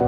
Ви 0.00 0.06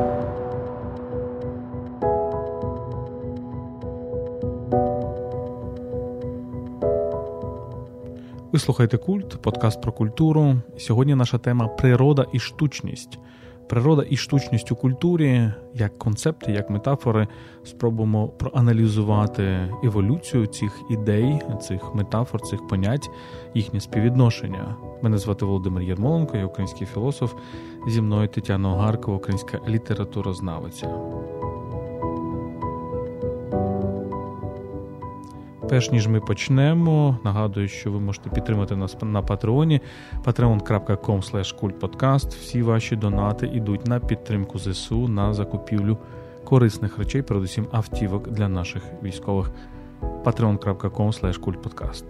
слухаєте 8.58 8.96
культ, 8.96 9.42
подкаст 9.42 9.82
про 9.82 9.92
культуру. 9.92 10.56
Сьогодні 10.78 11.14
наша 11.14 11.38
тема 11.38 11.68
природа 11.68 12.26
і 12.32 12.38
штучність. 12.38 13.18
Природа 13.69 14.04
і 14.11 14.16
штучність 14.16 14.72
у 14.72 14.76
культурі, 14.76 15.53
як 15.74 15.99
концепти, 15.99 16.53
як 16.53 16.71
метафори, 16.71 17.29
спробуємо 17.64 18.29
проаналізувати 18.29 19.75
еволюцію 19.85 20.46
цих 20.46 20.83
ідей, 20.91 21.41
цих 21.63 21.95
метафор, 21.95 22.41
цих 22.41 22.67
понять, 22.67 23.11
їхнє 23.55 23.81
співвідношення. 23.81 24.77
Мене 25.03 25.19
звати 25.19 25.45
Володимир 25.45 25.82
Єрмоленко, 25.82 26.37
я 26.37 26.46
український 26.46 26.87
філософ. 26.87 27.35
Зі 27.89 28.00
мною 28.00 28.29
Тетяна 28.29 28.73
Огаркова, 28.73 29.17
українська 29.17 29.61
літературознавиця. 29.69 30.89
Перш 35.74 35.91
ніж 35.91 36.06
ми 36.06 36.20
почнемо, 36.20 37.19
нагадую, 37.24 37.69
що 37.69 37.92
ви 37.92 38.01
можете 38.01 38.30
підтримати 38.30 38.77
нас 38.77 38.96
на 39.02 39.23
Патреоні 39.23 39.80
patreon.com 40.24 41.60
kultpodcast. 41.60 42.28
Всі 42.28 42.62
ваші 42.62 42.96
донати 42.96 43.46
йдуть 43.46 43.87
на 43.87 44.01
підтримку 44.01 44.59
ЗСУ 44.59 45.09
на 45.09 45.34
закупівлю 45.34 45.98
корисних 46.45 46.98
речей, 46.98 47.23
передусім 47.23 47.66
автівок 47.73 48.30
для 48.30 48.48
наших 48.48 48.82
військових. 49.02 49.51
patreon.com 50.24 51.41
kultpodcast. 51.41 52.04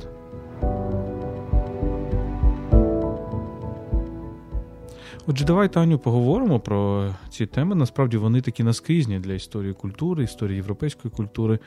Отже, 5.27 5.45
давайте 5.45 5.81
Аню 5.81 5.99
поговоримо 5.99 6.61
про 6.61 7.11
ці 7.31 7.47
теми. 7.47 7.75
Насправді 7.75 8.17
вони 8.17 8.41
такі 8.41 8.63
наскрізні 8.63 9.19
для 9.19 9.33
історії 9.33 9.73
культури, 9.73 10.25
історії 10.25 10.57
європейської 10.57 11.15
культури. 11.17 11.59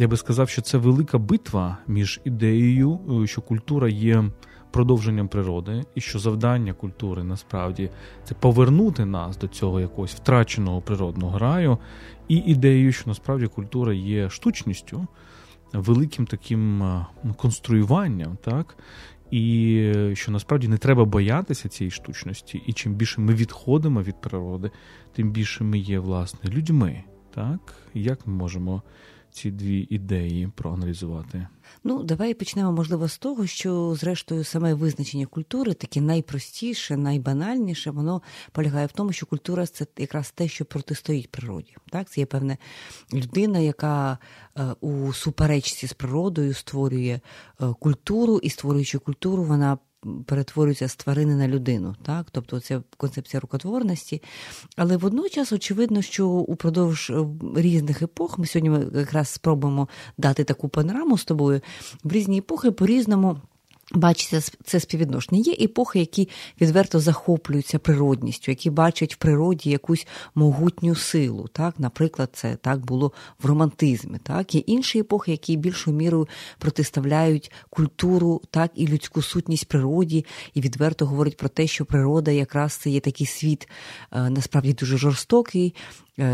Я 0.00 0.08
би 0.08 0.16
сказав, 0.16 0.48
що 0.48 0.62
це 0.62 0.78
велика 0.78 1.18
битва 1.18 1.78
між 1.86 2.20
ідеєю, 2.24 2.98
е, 3.22 3.26
що 3.26 3.40
культура 3.40 3.88
є 3.88 4.24
продовженням 4.70 5.28
природи, 5.28 5.84
і 5.94 6.00
що 6.00 6.18
завдання 6.18 6.72
культури 6.72 7.24
насправді 7.24 7.90
це 8.24 8.34
повернути 8.34 9.04
нас 9.04 9.38
до 9.38 9.48
цього 9.48 9.80
якогось 9.80 10.14
втраченого 10.14 10.80
природного 10.80 11.38
раю, 11.38 11.78
і 12.28 12.36
ідеєю, 12.36 12.92
що 12.92 13.04
насправді 13.06 13.46
культура 13.46 13.94
є 13.94 14.30
штучністю, 14.30 15.06
великим 15.72 16.26
таким 16.26 16.82
е, 16.82 17.06
конструюванням, 17.36 18.38
так. 18.44 18.76
І 19.30 19.92
що 20.14 20.32
насправді 20.32 20.68
не 20.68 20.78
треба 20.78 21.04
боятися 21.04 21.68
цієї 21.68 21.90
штучності, 21.90 22.62
і 22.66 22.72
чим 22.72 22.94
більше 22.94 23.20
ми 23.20 23.34
відходимо 23.34 24.02
від 24.02 24.20
природи, 24.20 24.70
тим 25.12 25.30
більше 25.30 25.64
ми 25.64 25.78
є 25.78 25.98
власне 25.98 26.50
людьми. 26.50 27.02
Так 27.34 27.74
як 27.94 28.26
ми 28.26 28.32
можемо 28.34 28.82
ці 29.32 29.50
дві 29.50 29.86
ідеї 29.90 30.48
проаналізувати? 30.54 31.46
Ну, 31.84 32.02
давай 32.02 32.34
почнемо, 32.34 32.72
можливо, 32.72 33.08
з 33.08 33.18
того, 33.18 33.46
що, 33.46 33.94
зрештою, 33.94 34.44
саме 34.44 34.74
визначення 34.74 35.26
культури, 35.26 35.74
таке 35.74 36.00
найпростіше, 36.00 36.96
найбанальніше, 36.96 37.90
воно 37.90 38.22
полягає 38.52 38.86
в 38.86 38.92
тому, 38.92 39.12
що 39.12 39.26
культура 39.26 39.66
це 39.66 39.86
якраз 39.98 40.30
те, 40.30 40.48
що 40.48 40.64
протистоїть 40.64 41.30
природі. 41.30 41.74
Так, 41.90 42.10
це 42.10 42.20
є 42.20 42.26
певна 42.26 42.56
людина, 43.12 43.58
яка 43.58 44.18
е, 44.56 44.74
у 44.80 45.12
суперечці 45.12 45.86
з 45.86 45.92
природою 45.92 46.54
створює 46.54 47.20
е, 47.60 47.74
культуру, 47.80 48.38
і 48.38 48.50
створюючи 48.50 48.98
культуру, 48.98 49.44
вона 49.44 49.78
перетворюється 50.26 50.88
з 50.88 50.96
тварини 50.96 51.34
на 51.34 51.48
людину, 51.48 51.96
так? 52.02 52.26
тобто 52.30 52.60
це 52.60 52.80
концепція 52.96 53.40
рукотворності. 53.40 54.22
Але 54.76 54.96
водночас 54.96 55.52
очевидно, 55.52 56.02
що 56.02 56.28
упродовж 56.28 57.10
е, 57.10 57.26
різних 57.56 58.02
епох 58.02 58.38
ми 58.38 58.46
сьогодні 58.46 58.98
якраз 58.98 59.28
спробуємо 59.28 59.88
дати 60.18 60.44
таку 60.44 60.68
панораму 60.68 61.18
з 61.18 61.24
тобою 61.24 61.60
в 62.04 62.12
різні 62.12 62.38
епохи 62.38 62.70
по-різному. 62.70 63.40
Бачиться 63.94 64.52
це 64.64 64.80
співвідношення. 64.80 65.40
Є 65.40 65.52
епохи, 65.52 65.98
які 65.98 66.28
відверто 66.60 67.00
захоплюються 67.00 67.78
природністю, 67.78 68.50
які 68.50 68.70
бачать 68.70 69.14
в 69.14 69.16
природі 69.16 69.70
якусь 69.70 70.06
могутню 70.34 70.94
силу. 70.94 71.48
Так, 71.52 71.74
Наприклад, 71.78 72.30
це 72.32 72.56
так 72.56 72.86
було 72.86 73.12
в 73.42 73.46
романтизмі. 73.46 74.18
Так, 74.22 74.54
Є 74.54 74.60
інші 74.60 74.98
епохи, 74.98 75.30
які 75.30 75.56
більшою 75.56 75.96
мірою 75.96 76.28
протиставляють 76.58 77.52
культуру, 77.70 78.42
так 78.50 78.70
і 78.74 78.86
людську 78.86 79.22
сутність 79.22 79.68
природі, 79.68 80.26
і 80.54 80.60
відверто 80.60 81.06
говорять 81.06 81.36
про 81.36 81.48
те, 81.48 81.66
що 81.66 81.84
природа 81.84 82.30
якраз 82.30 82.72
це 82.72 82.90
є 82.90 83.00
такий 83.00 83.26
світ 83.26 83.68
е, 84.12 84.30
насправді 84.30 84.72
дуже 84.72 84.98
жорстокий, 84.98 85.74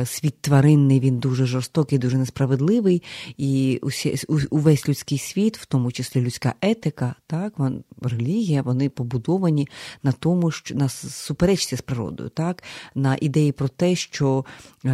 світ 0.05 0.41
тваринний 0.41 1.01
він 1.01 1.19
дуже 1.19 1.47
жорстокий, 1.47 1.99
дуже 1.99 2.19
несправедливий, 2.19 3.03
і 3.37 3.79
усі, 3.83 4.17
увесь 4.51 4.89
людський 4.89 5.19
світ, 5.19 5.59
в 5.59 5.67
тому 5.67 5.93
числі 5.93 6.21
людська 6.21 6.55
етика, 6.61 7.15
так, 7.27 7.59
вон, 7.59 7.85
релігія, 8.03 8.63
вони 8.63 8.89
побудовані 8.89 9.69
на 10.03 10.13
тому, 10.13 10.51
що 10.51 10.75
на 10.75 10.89
суперечці 10.89 11.77
з 11.77 11.81
природою, 11.81 12.29
так, 12.29 12.63
на 12.95 13.17
ідеї 13.21 13.53
про 13.53 13.69
те, 13.69 13.95
що 13.95 14.45
е, 14.85 14.91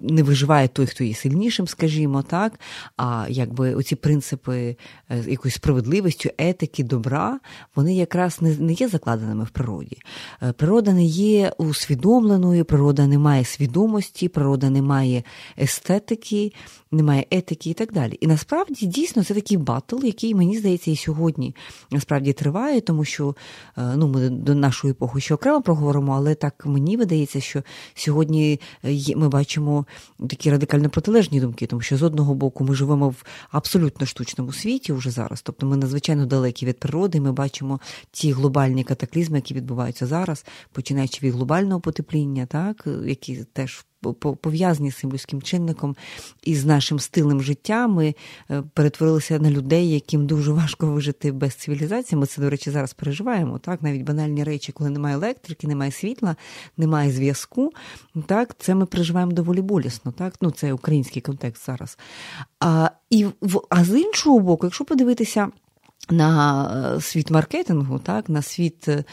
не 0.00 0.22
виживає 0.22 0.68
той, 0.68 0.86
хто 0.86 1.04
є 1.04 1.14
сильнішим, 1.14 1.68
скажімо, 1.68 2.22
так, 2.22 2.60
а 2.96 3.26
якби 3.28 3.74
оці 3.74 3.96
принципи 3.96 4.76
е, 5.10 5.24
якоїсь 5.28 5.54
справедливості, 5.54 6.32
етики, 6.38 6.84
добра, 6.84 7.40
вони 7.76 7.94
якраз 7.94 8.42
не, 8.42 8.56
не 8.56 8.72
є 8.72 8.88
закладеними 8.88 9.44
в 9.44 9.50
природі. 9.50 9.98
Е, 10.42 10.52
природа 10.52 10.92
не 10.92 11.04
є 11.04 11.52
усвідомленою, 11.58 12.64
природа 12.64 13.06
не 13.06 13.18
має 13.18 13.44
свідомості 13.44 13.79
свідомості, 13.80 14.28
природа 14.28 14.70
не 14.70 14.82
має 14.82 15.22
естетики, 15.58 16.52
немає 16.92 17.26
етики 17.30 17.70
і 17.70 17.74
так 17.74 17.92
далі. 17.92 18.18
І 18.20 18.26
насправді 18.26 18.86
дійсно 18.86 19.24
це 19.24 19.34
такий 19.34 19.56
батл, 19.56 20.04
який, 20.04 20.34
мені 20.34 20.58
здається, 20.58 20.90
і 20.90 20.96
сьогодні 20.96 21.54
насправді 21.90 22.32
триває, 22.32 22.80
тому 22.80 23.04
що 23.04 23.36
е, 23.78 23.96
ну, 23.96 24.08
ми 24.08 24.28
до 24.28 24.54
нашої 24.54 24.90
епохи 24.90 25.20
ще 25.20 25.34
окремо 25.34 25.62
проговоримо, 25.62 26.12
але 26.12 26.34
так 26.34 26.66
мені 26.66 26.96
видається, 26.96 27.40
що 27.40 27.62
сьогодні 27.94 28.60
е, 28.84 29.16
ми 29.16 29.28
бачимо 29.28 29.86
такі 30.28 30.50
радикально 30.50 30.90
протилежні 30.90 31.40
думки, 31.40 31.66
тому 31.66 31.82
що 31.82 31.96
з 31.96 32.02
одного 32.02 32.34
боку 32.34 32.64
ми 32.64 32.74
живемо 32.74 33.08
в 33.08 33.24
абсолютно 33.50 34.06
штучному 34.06 34.52
світі 34.52 34.92
вже 34.92 35.10
зараз, 35.10 35.42
тобто 35.42 35.66
ми 35.66 35.76
надзвичайно 35.76 36.26
далекі 36.26 36.66
від 36.66 36.78
природи, 36.78 37.20
ми 37.20 37.32
бачимо 37.32 37.80
ті 38.10 38.32
глобальні 38.32 38.84
катаклізми, 38.84 39.38
які 39.38 39.54
відбуваються 39.54 40.06
зараз, 40.06 40.44
починаючи 40.72 41.26
від 41.26 41.34
глобального 41.34 41.80
потепління, 41.80 42.46
так, 42.46 42.86
які 43.06 43.44
теж 43.52 43.69
пов'язані 44.40 44.90
з 44.90 44.96
цим 44.96 45.12
людським 45.12 45.42
чинником 45.42 45.96
і 46.42 46.54
з 46.54 46.64
нашим 46.64 46.98
стилем 46.98 47.42
життя. 47.42 47.88
Ми 47.88 48.14
е, 48.50 48.62
перетворилися 48.74 49.38
на 49.38 49.50
людей, 49.50 49.90
яким 49.90 50.26
дуже 50.26 50.52
важко 50.52 50.86
вижити 50.86 51.32
без 51.32 51.54
цивілізації. 51.54 52.18
Ми 52.18 52.26
це, 52.26 52.40
до 52.40 52.50
речі, 52.50 52.70
зараз 52.70 52.94
переживаємо. 52.94 53.58
Так, 53.58 53.82
навіть 53.82 54.02
банальні 54.02 54.44
речі, 54.44 54.72
коли 54.72 54.90
немає 54.90 55.14
електрики, 55.14 55.68
немає 55.68 55.92
світла, 55.92 56.36
немає 56.76 57.12
зв'язку. 57.12 57.72
Так, 58.26 58.56
це 58.58 58.74
ми 58.74 58.86
переживаємо 58.86 59.32
доволі 59.32 59.60
болісно. 59.60 60.12
Так, 60.12 60.34
ну 60.40 60.50
це 60.50 60.72
український 60.72 61.22
контекст 61.22 61.66
зараз. 61.66 61.98
А 62.60 62.90
і 63.10 63.26
а 63.68 63.84
з 63.84 64.00
іншого 64.00 64.38
боку, 64.38 64.66
якщо 64.66 64.84
подивитися. 64.84 65.48
На 66.08 66.94
е, 66.96 67.00
світ 67.00 67.30
маркетингу, 67.30 67.98
так, 67.98 68.28
на 68.28 68.42
світ 68.42 68.88
е, 68.88 69.04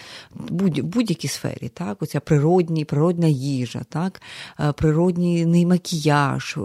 будь-якій 0.81 1.27
сфері, 1.27 1.69
так, 1.69 2.01
оця 2.01 2.19
природні, 2.19 2.85
природна 2.85 3.27
їжа, 3.27 3.81
так, 3.89 4.21
е, 4.59 4.71
природній 4.71 5.65
макіяж, 5.65 6.57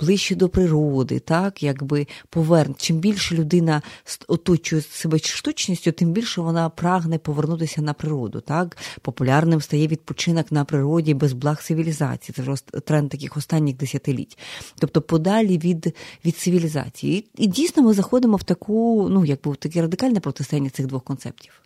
ближче 0.00 0.34
до 0.34 0.48
природи, 0.48 1.18
так, 1.18 1.62
якби 1.62 2.06
поверн. 2.30 2.74
Чим 2.78 2.96
більше 2.98 3.34
людина 3.34 3.82
оточує 4.28 4.82
себе 4.82 5.18
штучністю, 5.18 5.92
тим 5.92 6.12
більше 6.12 6.40
вона 6.40 6.68
прагне 6.68 7.18
повернутися 7.18 7.82
на 7.82 7.92
природу. 7.92 8.40
Так. 8.40 8.76
Популярним 9.02 9.60
стає 9.60 9.86
відпочинок 9.86 10.52
на 10.52 10.64
природі 10.64 11.14
без 11.14 11.32
благ 11.32 11.62
цивілізації. 11.62 12.34
Це 12.36 12.80
тренд 12.80 13.10
таких 13.10 13.36
останніх 13.36 13.76
десятиліть. 13.76 14.38
Тобто 14.78 15.02
подалі 15.02 15.58
від 15.58 15.94
від 16.24 16.36
цивілізації. 16.36 17.18
І, 17.18 17.44
і 17.44 17.46
дійсно 17.46 17.82
ми 17.82 17.92
заходимо 17.92 18.36
в 18.36 18.42
таку, 18.42 19.08
ну, 19.10 19.24
якби 19.24 19.52
в 19.52 19.56
таке 19.68 19.82
радикальне 19.82 20.20
протистояння 20.20 20.70
цих 20.70 20.86
двох 20.86 21.04
концептів? 21.04 21.62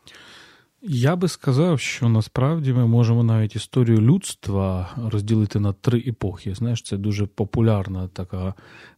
Я 0.84 1.16
би 1.16 1.28
сказав, 1.28 1.80
що 1.80 2.08
насправді 2.08 2.72
ми 2.72 2.86
можемо 2.86 3.22
навіть 3.22 3.56
історію 3.56 4.00
людства 4.00 4.90
розділити 5.10 5.60
на 5.60 5.72
три 5.72 6.04
епохи. 6.06 6.54
Знаєш, 6.54 6.82
це 6.82 6.96
дуже 6.96 7.26
популярна 7.26 8.08
така 8.08 8.54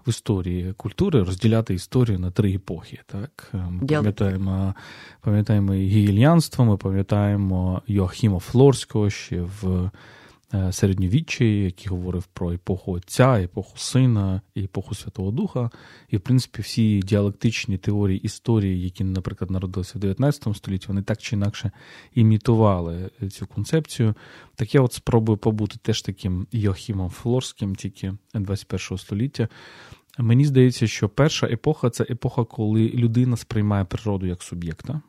в 0.06 0.08
історії 0.08 0.72
культури 0.72 1.22
розділяти 1.22 1.74
історію 1.74 2.18
на 2.18 2.30
три 2.30 2.52
епохи. 2.54 3.00
Так? 3.06 3.50
Ми 3.52 3.86
пам'ятаємо 3.86 4.74
пам'ятаємо 5.20 5.74
і 5.74 5.86
гігельянство, 5.86 6.64
ми 6.64 6.76
пам'ятаємо 6.76 7.82
Йоахіма 7.86 8.38
Флорського 8.38 9.10
ще 9.10 9.42
в 9.42 9.90
Е, 10.54 10.72
середньовіччі, 10.72 11.62
який 11.62 11.88
говорив 11.88 12.26
про 12.26 12.52
епоху 12.52 12.92
Отця, 12.92 13.40
епоху 13.40 13.78
Сина 13.78 14.40
епоху 14.56 14.94
Святого 14.94 15.30
Духа. 15.30 15.70
І, 16.08 16.16
в 16.16 16.20
принципі, 16.20 16.62
всі 16.62 17.00
діалектичні 17.00 17.78
теорії 17.78 18.18
історії, 18.18 18.84
які, 18.84 19.04
наприклад, 19.04 19.50
народилися 19.50 19.92
в 19.94 20.00
19 20.00 20.56
столітті, 20.56 20.88
вони 20.88 21.02
так 21.02 21.18
чи 21.18 21.36
інакше 21.36 21.70
імітували 22.14 23.10
цю 23.30 23.46
концепцію. 23.46 24.14
Так 24.54 24.74
я 24.74 24.80
от 24.80 24.92
спробую 24.92 25.38
побути 25.38 25.76
теж 25.82 26.02
таким 26.02 26.46
Йохімом 26.52 27.10
Флорським, 27.10 27.74
тільки 27.74 28.12
21 28.34 28.98
століття. 28.98 29.48
Мені 30.18 30.44
здається, 30.44 30.86
що 30.86 31.08
перша 31.08 31.46
епоха 31.46 31.90
це 31.90 32.04
епоха, 32.10 32.44
коли 32.44 32.88
людина 32.88 33.36
сприймає 33.36 33.84
природу 33.84 34.26
як 34.26 34.42
суб'єкта. 34.42 35.00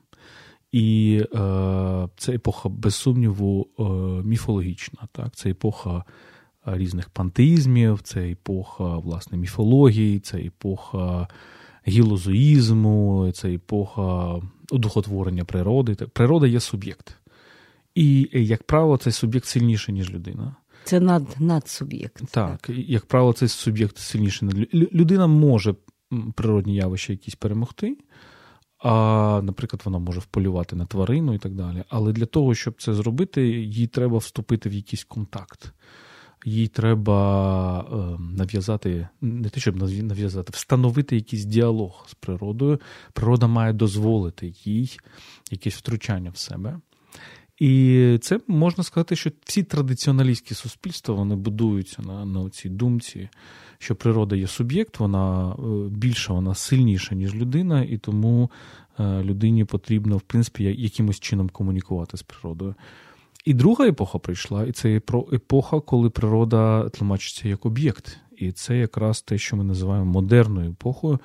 І 0.76 1.22
е, 1.36 2.08
це 2.18 2.34
епоха, 2.34 2.70
без 2.70 2.96
сумніву, 2.96 3.68
е, 3.80 3.84
міфологічна. 4.28 5.00
Так? 5.12 5.36
Це 5.36 5.50
епоха 5.50 6.04
різних 6.66 7.10
пантеїзмів, 7.10 8.00
це 8.02 8.30
епоха 8.30 8.98
власне, 8.98 9.38
міфології, 9.38 10.20
це 10.20 10.38
епоха 10.38 11.28
гілозоїзму, 11.88 13.32
це 13.34 13.54
епоха 13.54 14.36
одухотворення 14.72 15.46
природи. 15.46 15.96
Природа 15.96 16.48
є 16.48 16.60
суб'єкт. 16.60 17.18
І, 17.96 18.30
як 18.34 18.64
правило, 18.64 18.98
цей 18.98 19.14
суб'єкт 19.14 19.48
сильніший, 19.48 19.94
ніж 19.94 20.12
людина. 20.12 20.56
Це 20.84 21.00
над, 21.00 21.36
надсуб'єкт. 21.40 22.24
Так, 22.32 22.62
так, 22.62 22.70
як 22.78 23.06
правило, 23.06 23.34
цей 23.34 23.48
суб'єкт 23.48 23.98
сильніший. 23.98 24.50
Людина 24.74 25.28
може 25.28 25.76
природні 26.36 26.76
явища 26.76 27.14
якісь 27.14 27.36
перемогти. 27.36 27.98
А, 28.88 29.42
Наприклад, 29.44 29.82
вона 29.86 30.00
може 30.00 30.20
вполювати 30.20 30.76
на 30.76 30.86
тварину 30.86 31.34
і 31.34 31.38
так 31.38 31.54
далі. 31.54 31.84
Але 31.90 32.12
для 32.12 32.26
того, 32.26 32.56
щоб 32.56 32.82
це 32.82 32.94
зробити, 32.94 33.48
їй 33.50 33.88
треба 33.88 34.18
вступити 34.18 34.70
в 34.70 34.74
якийсь 34.74 35.04
контакт. 35.04 35.74
Їй 36.46 36.68
треба 36.68 37.80
е, 37.80 38.22
нав'язати, 38.38 39.08
не 39.22 39.50
те, 39.50 39.60
щоб 39.60 39.76
нав'язати, 40.04 40.52
встановити 40.54 41.16
якийсь 41.16 41.46
діалог 41.46 42.06
з 42.10 42.14
природою. 42.14 42.80
Природа 43.14 43.48
має 43.48 43.74
дозволити 43.74 44.54
їй 44.64 44.98
якесь 45.52 45.76
втручання 45.76 46.30
в 46.30 46.38
себе. 46.38 46.80
І 47.60 48.18
це 48.22 48.40
можна 48.48 48.84
сказати, 48.84 49.16
що 49.16 49.32
всі 49.46 49.64
традиціоналістські 49.64 50.54
суспільства 50.54 51.16
вони 51.16 51.36
будуються 51.36 52.02
на 52.02 52.26
на 52.26 52.50
цій 52.50 52.70
думці, 52.70 53.30
що 53.80 53.96
природа 53.96 54.36
є 54.36 54.48
суб'єкт, 54.48 55.00
вона 55.00 55.52
е, 55.52 55.56
більша, 55.90 56.34
вона 56.34 56.56
сильніша, 56.56 57.16
ніж 57.16 57.36
людина, 57.36 57.84
і 57.84 57.98
тому 57.98 58.52
е, 59.00 59.24
людині 59.24 59.66
потрібно, 59.66 60.18
в 60.18 60.22
принципі, 60.22 60.64
якимось 60.64 61.20
чином 61.20 61.50
комунікувати 61.50 62.18
з 62.18 62.24
природою. 62.24 62.76
І 63.46 63.54
друга 63.54 63.88
епоха 63.88 64.20
прийшла, 64.20 64.64
і 64.64 64.72
це 64.72 65.02
епоха, 65.34 65.80
коли 65.80 66.10
природа 66.10 66.90
тлумачиться 66.90 67.48
як 67.48 67.66
об'єкт. 67.66 68.18
І 68.38 68.52
це 68.52 68.78
якраз 68.78 69.22
те, 69.22 69.38
що 69.38 69.58
ми 69.58 69.64
називаємо 69.64 70.06
модерною 70.06 70.72
епохою. 70.72 71.20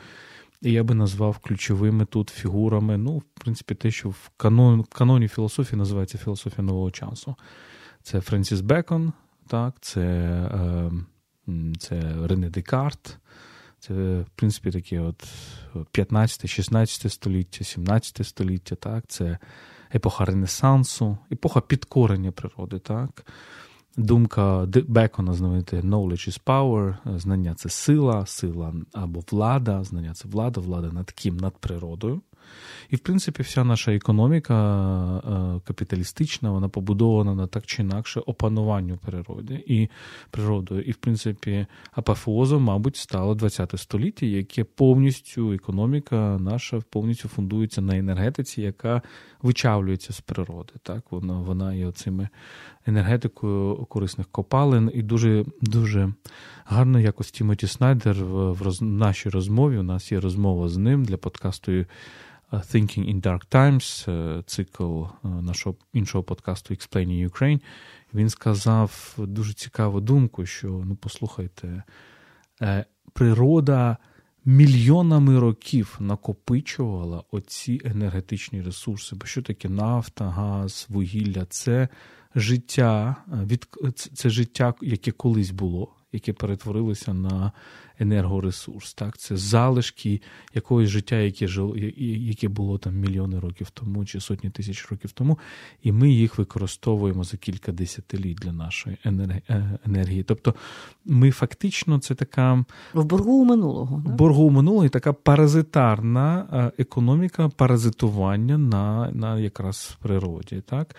Я 0.63 0.85
би 0.85 0.95
назвав 0.95 1.39
ключовими 1.39 2.05
тут 2.05 2.31
фігурами, 2.31 2.99
ну, 2.99 3.19
в 3.19 3.23
принципі, 3.23 3.75
те, 3.75 3.91
що 3.91 4.09
в 4.09 4.31
каноні, 4.37 4.83
в 4.83 4.87
каноні 4.87 5.29
філософії 5.29 5.79
називається 5.79 6.19
філософія 6.19 6.67
нового 6.67 6.91
часу. 6.91 7.37
Це 8.03 8.21
Френсіс 8.21 8.61
Бекон, 8.61 9.13
так, 9.47 9.75
це 9.81 10.01
е, 10.55 10.91
це 11.79 12.15
Рене 12.27 12.51
Декарт, 12.51 13.19
це, 13.79 13.95
в 14.21 14.31
принципі, 14.35 14.71
таке 14.71 15.01
от 15.01 15.25
15-16 15.75 17.09
століття, 17.09 17.65
17 17.65 18.27
століття, 18.27 18.75
так, 18.75 19.05
це 19.09 19.39
епоха 19.95 20.25
Ренесансу, 20.25 21.19
епоха 21.33 21.61
підкорення 21.61 22.33
природи. 22.33 22.79
так. 22.79 23.27
Думка 24.01 24.67
Бекона 24.89 25.33
знаменити 25.33 25.81
knowledge 25.81 26.29
is 26.29 26.41
power, 26.45 27.19
знання 27.19 27.55
це 27.55 27.69
сила, 27.69 28.27
сила 28.27 28.75
або 28.93 29.23
влада, 29.31 29.85
знання 29.85 30.15
це 30.15 30.29
влада, 30.29 30.61
влада 30.61 30.93
над 30.93 31.11
ким? 31.11 31.37
Над 31.37 31.57
природою. 31.57 32.21
І, 32.91 32.97
в 32.97 32.99
принципі, 32.99 33.43
вся 33.43 33.65
наша 33.65 33.95
економіка 33.95 34.55
е, 35.57 35.61
капіталістична, 35.65 36.51
вона 36.51 36.69
побудована 36.69 37.35
на 37.35 37.47
так 37.47 37.67
чи 37.67 37.83
інакше 37.83 38.21
опануванню 38.21 38.97
природи 38.97 39.65
і 39.67 39.89
природою. 40.31 40.83
І, 40.83 40.93
в 40.93 40.97
принципі, 40.97 41.67
апофеозом, 41.93 42.63
мабуть, 42.63 42.97
стало 42.97 43.37
ХХ 43.37 43.79
століття, 43.79 44.27
яке 44.27 44.65
повністю 44.65 45.53
економіка 45.53 46.39
наша 46.41 46.81
повністю 46.91 47.29
фундується 47.29 47.81
на 47.81 47.99
енергетиці, 47.99 48.63
яка 48.63 49.03
вичавлюється 49.43 50.13
з 50.13 50.21
природи. 50.21 50.73
Так, 50.83 51.05
Вона 51.11 51.35
вона 51.41 51.75
є 51.75 51.93
цими 51.93 52.29
енергетикою 52.91 53.77
корисних 53.77 54.29
копалин, 54.29 54.91
і 54.95 55.03
дуже 55.03 55.45
дуже 55.61 56.13
гарно 56.65 57.01
якось 57.01 57.31
Тімоті 57.31 57.67
Снайдер 57.67 58.25
в, 58.25 58.63
роз, 58.63 58.83
нашій 58.83 59.29
розмові. 59.29 59.79
У 59.79 59.83
нас 59.83 60.13
є 60.13 60.21
розмова 60.21 60.69
з 60.69 60.77
ним 60.77 61.05
для 61.05 61.17
подкасту 61.17 61.73
Thinking 62.53 63.05
in 63.15 63.21
Dark 63.21 63.47
Times, 63.51 64.11
е, 64.11 64.43
цикл 64.47 65.03
е, 65.03 65.29
нашого 65.29 65.77
іншого 65.93 66.25
подкасту 66.25 66.75
Explaining 66.75 67.31
Ukraine, 67.31 67.61
він 68.15 68.31
сказав 68.31 69.15
дуже 69.19 69.53
цікаву 69.53 70.01
думку, 70.01 70.47
що 70.47 70.69
ну 70.69 70.97
послухайте, 70.97 71.83
е, 72.63 72.85
природа 73.13 73.97
мільйонами 74.45 75.39
років 75.39 75.97
накопичувала 76.01 77.25
оці 77.31 77.81
енергетичні 77.85 78.63
ресурси. 78.63 79.17
Бо 79.17 79.27
що 79.27 79.43
таке 79.43 79.69
нафта, 79.69 80.31
газ, 80.31 80.87
вугілля? 80.89 81.45
Це 81.45 81.89
життя, 82.35 83.17
від 83.47 83.67
це 84.15 84.31
життя, 84.31 84.75
яке 84.83 85.11
колись 85.11 85.51
було 85.51 85.89
яке 86.13 86.33
перетворилося 86.33 87.15
на 87.15 87.53
енергоресурс. 87.99 88.95
Так? 88.95 89.19
Це 89.19 89.37
залишки 89.37 90.23
якогось 90.55 90.89
життя, 90.89 91.17
яке 91.17 91.47
жило, 91.47 91.77
яке 91.97 92.49
було 92.49 92.79
там 92.79 92.95
мільйони 92.95 93.39
років 93.39 93.71
тому 93.71 94.05
чи 94.05 94.21
сотні 94.21 94.51
тисяч 94.51 94.91
років 94.91 95.13
тому, 95.13 95.39
і 95.83 95.93
ми 95.93 96.11
їх 96.11 96.39
використовуємо 96.39 97.25
за 97.25 97.37
кілька 97.37 97.73
десятиліть 97.73 98.39
для 98.39 98.53
нашої 98.53 98.97
е, 99.05 99.79
енергії. 99.87 100.23
Тобто 100.23 100.55
ми 101.05 101.31
фактично 101.31 101.99
це 101.99 102.15
така 102.15 102.65
в 102.95 103.05
боргу 103.05 103.33
у 103.33 103.45
минулого. 103.45 103.97
В 103.97 104.15
боргу 104.15 104.43
у 104.43 104.51
минулого 104.51 104.85
і 104.85 104.89
така 104.89 105.13
паразитарна 105.13 106.47
е, 106.53 106.83
економіка 106.83 107.49
паразитування 107.49 108.59
на 108.59 109.11
на 109.11 109.39
якраз 109.39 109.97
природі. 110.03 110.63
Так? 110.67 110.97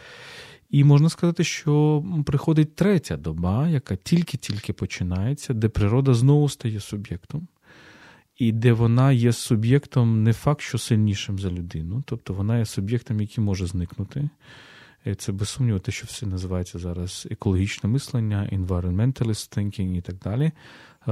І 0.72 0.84
можна 0.84 1.10
сказати, 1.10 1.44
що 1.44 2.04
приходить 2.26 2.76
третя 2.76 3.18
доба, 3.18 3.68
яка 3.68 3.96
тільки-тільки 3.96 4.74
починається, 4.74 5.54
де 5.54 5.70
природа 5.70 6.14
знову 6.14 6.50
стає 6.50 6.80
суб'єктом, 6.80 7.48
і 8.38 8.52
де 8.52 8.74
вона 8.74 9.12
є 9.12 9.34
суб'єктом 9.34 10.24
не 10.24 10.34
факт, 10.34 10.62
що 10.62 10.78
сильнішим 10.78 11.40
за 11.40 11.50
людину, 11.50 12.04
тобто 12.06 12.34
вона 12.34 12.58
є 12.58 12.66
суб'єктом, 12.66 13.22
який 13.22 13.44
може 13.44 13.66
зникнути. 13.68 14.30
Це 15.18 15.32
без 15.32 15.50
сумніву, 15.50 15.80
те, 15.80 15.92
що 15.92 16.06
все 16.06 16.26
називається 16.26 16.80
зараз 16.80 17.28
екологічне 17.32 17.90
мислення, 17.90 18.50
environmentalist 18.52 19.58
thinking 19.58 19.98
і 19.98 20.02
так 20.02 20.16
далі. 20.16 20.52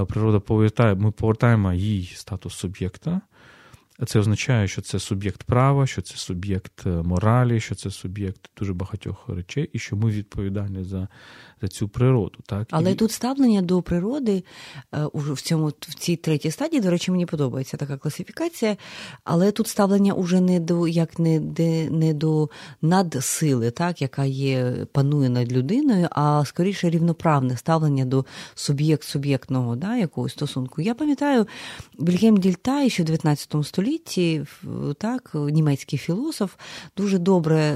Природа 0.08 0.40
повертає, 0.40 0.96
ми 0.96 1.12
повертаємо 1.12 1.74
їй 1.74 2.12
статус 2.16 2.54
суб'єкта. 2.54 3.22
Це 4.06 4.20
означає, 4.20 4.68
що 4.68 4.82
це 4.82 5.00
суб'єкт 5.00 5.44
права, 5.44 5.88
що 5.88 6.02
це 6.02 6.16
суб'єкт 6.16 6.86
е, 6.86 6.90
моралі, 6.90 7.60
що 7.60 7.76
це 7.76 7.92
суб'єкт 7.92 8.50
дуже 8.58 8.74
багатьох 8.74 9.30
речей, 9.30 9.70
і 9.74 9.80
що 9.80 9.96
ми 9.96 10.10
відповідальні 10.10 10.84
за 10.84 11.08
за 11.62 11.68
цю 11.68 11.88
природу. 11.88 12.40
Так? 12.46 12.68
Але 12.72 12.92
і... 12.92 12.96
тут 12.96 13.12
ставлення 13.12 13.62
до 13.62 13.82
природи 13.82 14.44
е, 14.96 15.08
в 15.14 15.42
цьому 15.42 15.68
в 15.68 15.94
цій 15.94 16.16
третій 16.16 16.52
стадії, 16.52 16.82
до 16.82 16.90
речі, 16.90 17.12
мені 17.12 17.26
подобається 17.26 17.78
така 17.78 17.98
класифікація. 17.98 18.78
Але 19.24 19.52
тут 19.52 19.68
ставлення 19.68 20.14
уже 20.14 20.42
не 20.42 20.60
до 20.60 20.88
як 20.88 21.20
не, 21.20 21.40
де, 21.40 21.90
не 21.90 22.14
до 22.14 22.50
надсили, 22.82 23.72
так, 23.72 24.02
яка 24.02 24.26
є, 24.26 24.86
панує 24.92 25.30
над 25.30 25.52
людиною, 25.52 26.08
а 26.12 26.46
скоріше 26.46 26.90
рівноправне 26.90 27.58
ставлення 27.58 28.06
до 28.06 28.26
суб'єкт-суб'єктного 28.56 29.76
да, 29.76 29.98
якогось 29.98 30.32
стосунку. 30.32 30.82
Я 30.82 30.96
пам'ятаю 30.96 31.48
Вільгельм 32.00 32.38
Дільтай, 32.38 32.90
що 32.90 33.04
в 33.04 33.06
19 33.06 33.56
столітті 33.64 34.46
так, 34.98 35.32
німецький 35.34 36.00
філософ 36.00 36.56
дуже 36.98 37.18
добре 37.18 37.76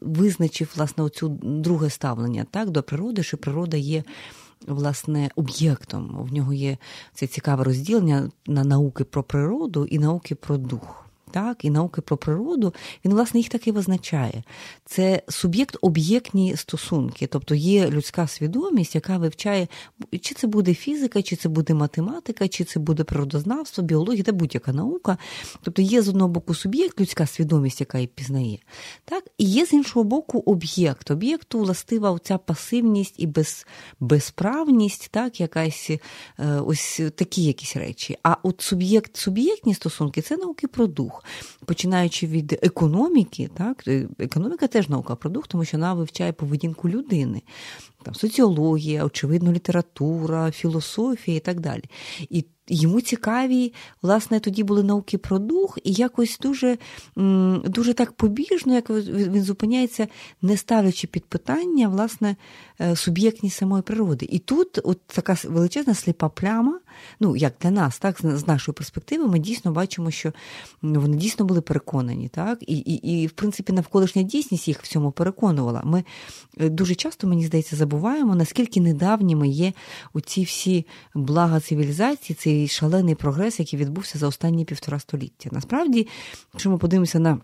визначив 0.00 0.72
власне 0.76 1.04
оцю 1.04 1.28
друге 1.42 1.90
ставлення 1.90 2.46
так, 2.50 2.70
до 2.70 2.82
природи, 2.92 3.22
що 3.22 3.36
природа 3.36 3.76
є 3.76 4.04
власне 4.66 5.30
об'єктом. 5.36 6.26
В 6.30 6.32
нього 6.32 6.52
є 6.52 6.78
це 7.14 7.26
цікаве 7.26 7.64
розділення 7.64 8.30
на 8.46 8.64
науки 8.64 9.04
про 9.04 9.22
природу 9.22 9.84
і 9.84 9.98
науки 9.98 10.34
про 10.34 10.56
дух. 10.56 11.01
Так, 11.32 11.64
і 11.64 11.70
науки 11.70 12.00
про 12.00 12.16
природу, 12.16 12.74
він, 13.04 13.12
власне, 13.12 13.40
їх 13.40 13.48
так 13.48 13.66
і 13.66 13.72
визначає. 13.72 14.42
Це 14.84 15.22
суб'єкт-об'єктні 15.28 16.56
стосунки, 16.56 17.26
тобто 17.26 17.54
є 17.54 17.90
людська 17.90 18.26
свідомість, 18.26 18.94
яка 18.94 19.18
вивчає, 19.18 19.68
чи 20.20 20.34
це 20.34 20.46
буде 20.46 20.74
фізика, 20.74 21.22
чи 21.22 21.36
це 21.36 21.48
буде 21.48 21.74
математика, 21.74 22.48
чи 22.48 22.64
це 22.64 22.80
буде 22.80 23.04
природознавство, 23.04 23.84
біологія 23.84 24.22
та 24.22 24.32
будь-яка 24.32 24.72
наука. 24.72 25.18
Тобто 25.62 25.82
є 25.82 26.02
з 26.02 26.08
одного 26.08 26.28
боку 26.28 26.54
суб'єкт, 26.54 27.00
людська 27.00 27.26
свідомість, 27.26 27.80
яка 27.80 27.98
її 27.98 28.06
пізнає. 28.06 28.58
Так? 29.04 29.24
І 29.38 29.44
є 29.44 29.66
з 29.66 29.72
іншого 29.72 30.04
боку 30.04 30.38
об'єкт. 30.46 31.10
Об'єкту 31.10 31.58
властива 31.58 32.18
ця 32.24 32.38
пасивність 32.38 33.14
і 33.18 33.26
без, 33.26 33.66
безправність, 34.00 35.08
так, 35.10 35.40
якась 35.40 35.90
е, 35.90 36.00
ось 36.60 37.00
такі 37.16 37.44
якісь 37.44 37.76
речі. 37.76 38.18
А 38.22 38.36
от 38.42 38.60
суб'єкт, 38.60 39.16
суб'єктні 39.16 39.74
стосунки 39.74 40.22
це 40.22 40.36
науки 40.36 40.68
про 40.68 40.86
дух. 40.86 41.21
Починаючи 41.66 42.26
від 42.26 42.58
економіки, 42.62 43.50
так, 43.54 43.88
е, 43.88 44.08
економіка 44.18 44.66
теж 44.66 44.88
наука 44.88 45.14
продукт, 45.14 45.50
тому 45.50 45.64
що 45.64 45.76
вона 45.76 45.94
вивчає 45.94 46.32
поведінку 46.32 46.88
людини. 46.88 47.42
Там 48.02 48.14
Соціологія, 48.14 49.04
очевидно, 49.04 49.52
література, 49.52 50.50
філософія 50.50 51.36
і 51.36 51.40
так 51.40 51.60
далі. 51.60 51.84
І 52.30 52.44
Йому 52.68 53.00
цікаві, 53.00 53.72
власне, 54.02 54.40
тоді 54.40 54.62
були 54.62 54.82
науки 54.82 55.18
про 55.18 55.38
дух, 55.38 55.78
і 55.84 55.92
якось 55.92 56.38
дуже 56.38 56.78
дуже 57.64 57.94
так 57.94 58.12
побіжно, 58.12 58.74
як 58.74 58.90
він 58.90 59.42
зупиняється, 59.42 60.08
не 60.42 60.56
ставлячи 60.56 61.06
під 61.06 61.24
питання 61.24 61.88
власне, 61.88 62.36
е, 62.80 62.96
суб'єктність 62.96 63.56
самої 63.56 63.82
природи. 63.82 64.26
І 64.30 64.38
тут 64.38 64.78
от 64.84 65.00
така 65.06 65.36
величезна 65.44 65.94
сліпа 65.94 66.28
пляма, 66.28 66.80
ну 67.20 67.36
як 67.36 67.54
для 67.60 67.70
нас, 67.70 67.98
так, 67.98 68.20
з 68.22 68.46
нашої 68.46 68.74
перспективи, 68.74 69.26
ми 69.26 69.38
дійсно 69.38 69.72
бачимо, 69.72 70.10
що 70.10 70.32
вони 70.82 71.16
дійсно 71.16 71.44
були 71.44 71.60
переконані, 71.60 72.28
так, 72.28 72.58
і, 72.62 72.76
і, 72.76 73.22
і 73.22 73.26
в 73.26 73.30
принципі, 73.30 73.72
навколишня 73.72 74.22
дійсність 74.22 74.68
їх 74.68 74.82
в 74.82 74.88
цьому 74.88 75.12
переконувала. 75.12 75.82
Ми 75.84 76.04
е, 76.60 76.68
дуже 76.68 76.94
часто, 76.94 77.26
мені 77.26 77.46
здається, 77.46 77.76
забуваємо, 77.76 78.34
наскільки 78.34 78.80
недавніми 78.80 79.48
є 79.48 79.72
оці 80.12 80.42
всі 80.42 80.86
блага 81.14 81.60
цивілізації, 81.60 82.36
цей 82.52 82.68
шалений 82.68 83.14
прогрес, 83.14 83.60
який 83.60 83.78
відбувся 83.78 84.18
за 84.18 84.26
останні 84.26 84.64
півтора 84.64 84.98
століття. 84.98 85.48
Насправді, 85.52 86.08
якщо 86.52 86.70
ми 86.70 86.78
подивимося 86.78 87.18
на 87.18 87.38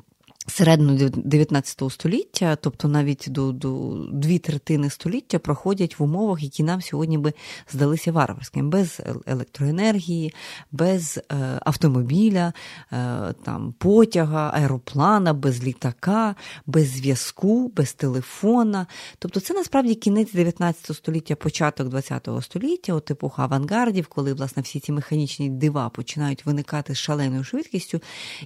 середину 0.48 1.10
19 1.10 1.82
століття, 1.90 2.56
тобто 2.56 2.88
навіть 2.88 3.26
до 3.28 3.52
до 3.52 3.96
дві 4.12 4.38
третини 4.38 4.90
століття 4.90 5.38
проходять 5.38 5.98
в 5.98 6.02
умовах, 6.02 6.42
які 6.42 6.62
нам 6.62 6.80
сьогодні 6.80 7.18
би 7.18 7.32
здалися 7.72 8.12
варварськими, 8.12 8.68
без 8.68 9.00
електроенергії, 9.26 10.34
без 10.72 11.18
е, 11.18 11.60
автомобіля, 11.64 12.52
е, 12.92 13.34
там 13.44 13.74
потяга, 13.78 14.50
аероплана, 14.54 15.32
без 15.32 15.64
літака, 15.64 16.34
без 16.66 16.88
зв'язку, 16.88 17.72
без 17.76 17.92
телефона. 17.92 18.86
Тобто, 19.18 19.40
це 19.40 19.54
насправді 19.54 19.94
кінець 19.94 20.32
19 20.32 20.96
століття, 20.96 21.34
початок 21.36 21.88
20 21.88 22.28
століття, 22.40 22.94
от 22.94 23.10
епоха 23.10 23.42
авангардів, 23.42 24.06
коли 24.06 24.32
власне 24.32 24.62
всі 24.62 24.80
ці 24.80 24.92
механічні 24.92 25.50
дива 25.50 25.88
починають 25.88 26.46
виникати 26.46 26.94
з 26.94 26.98
шаленою 26.98 27.44
швидкістю, 27.44 28.00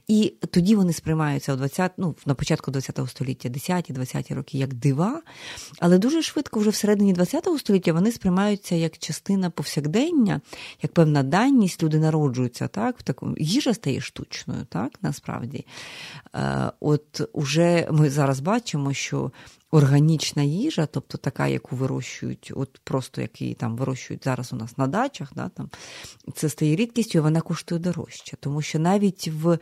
і 0.08 0.34
тоді 0.50 0.76
вони 0.76 0.92
сприймаються 0.92 1.54
у 1.54 1.56
20 1.56 1.91
ну, 1.96 2.14
на 2.26 2.34
початку 2.34 2.72
ХХ 2.72 3.08
століття, 3.08 3.48
10-20 3.48 4.34
роки, 4.34 4.58
як 4.58 4.74
дива, 4.74 5.22
але 5.78 5.98
дуже 5.98 6.22
швидко, 6.22 6.60
вже 6.60 6.70
всередині 6.70 7.14
ХХ 7.14 7.58
століття, 7.58 7.92
вони 7.92 8.12
сприймаються 8.12 8.74
як 8.74 8.98
частина 8.98 9.50
повсякдення, 9.50 10.40
як 10.82 10.92
певна 10.92 11.22
данність, 11.22 11.82
люди 11.82 11.98
народжуються, 11.98 12.68
так, 12.68 12.98
в 12.98 13.02
такому 13.02 13.34
їжа 13.38 13.74
стає 13.74 14.00
штучною, 14.00 14.64
так, 14.68 14.92
насправді. 15.02 15.66
Е, 16.34 16.72
от 16.80 17.28
уже 17.32 17.88
ми 17.90 18.10
зараз 18.10 18.40
бачимо, 18.40 18.92
що 18.92 19.32
органічна 19.72 20.42
їжа, 20.42 20.86
тобто 20.86 21.18
така, 21.18 21.46
яку 21.46 21.76
вирощують, 21.76 22.52
от 22.56 22.80
просто 22.84 23.20
які 23.20 23.54
там 23.54 23.76
вирощують 23.76 24.24
зараз 24.24 24.52
у 24.52 24.56
нас 24.56 24.78
на 24.78 24.86
дачах, 24.86 25.32
да, 25.36 25.48
там, 25.48 25.70
це 26.34 26.48
стає 26.48 26.76
рідкістю, 26.76 27.18
і 27.18 27.20
вона 27.20 27.40
коштує 27.40 27.80
дорожче. 27.80 28.36
Тому 28.40 28.62
що 28.62 28.78
навіть 28.78 29.28
в 29.28 29.50
е, 29.50 29.58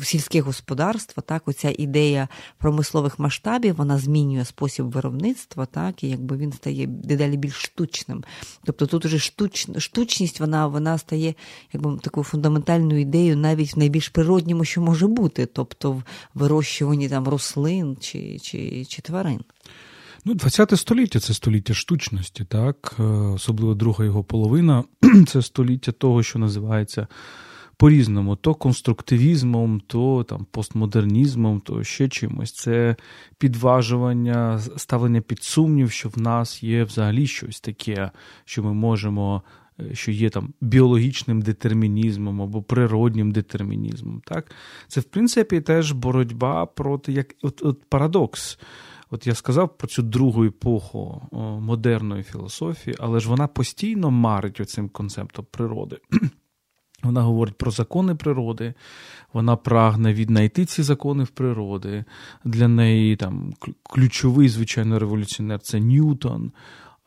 в 0.00 0.04
сільське 0.04 0.40
господарство 0.40 1.22
так, 1.22 1.48
оця 1.48 1.74
ідея 1.78 2.28
промислових 2.58 3.18
масштабів 3.18 3.76
вона 3.76 3.98
змінює 3.98 4.44
спосіб 4.44 4.90
виробництва, 4.90 5.66
так, 5.66 6.04
і 6.04 6.08
якби 6.08 6.36
він 6.36 6.52
стає 6.52 6.86
дедалі 6.86 7.36
більш 7.36 7.54
штучним. 7.54 8.24
Тобто 8.64 8.86
тут 8.86 9.04
уже 9.04 9.18
штуч, 9.18 9.68
штучність 9.78 10.40
вона 10.40 10.66
вона 10.66 10.98
стає 10.98 11.34
якби, 11.72 11.98
такою 11.98 12.24
фундаментальною 12.24 13.00
ідеєю 13.00 13.36
навіть 13.36 13.76
в 13.76 13.78
найбільш 13.78 14.08
природньому, 14.08 14.64
що 14.64 14.80
може 14.80 15.06
бути, 15.06 15.46
тобто 15.46 15.92
в 15.92 16.02
вирощуванні 16.34 17.08
там 17.08 17.28
рослин 17.28 17.96
чи. 18.00 18.38
чи 18.38 18.86
чи 18.94 19.02
тварин. 19.02 19.40
Ну, 20.24 20.34
20 20.34 20.78
століття 20.78 21.20
це 21.20 21.34
століття 21.34 21.74
штучності, 21.74 22.44
так, 22.44 22.94
е, 22.98 23.02
особливо 23.02 23.74
друга 23.74 24.04
його 24.04 24.24
половина 24.24 24.84
це 25.28 25.42
століття 25.42 25.92
того, 25.92 26.22
що 26.22 26.38
називається 26.38 27.06
по-різному: 27.76 28.36
то 28.36 28.54
конструктивізмом, 28.54 29.80
то 29.86 30.24
там 30.24 30.46
постмодернізмом, 30.50 31.60
то 31.60 31.84
ще 31.84 32.08
чимось. 32.08 32.52
Це 32.52 32.96
підважування, 33.38 34.60
ставлення 34.76 35.20
під 35.20 35.42
сумнів, 35.42 35.90
що 35.90 36.08
в 36.08 36.18
нас 36.18 36.62
є 36.62 36.84
взагалі 36.84 37.26
щось 37.26 37.60
таке, 37.60 38.10
що 38.44 38.62
ми 38.62 38.74
можемо. 38.74 39.42
Що 39.92 40.10
є 40.10 40.30
там 40.30 40.54
біологічним 40.60 41.42
детермінізмом 41.42 42.42
або 42.42 42.62
природнім 42.62 43.32
детермінізмом. 43.32 44.22
Так? 44.24 44.50
Це, 44.88 45.00
в 45.00 45.04
принципі, 45.04 45.60
теж 45.60 45.92
боротьба 45.92 46.66
проти 46.66 47.12
як 47.12 47.34
от, 47.42 47.62
от 47.62 47.84
парадокс. 47.88 48.58
От 49.10 49.26
я 49.26 49.34
сказав 49.34 49.76
про 49.76 49.88
цю 49.88 50.02
другу 50.02 50.44
епоху 50.44 51.22
модерної 51.60 52.22
філософії, 52.22 52.96
але 53.00 53.20
ж 53.20 53.28
вона 53.28 53.46
постійно 53.46 54.10
марить 54.10 54.60
оцим 54.60 54.88
концептом 54.88 55.46
природи. 55.50 55.98
Вона 57.02 57.22
говорить 57.22 57.58
про 57.58 57.70
закони 57.70 58.14
природи, 58.14 58.74
вона 59.32 59.56
прагне 59.56 60.14
віднайти 60.14 60.64
ці 60.64 60.82
закони 60.82 61.24
в 61.24 61.28
природи. 61.28 62.04
Для 62.44 62.68
неї 62.68 63.16
там 63.16 63.52
ключовий, 63.82 64.48
звичайно, 64.48 64.98
революціонер 64.98 65.60
це 65.60 65.80
Ньютон. 65.80 66.52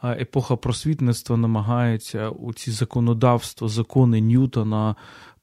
Епоха 0.03 0.55
просвітництва 0.55 1.37
намагається 1.37 2.29
у 2.29 2.53
ці 2.53 2.71
законодавства, 2.71 3.67
закони 3.67 4.21
Ньютона 4.21 4.95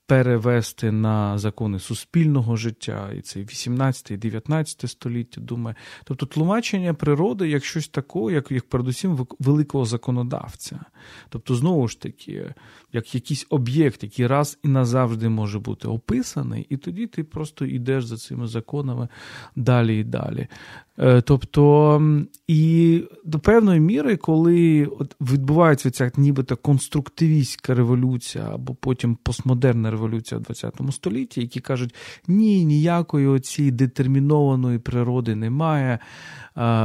перевести 0.06 0.92
на 0.92 1.38
закони 1.38 1.78
суспільного 1.78 2.56
життя, 2.56 3.11
і 3.18 3.20
це 3.20 3.40
18 3.40 4.11
і 4.11 4.16
19 4.16 4.90
століття, 4.90 5.40
думаю. 5.40 5.76
Тобто 6.04 6.26
тлумачення 6.26 6.94
природи 6.94 7.49
як 7.49 7.64
щось 7.64 7.88
такого, 7.88 8.30
як, 8.30 8.50
як 8.50 8.68
передусім 8.68 9.26
великого 9.38 9.84
законодавця. 9.84 10.80
Тобто, 11.28 11.54
знову 11.54 11.88
ж 11.88 12.00
таки, 12.00 12.54
як 12.92 13.14
якийсь 13.14 13.46
об'єкт, 13.50 14.02
який 14.02 14.26
раз 14.26 14.58
і 14.62 14.68
назавжди 14.68 15.28
може 15.28 15.58
бути 15.58 15.88
описаний, 15.88 16.66
і 16.68 16.76
тоді 16.76 17.06
ти 17.06 17.25
просто 17.25 17.64
йдеш 17.64 18.04
за 18.04 18.16
цими 18.16 18.46
законами 18.46 19.08
далі 19.56 20.00
і 20.00 20.04
далі. 20.04 20.49
Е, 20.98 21.20
тобто, 21.20 22.02
і 22.48 23.02
до 23.24 23.38
певної 23.38 23.80
міри, 23.80 24.16
коли 24.16 24.88
відбувається 25.20 25.90
ця 25.90 26.10
нібито 26.16 26.56
конструктивістська 26.56 27.74
революція, 27.74 28.50
або 28.54 28.74
потім 28.74 29.16
постмодерна 29.22 29.90
революція 29.90 30.40
в 30.40 30.54
ХХ 30.54 30.92
столітті, 30.92 31.40
які 31.40 31.60
кажуть, 31.60 31.94
ні, 32.28 32.64
ніякої 32.64 33.26
оцієї 33.26 33.72
детермінованої 33.72 34.78
природи 34.78 35.34
немає, 35.34 35.98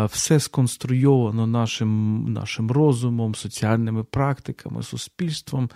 все 0.06 0.40
сконструйовано 0.40 1.48
нашим, 1.48 2.26
нашим 2.34 2.72
розумом, 2.72 3.36
соціальними 3.36 4.04
практиками, 4.04 4.84
суспільством, 4.84 5.70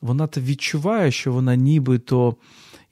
вона 0.00 0.28
відчуває, 0.36 1.10
що 1.10 1.32
вона 1.32 1.56
нібито 1.56 2.36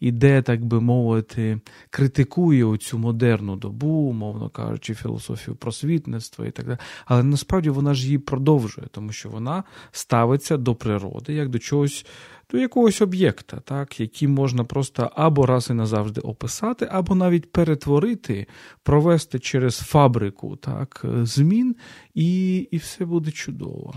іде, 0.03 0.43
так 0.43 0.65
би 0.65 0.81
мовити, 0.81 1.61
критикує 1.91 2.65
оцю 2.65 2.99
модерну 2.99 3.57
добу, 3.57 4.13
мовно 4.13 4.49
кажучи, 4.49 4.95
філософію 4.95 5.57
просвітництва 5.57 6.47
і 6.47 6.51
так 6.51 6.67
далі. 6.67 6.79
Але 7.07 7.23
насправді 7.23 7.71
вона 7.71 7.95
ж 7.95 8.05
її 8.05 8.19
продовжує, 8.19 8.87
тому 8.91 9.13
що 9.13 9.29
вона 9.29 9.65
ставиться 9.93 10.57
до 10.57 10.75
природи 10.75 11.35
як 11.35 11.49
до 11.49 11.59
чогось. 11.59 12.07
До 12.53 12.59
якогось 12.59 13.03
об'єкта, 13.03 13.61
так, 13.65 14.01
який 14.01 14.29
можна 14.29 14.65
просто 14.65 15.11
або 15.15 15.47
раз 15.47 15.71
і 15.71 15.73
назавжди 15.73 16.21
описати, 16.21 16.89
або 16.91 17.15
навіть 17.15 17.53
перетворити, 17.53 18.47
провести 18.83 19.39
через 19.39 19.79
фабрику 19.79 20.57
так, 20.57 21.05
змін, 21.23 21.77
і 22.15 22.57
і 22.57 22.77
все 22.77 23.05
буде 23.05 23.31
чудово. 23.31 23.95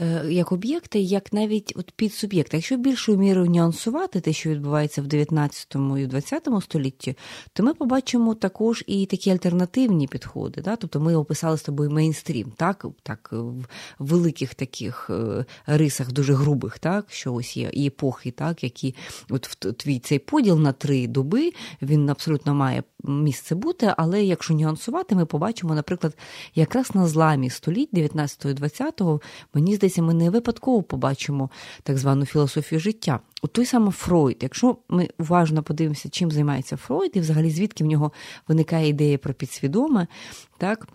Е, 0.00 0.24
як 0.28 0.52
об'єкти, 0.52 1.00
як 1.00 1.32
навіть 1.32 1.72
от 1.76 1.90
підсуб'єкти. 1.90 2.56
Якщо 2.56 2.76
більшою 2.76 3.18
мірою 3.18 3.50
нюансувати 3.50 4.20
те, 4.20 4.32
що 4.32 4.50
відбувається 4.50 5.02
в 5.02 5.06
19 5.06 5.76
і 5.98 6.06
20 6.06 6.48
столітті, 6.60 7.16
то 7.52 7.62
ми 7.62 7.74
побачимо 7.74 8.34
також 8.34 8.84
і 8.86 9.06
такі 9.06 9.30
альтернативні 9.30 10.06
підходи. 10.06 10.62
Да? 10.62 10.76
Тобто 10.76 11.00
ми 11.00 11.14
описали 11.14 11.58
з 11.58 11.62
тобою 11.62 11.90
мейнстрім, 11.90 12.52
так, 12.56 12.86
так 13.02 13.28
в 13.32 13.66
великих 13.98 14.54
таких 14.54 15.10
е, 15.10 15.44
рисах, 15.66 16.12
дуже 16.12 16.34
грубих, 16.34 16.78
так, 16.78 17.06
що 17.08 17.34
ось 17.34 17.56
є 17.56 17.70
і 17.72 17.90
епохи, 17.94 18.30
так, 18.30 18.64
які 18.64 18.94
от 19.30 19.42
твій 19.78 19.98
цей 19.98 20.18
поділ 20.18 20.58
на 20.58 20.72
три 20.72 21.06
доби, 21.06 21.52
він 21.82 22.10
абсолютно 22.10 22.54
має 22.54 22.82
місце 23.04 23.54
бути, 23.54 23.94
але 23.96 24.24
якщо 24.24 24.54
нюансувати, 24.54 25.14
ми 25.14 25.26
побачимо, 25.26 25.74
наприклад, 25.74 26.16
якраз 26.54 26.94
на 26.94 27.06
зламі 27.06 27.50
століть 27.50 27.92
19-20, 27.92 29.20
мені 29.54 29.76
здається, 29.76 30.02
ми 30.02 30.14
не 30.14 30.30
випадково 30.30 30.82
побачимо 30.82 31.50
так 31.82 31.98
звану 31.98 32.26
філософію 32.26 32.80
життя. 32.80 33.20
У 33.42 33.46
той 33.46 33.66
самий 33.66 33.92
Фройд, 33.92 34.36
якщо 34.40 34.76
ми 34.88 35.08
уважно 35.18 35.62
подивимося, 35.62 36.08
чим 36.08 36.30
займається 36.30 36.76
Фройд, 36.76 37.10
і 37.14 37.20
взагалі 37.20 37.50
звідки 37.50 37.84
в 37.84 37.86
нього 37.86 38.12
виникає 38.48 38.88
ідея 38.88 39.18
про 39.18 39.34
підсвідоме, 39.34 40.06
так. 40.58 40.88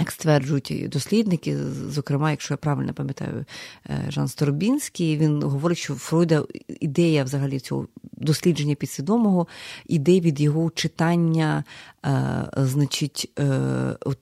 Як 0.00 0.10
стверджують 0.10 0.86
дослідники, 0.88 1.56
зокрема, 1.88 2.30
якщо 2.30 2.54
я 2.54 2.58
правильно 2.58 2.94
пам'ятаю, 2.94 3.44
е, 3.90 4.04
Жан 4.08 4.28
Сторбінський, 4.28 5.16
він 5.16 5.42
говорить, 5.42 5.78
що 5.78 5.94
Фройда 5.94 6.44
ідея 6.80 7.24
взагалі 7.24 7.60
цього 7.60 7.86
дослідження 8.12 8.74
підсвідомого 8.74 9.46
іде 9.86 10.20
від 10.20 10.40
його 10.40 10.70
читання 10.70 11.64
Е, 12.06 12.46
значить, 12.56 13.32
е, 13.38 13.44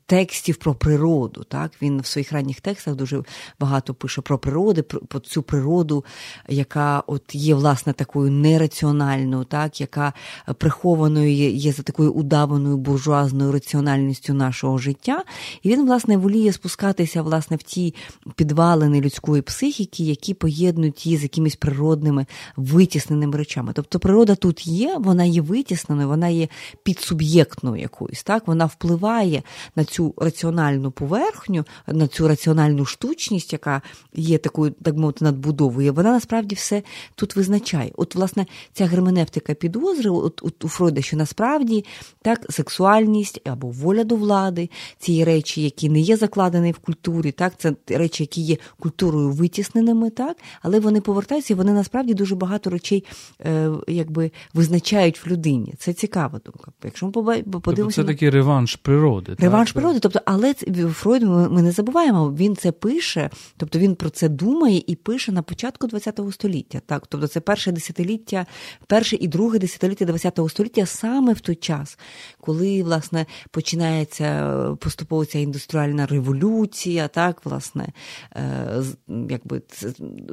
текстів 0.07 0.57
про 0.57 0.75
природу. 0.75 1.45
Так? 1.45 1.73
Він 1.83 2.01
в 2.01 2.07
своїх 2.07 2.33
ранніх 2.33 2.61
текстах 2.61 2.95
дуже 2.95 3.23
багато 3.61 3.95
пише 3.95 4.21
про 4.21 4.39
природи, 4.39 4.83
про 4.83 5.21
цю 5.21 5.43
природу, 5.43 6.05
яка 6.49 7.03
от 7.07 7.35
є 7.35 7.55
власне 7.55 7.93
такою 7.93 8.31
нераціональною, 8.31 9.45
так? 9.45 9.81
яка 9.81 10.13
прихованою 10.59 11.33
є, 11.33 11.51
є 11.51 11.73
за 11.73 11.83
такою 11.83 12.13
удаваною 12.13 12.77
буржуазною 12.77 13.53
раціональністю 13.53 14.35
нашого 14.35 14.79
життя. 14.79 15.25
Він, 15.69 15.87
власне, 15.87 16.17
воліє 16.17 16.53
спускатися 16.53 17.23
власне, 17.23 17.57
в 17.57 17.63
ті 17.63 17.95
підвалини 18.37 19.01
людської 19.01 19.43
психіки, 19.43 20.05
які 20.05 20.35
поєднують 20.35 21.07
її 21.07 21.19
з 21.19 21.23
якимись 21.23 21.57
природними 21.57 22.27
витісненими 22.57 23.37
речами. 23.37 23.73
Тобто 23.75 23.99
природа 23.99 24.35
тут 24.35 24.67
є, 24.67 24.97
вона 24.99 25.25
є 25.25 25.41
витісненою, 25.41 26.09
вона 26.09 26.29
є 26.29 26.49
підсуб'єктною 26.83 27.83
якусь, 27.83 28.23
так 28.23 28.49
вона 28.49 28.67
впливає 28.67 29.43
на 29.77 29.85
цю 29.85 30.15
раціональну 30.17 30.91
поверхню, 30.91 31.65
на 31.87 32.09
цю 32.09 32.29
раціональну 32.29 32.85
штучність, 32.85 33.53
яка 33.53 33.83
є 34.15 34.39
такою, 34.39 34.71
так 34.71 34.97
мовити, 34.97 35.25
надбудовою. 35.25 35.95
Вона 35.95 36.13
насправді 36.13 36.55
все 36.55 36.83
тут 37.15 37.37
визначає. 37.37 37.93
От, 37.97 38.15
власне, 38.15 38.47
ця 38.73 38.87
герменевтика 38.87 39.55
підозри 39.55 40.11
от, 40.11 40.41
от 40.43 40.65
у 40.65 40.69
Фройда, 40.69 41.03
що 41.03 41.17
насправді 41.17 41.85
так 42.23 42.47
сексуальність 42.51 43.41
або 43.45 43.69
воля 43.69 44.05
до 44.05 44.17
влади, 44.17 44.71
ці 44.99 45.25
речі, 45.25 45.58
які 45.63 45.89
не 45.89 46.01
є 46.01 46.17
закладені 46.17 46.73
в 46.73 46.79
культурі, 46.79 47.33
так 47.33 47.53
це 47.59 47.75
речі, 47.89 48.23
які 48.23 48.41
є 48.41 48.57
культурою 48.81 49.31
витісненими, 49.31 50.11
так, 50.11 50.37
але 50.63 50.81
вони 50.81 51.01
повертаються, 51.01 51.55
і 51.55 51.57
вони 51.57 51.73
насправді 51.73 52.15
дуже 52.15 52.35
багато 52.35 52.71
речей 52.71 53.05
е, 53.41 53.71
якби 53.89 54.31
визначають 54.55 55.27
в 55.27 55.29
людині. 55.31 55.75
Це 55.79 55.93
цікава 55.93 56.41
думка. 56.45 56.73
Якщо 56.85 57.07
ми 57.07 57.13
Тобто 57.13 57.61
подивимося. 57.61 57.97
Тобто 57.97 58.13
це 58.13 58.15
такий 58.15 58.31
реванш 58.31 58.77
природи. 58.77 59.37
Реванш 59.39 59.73
так? 59.73 59.75
природи. 59.75 60.01
Тобто, 60.01 60.21
але 60.25 60.55
Фройд 60.93 61.23
ми 61.23 61.63
не 61.63 61.73
забуваємо, 61.73 62.33
він 62.33 62.57
це 62.57 62.73
пише, 62.73 63.31
тобто 63.57 63.79
він 63.79 63.95
про 63.95 64.11
це 64.11 64.29
думає 64.29 64.83
і 64.87 64.95
пише 64.95 65.33
на 65.33 65.43
початку 65.43 65.89
ХХ 65.89 66.33
століття. 66.33 66.81
Так, 66.87 67.07
тобто 67.07 67.27
це 67.27 67.41
перше 67.41 67.73
десятиліття, 67.73 68.47
перше 68.87 69.17
і 69.17 69.29
друге 69.29 69.59
десятиліття 69.59 70.31
ХХ 70.31 70.51
століття 70.51 70.87
саме 70.87 71.33
в 71.33 71.41
той 71.41 71.55
час, 71.55 71.99
коли 72.41 72.83
власне 72.83 73.27
починається 73.51 74.55
поступово 74.81 75.25
ця 75.25 75.39
індустріальна 75.49 76.07
революція, 76.07 77.09
так, 77.09 77.45
власне, 77.45 77.89
е, 78.37 78.83
якби 79.29 79.63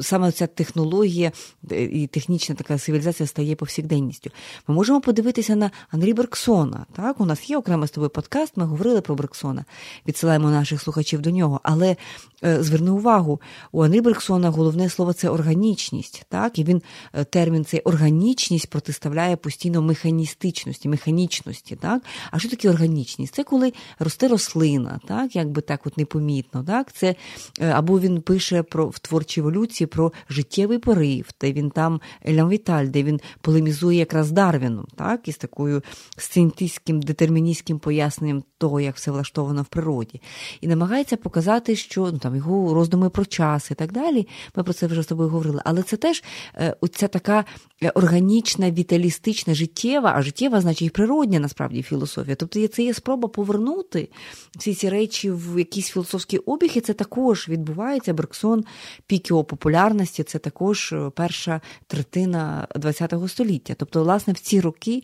саме 0.01 0.31
ця 0.31 0.47
технологія 0.47 1.31
і 1.71 2.07
технічна 2.07 2.55
така 2.55 2.77
цивілізація 2.77 3.27
стає 3.27 3.55
повсякденністю. 3.55 4.29
Ми 4.67 4.75
можемо 4.75 5.01
подивитися 5.01 5.55
на 5.55 5.71
Анрі 5.91 6.13
Берксона. 6.13 6.85
так, 6.95 7.21
у 7.21 7.25
нас 7.25 7.49
є 7.49 7.57
окремо 7.57 7.87
з 7.87 7.91
тобою 7.91 8.09
подкаст, 8.09 8.57
ми 8.57 8.65
говорили 8.65 9.01
про 9.01 9.15
Берксона, 9.15 9.65
відсилаємо 10.07 10.49
наших 10.49 10.81
слухачів 10.81 11.21
до 11.21 11.29
нього. 11.31 11.59
Але 11.63 11.89
е, 11.89 11.97
зверни 12.45 12.91
увагу, 12.91 13.41
у 13.71 13.87
Брексона 13.87 14.49
головне 14.49 14.89
слово 14.89 15.13
це 15.13 15.29
органічність. 15.29 16.25
так, 16.29 16.59
І 16.59 16.63
він 16.63 16.81
е, 17.13 17.23
термін 17.23 17.65
цей 17.65 17.79
органічність 17.79 18.69
протиставляє 18.69 19.35
постійно 19.35 19.81
механістичності, 19.81 20.89
механічності. 20.89 21.75
так. 21.75 22.03
А 22.31 22.39
що 22.39 22.49
таке 22.49 22.69
органічність? 22.69 23.35
Це 23.35 23.43
коли 23.43 23.73
росте 23.99 24.27
рослина, 24.27 24.99
так, 25.07 25.35
якби 25.35 25.61
так 25.61 25.81
от 25.85 25.97
непомітно. 25.97 26.63
так, 26.63 26.93
це 26.93 27.15
е, 27.59 27.69
Або 27.69 27.99
він 27.99 28.21
пише 28.21 28.63
про 28.63 28.87
в 28.87 28.99
творчій 28.99 29.39
еволюції 29.39 29.87
про 29.87 30.13
життєвий 30.29 30.77
порив, 30.77 31.29
де 31.41 31.51
він 31.51 31.69
там 31.69 32.01
Віталь, 32.25 32.87
де 32.87 33.03
він 33.03 33.19
полемізує 33.41 33.99
якраз 33.99 34.31
Дарвіном, 34.31 34.87
так, 34.95 35.27
із 35.27 35.37
такою 35.37 35.83
сцентистським 36.17 37.01
детерміністським 37.01 37.79
поясненням 37.79 38.43
того, 38.57 38.79
як 38.79 38.95
все 38.95 39.11
влаштовано 39.11 39.61
в 39.61 39.65
природі, 39.65 40.21
і 40.61 40.67
намагається 40.67 41.17
показати, 41.17 41.75
що 41.75 42.09
ну, 42.11 42.17
там 42.17 42.34
його 42.35 42.73
роздуми 42.73 43.09
про 43.09 43.25
час 43.25 43.71
і 43.71 43.73
так 43.73 43.91
далі. 43.91 44.27
Ми 44.55 44.63
про 44.63 44.73
це 44.73 44.87
вже 44.87 45.01
з 45.01 45.05
тобою 45.05 45.29
говорили. 45.29 45.61
Але 45.65 45.83
це 45.83 45.97
теж 45.97 46.23
е, 46.55 46.75
оця 46.81 47.07
така 47.07 47.45
е, 47.83 47.89
органічна, 47.89 48.71
віталістична, 48.71 49.53
життєва, 49.53 50.13
а 50.15 50.21
життєва, 50.21 50.61
значить, 50.61 50.87
і 50.87 50.89
природня 50.89 51.39
насправді 51.39 51.81
філософія. 51.81 52.35
Тобто 52.35 52.67
це 52.67 52.83
є 52.83 52.93
спроба 52.93 53.27
повернути 53.27 54.09
всі 54.57 54.73
ці 54.73 54.89
речі 54.89 55.31
в 55.31 55.59
якийсь 55.59 55.89
філософський 55.89 56.39
обіг, 56.39 56.71
і 56.75 56.81
це 56.81 56.93
також 56.93 57.49
відбувається. 57.49 58.13
Берксон, 58.13 58.65
пік 59.07 59.29
його 59.29 59.43
популярності, 59.43 60.23
це 60.23 60.39
також 60.39 60.93
е, 60.93 61.11
перша 61.15 61.61
третина 61.87 62.67
ХХ 62.83 63.29
століття. 63.29 63.75
Тобто, 63.77 64.03
власне, 64.03 64.33
в 64.33 64.39
ці 64.39 64.61
роки 64.61 65.03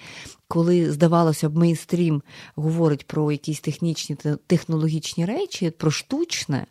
коли, 0.51 0.91
здавалося 0.91 1.49
б, 1.49 1.57
мейнстрім 1.57 2.21
говорить 2.55 3.07
про 3.07 3.31
якісь 3.31 3.59
технічні 3.59 4.17
технологічні 4.47 5.25
речі, 5.25 5.69
про 5.69 5.91
штучне, 5.91 6.65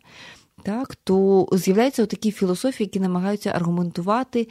так, 0.63 0.95
то 1.03 1.47
з'являються 1.51 2.05
такі 2.05 2.31
філософії, 2.31 2.85
які 2.85 2.99
намагаються 2.99 3.49
аргументувати. 3.49 4.47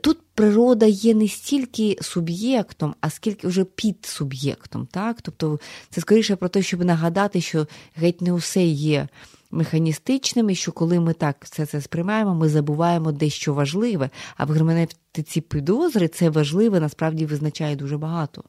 Тут 0.00 0.18
природа 0.34 0.86
є 0.86 1.14
не 1.14 1.28
стільки 1.28 1.96
суб'єктом, 2.00 2.94
а 3.00 3.10
скільки 3.10 3.48
вже 3.48 3.64
під 3.64 4.06
суб'єктом. 4.06 4.88
Так? 4.90 5.22
Тобто 5.22 5.60
це 5.90 6.00
скоріше 6.00 6.36
про 6.36 6.48
те, 6.48 6.62
щоб 6.62 6.84
нагадати, 6.84 7.40
що 7.40 7.66
геть 7.94 8.20
не 8.20 8.32
усе 8.32 8.64
є 8.64 9.08
механістичним, 9.50 10.50
і 10.50 10.54
що 10.54 10.72
коли 10.72 11.00
ми 11.00 11.12
так 11.12 11.36
все 11.44 11.66
це 11.66 11.80
сприймаємо, 11.80 12.34
ми 12.34 12.48
забуваємо 12.48 13.12
дещо 13.12 13.54
важливе, 13.54 14.10
а 14.36 14.44
в 14.44 14.50
герменевтиці 14.50 15.40
підозри 15.40 16.08
це 16.08 16.30
важливе 16.30 16.80
насправді 16.80 17.26
визначає 17.26 17.76
дуже 17.76 17.98
багато. 17.98 18.44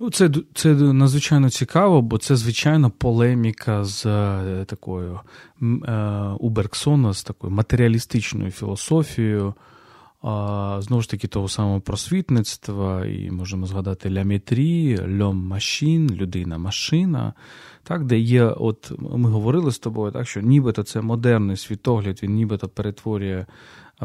Ну, 0.00 0.10
Це 0.10 0.30
це 0.54 0.74
надзвичайно 0.74 1.50
цікаво, 1.50 2.02
бо 2.02 2.18
це 2.18 2.36
звичайно 2.36 2.90
полеміка 2.90 3.84
з 3.84 4.06
е, 4.06 4.64
такою 4.64 5.20
е, 5.62 6.02
у 6.38 6.50
Берксона, 6.50 7.14
з 7.14 7.24
такою 7.24 7.52
матеріалістичною 7.52 8.50
філософією. 8.50 9.54
Знову 10.78 11.02
ж 11.02 11.10
таки, 11.10 11.28
того 11.28 11.48
самого 11.48 11.80
просвітництва, 11.80 13.06
і 13.06 13.30
можемо 13.30 13.66
згадати 13.66 14.10
ляметрі, 14.10 14.98
льом 15.20 15.46
машин, 15.46 16.10
людина-машина, 16.10 17.32
так, 17.82 18.04
де 18.04 18.18
є, 18.18 18.44
от 18.44 18.92
ми 18.98 19.30
говорили 19.30 19.72
з 19.72 19.78
тобою, 19.78 20.12
так, 20.12 20.28
що 20.28 20.40
нібито 20.40 20.82
це 20.82 21.00
модерний 21.00 21.56
світогляд, 21.56 22.20
він 22.22 22.34
нібито 22.34 22.68
перетворює 22.68 23.46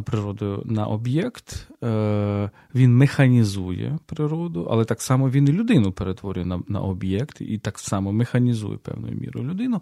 природу 0.01 0.63
на 0.65 0.85
об'єкт, 0.85 1.69
е, 1.83 2.49
він 2.75 2.97
механізує 2.97 3.97
природу, 4.05 4.67
але 4.71 4.85
так 4.85 5.01
само 5.01 5.29
він 5.29 5.47
і 5.47 5.51
людину 5.51 5.91
перетворює 5.91 6.45
на 6.45 6.61
на 6.67 6.79
об'єкт, 6.79 7.41
і 7.41 7.57
так 7.57 7.79
само 7.79 8.11
механізує 8.11 8.77
певною 8.77 9.15
мірою 9.15 9.49
людину. 9.49 9.81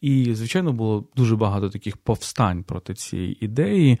І, 0.00 0.34
звичайно, 0.34 0.72
було 0.72 1.04
дуже 1.16 1.36
багато 1.36 1.68
таких 1.68 1.96
повстань 1.96 2.62
проти 2.62 2.94
цієї 2.94 3.44
ідеї. 3.44 3.98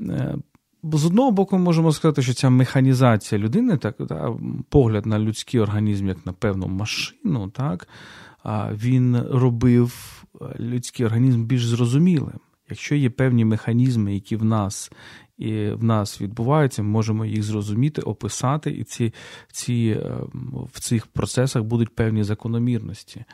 Е, 0.00 0.36
з 0.82 1.06
одного 1.06 1.30
боку, 1.30 1.58
можемо 1.58 1.92
сказати, 1.92 2.22
що 2.22 2.34
ця 2.34 2.50
механізація 2.50 3.40
людини, 3.40 3.76
так, 3.76 3.96
так, 4.08 4.32
погляд 4.68 5.06
на 5.06 5.18
людський 5.18 5.60
організм 5.60 6.08
як 6.08 6.26
на 6.26 6.32
певну 6.32 6.66
машину, 6.66 7.48
так, 7.48 7.88
він 8.72 9.22
робив 9.30 10.22
е, 10.40 10.44
людський 10.60 11.06
організм 11.06 11.44
більш 11.44 11.66
зрозумілим. 11.66 12.40
Якщо 12.70 12.94
є 12.94 13.10
певні 13.10 13.44
механізми, 13.44 14.14
які 14.14 14.36
в 14.36 14.44
нас 14.44 14.92
і 15.38 15.70
в 15.70 15.84
нас 15.84 16.20
відбуваються, 16.20 16.82
ми 16.82 16.88
можемо 16.88 17.24
їх 17.24 17.42
зрозуміти, 17.42 18.02
описати, 18.02 18.70
і 18.70 18.84
ці, 18.84 19.14
ці, 19.52 20.00
е, 20.02 20.12
в 20.72 20.80
цих 20.80 21.06
процесах 21.06 21.62
будуть 21.62 21.94
певні 21.94 22.24
закономірності. 22.24 23.24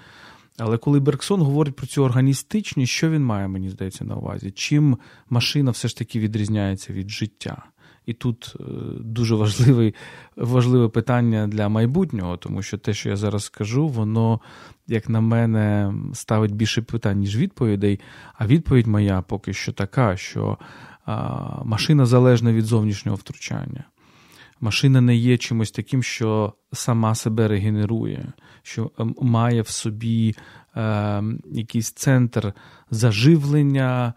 Але 0.58 0.78
коли 0.78 1.00
Берксон 1.00 1.42
говорить 1.42 1.76
про 1.76 1.86
цю 1.86 2.04
органістичність, 2.04 2.92
що 2.92 3.10
він 3.10 3.24
має, 3.24 3.48
мені 3.48 3.70
здається, 3.70 4.04
на 4.04 4.16
увазі? 4.16 4.50
Чим 4.50 4.98
машина 5.30 5.70
все 5.70 5.88
ж 5.88 5.96
таки 5.96 6.20
відрізняється 6.20 6.92
від 6.92 7.10
життя? 7.10 7.62
І 8.06 8.12
тут 8.12 8.56
е, 8.60 8.64
дуже 9.00 9.34
важливий, 9.34 9.94
важливе 10.36 10.88
питання 10.88 11.46
для 11.46 11.68
майбутнього, 11.68 12.36
тому 12.36 12.62
що 12.62 12.78
те, 12.78 12.94
що 12.94 13.08
я 13.08 13.16
зараз 13.16 13.44
скажу, 13.44 13.88
воно, 13.88 14.40
як 14.86 15.08
на 15.08 15.20
мене, 15.20 15.94
ставить 16.12 16.54
більше 16.54 16.82
питань, 16.82 17.18
ніж 17.18 17.36
відповідей. 17.36 18.00
А 18.34 18.46
відповідь 18.46 18.86
моя 18.86 19.22
поки 19.22 19.52
що 19.52 19.72
така, 19.72 20.16
що 20.16 20.58
машина 21.64 22.06
залежна 22.06 22.52
від 22.52 22.64
зовнішнього 22.64 23.16
втручання. 23.16 23.84
Машина 24.60 25.00
не 25.00 25.16
є 25.16 25.38
чимось 25.38 25.70
таким, 25.70 26.02
що 26.02 26.52
сама 26.72 27.14
себе 27.14 27.48
регенерує, 27.48 28.32
що 28.62 28.90
ем, 28.98 29.14
має 29.20 29.62
в 29.62 29.68
собі 29.68 30.36
е, 30.76 31.22
якийсь 31.52 31.92
центр 31.92 32.52
заживлення, 32.90 34.14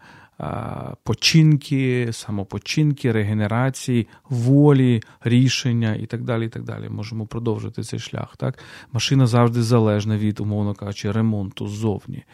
починки, 1.02 2.08
самопочинки, 2.12 3.12
регенерації, 3.12 4.08
волі, 4.28 5.02
рішення 5.20 5.94
і 5.94 6.06
так 6.06 6.22
далі. 6.24 6.46
і 6.46 6.48
так 6.48 6.62
далі. 6.62 6.88
Можемо 6.88 7.26
продовжити 7.26 7.82
цей 7.82 7.98
шлях. 7.98 8.36
Так? 8.36 8.58
Машина 8.92 9.26
завжди 9.26 9.62
залежна 9.62 10.18
від, 10.18 10.40
умовно 10.40 10.74
кажучи, 10.74 11.12
ремонту 11.12 11.68
ззовні. 11.68 12.24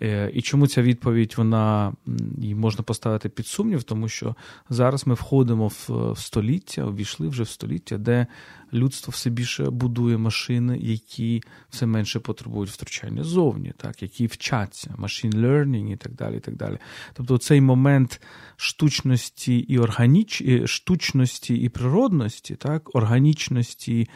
Е, 0.00 0.30
і 0.34 0.42
чому 0.42 0.66
ця 0.66 0.82
відповідь 0.82 1.34
вона 1.36 1.92
її 2.38 2.54
можна 2.54 2.82
поставити 2.82 3.28
під 3.28 3.46
сумнів, 3.46 3.82
тому 3.82 4.08
що 4.08 4.36
зараз 4.70 5.06
ми 5.06 5.14
входимо 5.14 5.68
в 5.68 6.14
століття, 6.16 6.84
увійшли 6.84 7.28
вже 7.28 7.42
в 7.42 7.48
століття, 7.48 7.98
де 7.98 8.26
людство 8.72 9.10
все 9.10 9.30
більше 9.30 9.70
будує 9.70 10.18
машини, 10.18 10.78
які 10.82 11.42
все 11.70 11.86
менше 11.86 12.20
потребують 12.20 12.70
втручання 12.70 13.24
ззовні, 13.24 13.72
так, 13.76 14.02
які 14.02 14.26
вчаться, 14.26 14.94
machine 14.98 15.34
learning 15.34 15.92
і 15.92 15.96
так 15.96 16.14
далі. 16.14 16.36
і 16.36 16.40
так 16.40 16.56
далі. 16.56 16.78
Тобто 17.14 17.38
цей 17.38 17.60
момент 17.60 18.20
штучності 18.56 19.58
і 19.58 19.78
органіч... 19.78 20.42
штучності 20.64 21.54
і 21.54 21.68
природності, 21.68 22.54
так, 22.54 22.96
органічності 22.96 24.08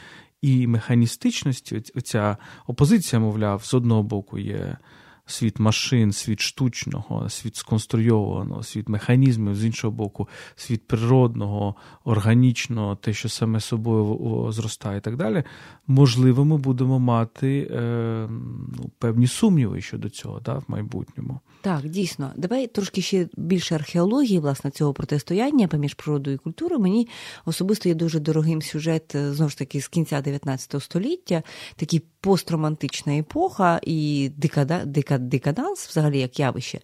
і 0.42 0.66
механістичності, 0.66 1.80
ця 1.80 2.36
опозиція, 2.66 3.20
мовляв, 3.20 3.64
з 3.64 3.74
одного 3.74 4.02
боку 4.02 4.38
є 4.38 4.76
світ 5.26 5.58
машин, 5.58 6.12
світ 6.12 6.40
штучного, 6.40 7.28
світ 7.30 7.56
сконструйованого, 7.56 8.62
світ 8.62 8.88
механізмів, 8.88 9.56
з 9.56 9.64
іншого 9.64 9.90
боку, 9.90 10.28
світ 10.56 10.86
природного, 10.86 11.74
органічного, 12.04 12.96
те, 12.96 13.12
що 13.12 13.28
саме 13.28 13.60
собою 13.60 14.52
зростає 14.52 14.98
і 14.98 15.00
так 15.00 15.16
далі, 15.16 15.44
можливо, 15.86 16.44
ми 16.44 16.56
будемо 16.56 16.98
мати 16.98 17.68
е, 17.70 18.28
ну, 18.78 18.90
певні 18.98 19.26
сумніви 19.26 19.80
щодо 19.80 20.08
цього 20.08 20.40
да, 20.40 20.54
в 20.54 20.64
майбутньому. 20.68 21.40
Так, 21.60 21.88
дійсно. 21.88 22.32
Давай 22.36 22.66
трошки 22.66 23.02
ще 23.02 23.28
більше 23.36 23.74
археології, 23.74 24.38
власне, 24.38 24.70
цього 24.70 24.92
протистояння 24.92 25.68
поміж 25.68 25.94
природою 25.94 26.34
і 26.34 26.38
культурою. 26.38 26.82
Мені 26.82 27.08
особисто 27.44 27.88
є 27.88 27.94
дуже 27.94 28.20
дорогим 28.20 28.62
сюжет, 28.62 29.14
е, 29.14 29.32
знову 29.32 29.50
ж 29.50 29.58
таки, 29.58 29.80
з 29.80 29.88
кінця 29.88 30.20
19 30.20 30.82
століття, 30.82 31.42
такий 31.76 32.02
постромантична 32.20 33.16
епоха 33.18 33.80
і 33.82 34.30
декада, 34.36 34.84
декад, 34.84 35.28
декаданс, 35.28 35.88
взагалі, 35.88 36.18
як 36.18 36.40
явище. 36.40 36.80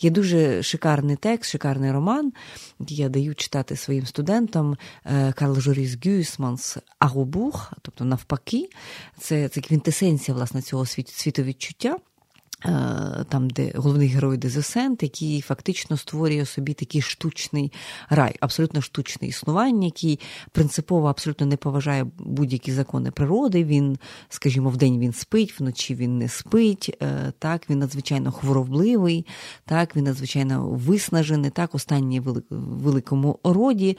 Є 0.00 0.10
дуже 0.10 0.62
шикарний 0.62 1.16
текст, 1.16 1.50
шикарний 1.50 1.92
роман, 1.92 2.32
який 2.80 2.96
я 2.96 3.08
даю 3.08 3.34
читати 3.34 3.76
своїм 3.76 4.06
студентам 4.06 4.76
е, 5.04 5.32
Карл 5.32 5.60
Жоріс 5.60 5.98
Гюйсманс 6.06 6.78
Агобух, 6.98 7.72
тобто 7.82 8.04
навпаки, 8.04 8.39
це 9.18 9.48
це 9.48 9.60
квінтесенція 9.60 10.34
власне, 10.34 10.62
цього 10.62 10.86
світовідчуття. 10.86 11.96
Е, 12.64 13.24
там, 13.28 13.50
де 13.50 13.72
головний 13.74 14.08
герой 14.08 14.36
Дезесент, 14.36 15.02
який 15.02 15.40
фактично 15.40 15.96
створює 15.96 16.46
собі 16.46 16.74
такий 16.74 17.02
штучний 17.02 17.72
рай, 18.10 18.36
абсолютно 18.40 18.80
штучне 18.80 19.28
існування, 19.28 19.84
який 19.84 20.20
принципово 20.52 21.08
абсолютно 21.08 21.46
не 21.46 21.56
поважає 21.56 22.06
будь-які 22.18 22.72
закони 22.72 23.10
природи. 23.10 23.64
Він, 23.64 23.98
скажімо, 24.28 24.70
вдень 24.70 24.98
він 24.98 25.12
спить, 25.12 25.60
вночі 25.60 25.94
він 25.94 26.18
не 26.18 26.28
спить. 26.28 26.96
Е, 27.02 27.32
так, 27.38 27.70
він 27.70 27.78
надзвичайно 27.78 28.32
хворобливий, 28.32 29.26
так, 29.64 29.96
він 29.96 30.04
надзвичайно 30.04 30.68
виснажений, 30.68 31.50
так, 31.50 31.74
останній 31.74 32.22
великому 32.50 33.38
роді. 33.44 33.98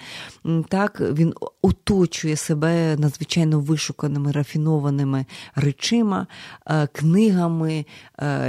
Так, 0.67 1.02
він 1.02 1.34
оточує 1.62 2.36
себе 2.36 2.95
надзвичайно 2.97 3.60
вишуканими, 3.60 4.32
рафінованими 4.32 5.26
речима, 5.56 6.28
е, 6.67 6.88
книгами 6.88 7.86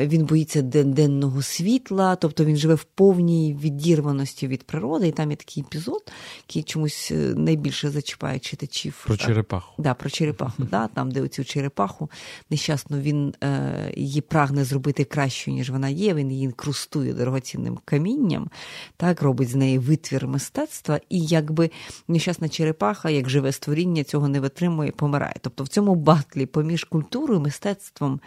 він 0.07 0.25
боїться 0.25 0.63
денного 0.63 1.43
світла, 1.43 2.17
тобто 2.17 2.45
він 2.45 2.57
живе 2.57 2.75
в 2.75 2.85
повній 2.85 3.59
відірваності 3.63 4.47
від 4.47 4.63
природи. 4.63 5.09
І 5.09 5.13
там 5.13 5.31
є 5.31 5.37
такий 5.37 5.63
епізод, 5.63 6.13
який 6.49 6.63
чомусь 6.63 7.11
е, 7.11 7.15
найбільше 7.37 7.91
зачіпає 7.91 8.39
читачів. 8.39 9.03
Про 9.07 9.17
черепаху. 9.17 9.83
Да, 9.83 9.95
Про 9.95 10.11
черепаху. 10.11 10.63
да, 10.71 10.87
Там, 10.87 11.11
де 11.11 11.23
оцю 11.23 11.45
черепаху 11.45 12.11
нещасно 12.51 13.01
він 13.01 13.35
е, 13.45 13.93
її 13.97 14.21
прагне 14.21 14.65
зробити 14.65 15.05
кращою, 15.05 15.57
ніж 15.57 15.71
вона 15.71 15.89
є. 15.89 16.15
Він 16.15 16.31
її 16.31 16.45
інкрустує 16.45 17.13
дорогоцінним 17.13 17.79
камінням, 17.85 18.51
так, 18.97 19.23
робить 19.23 19.49
з 19.49 19.55
неї 19.55 19.79
витвір 19.79 20.27
мистецтва. 20.27 21.01
І 21.09 21.25
якби 21.25 21.71
нещасна 22.09 22.49
черепаха, 22.49 23.11
як 23.11 23.31
живе 23.31 23.53
створіння, 23.53 24.05
цього 24.05 24.29
не 24.29 24.41
витримує, 24.41 24.91
помирає. 24.91 25.35
Тобто 25.41 25.65
в 25.65 25.69
цьому 25.69 25.95
батлі 25.95 26.47
поміж 26.47 26.85
культурою, 26.85 27.41
мистецтвом 27.41 28.21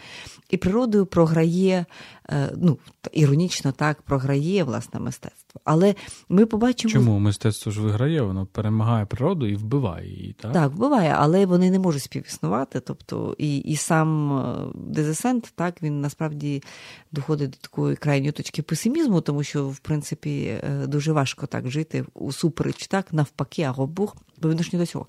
і 0.49 0.57
природою 0.57 1.05
програє 1.05 1.64
програє, 1.65 1.86
е, 2.30 2.51
ну, 2.58 2.78
іронічно 3.12 3.71
так, 3.71 4.01
програє 4.01 4.63
власне 4.63 4.99
мистецтво. 4.99 5.44
Але 5.63 5.95
ми 6.29 6.45
побачимо. 6.45 6.91
Чому 6.91 7.19
мистецтво 7.19 7.71
ж 7.71 7.81
виграє, 7.81 8.21
воно 8.21 8.45
перемагає 8.45 9.05
природу 9.05 9.47
і 9.47 9.55
вбиває 9.55 10.09
її, 10.09 10.33
так? 10.33 10.53
Так, 10.53 10.71
вбиває, 10.71 11.15
але 11.17 11.45
вони 11.45 11.71
не 11.71 11.79
можуть 11.79 12.03
співіснувати. 12.03 12.79
Тобто, 12.79 13.35
і 13.37 13.57
і 13.57 13.75
сам 13.75 14.37
е, 14.37 14.71
Дезесент, 14.75 15.53
так, 15.55 15.83
він 15.83 16.01
насправді 16.01 16.63
доходить 17.11 17.49
до 17.49 17.57
такої 17.57 17.95
крайньої 17.95 18.31
точки 18.31 18.61
песимізму, 18.61 19.21
тому 19.21 19.43
що, 19.43 19.69
в 19.69 19.79
принципі, 19.79 20.59
е, 20.63 20.87
дуже 20.87 21.11
важко 21.11 21.45
так 21.45 21.69
жити 21.69 22.05
усупереч 22.13 22.87
так, 22.87 23.13
навпаки, 23.13 23.61
а 23.61 23.73
робух 23.73 24.15
по 24.41 24.49
відношенню 24.49 24.79
до 24.79 24.85
цього. 24.85 25.07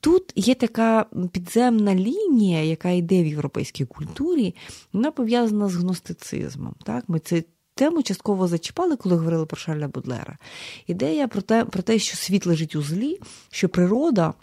Тут 0.00 0.32
є 0.36 0.54
така 0.54 1.06
підземна 1.32 1.94
лінія, 1.94 2.62
яка 2.62 2.90
йде 2.90 3.22
в 3.22 3.26
європейській 3.26 3.84
культурі, 3.84 4.54
вона 4.92 5.10
пов'язана 5.10 5.68
з 5.68 5.76
гностицизмом. 5.76 6.74
Так? 6.84 7.08
Ми 7.08 7.18
це 7.18 7.42
тему 7.76 8.02
частково 8.02 8.48
зачіпали, 8.48 8.96
коли 8.96 9.16
говорили 9.16 9.46
про 9.46 9.56
Шарля 9.56 9.88
Будлера. 9.88 10.38
Ідея 10.86 11.28
про 11.28 11.42
те, 11.42 11.64
про 11.64 11.82
те, 11.82 11.98
що 11.98 12.16
світ 12.16 12.46
лежить 12.46 12.76
у 12.76 12.82
злі, 12.82 13.18
що 13.50 13.68
природа. 13.68 14.34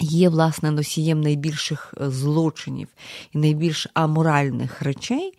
Є, 0.00 0.28
власне, 0.28 0.70
носієм 0.70 1.20
найбільших 1.20 1.94
е, 2.00 2.10
злочинів 2.10 2.88
і 3.34 3.38
найбільш 3.38 3.86
аморальних 3.94 4.82
речей. 4.82 5.32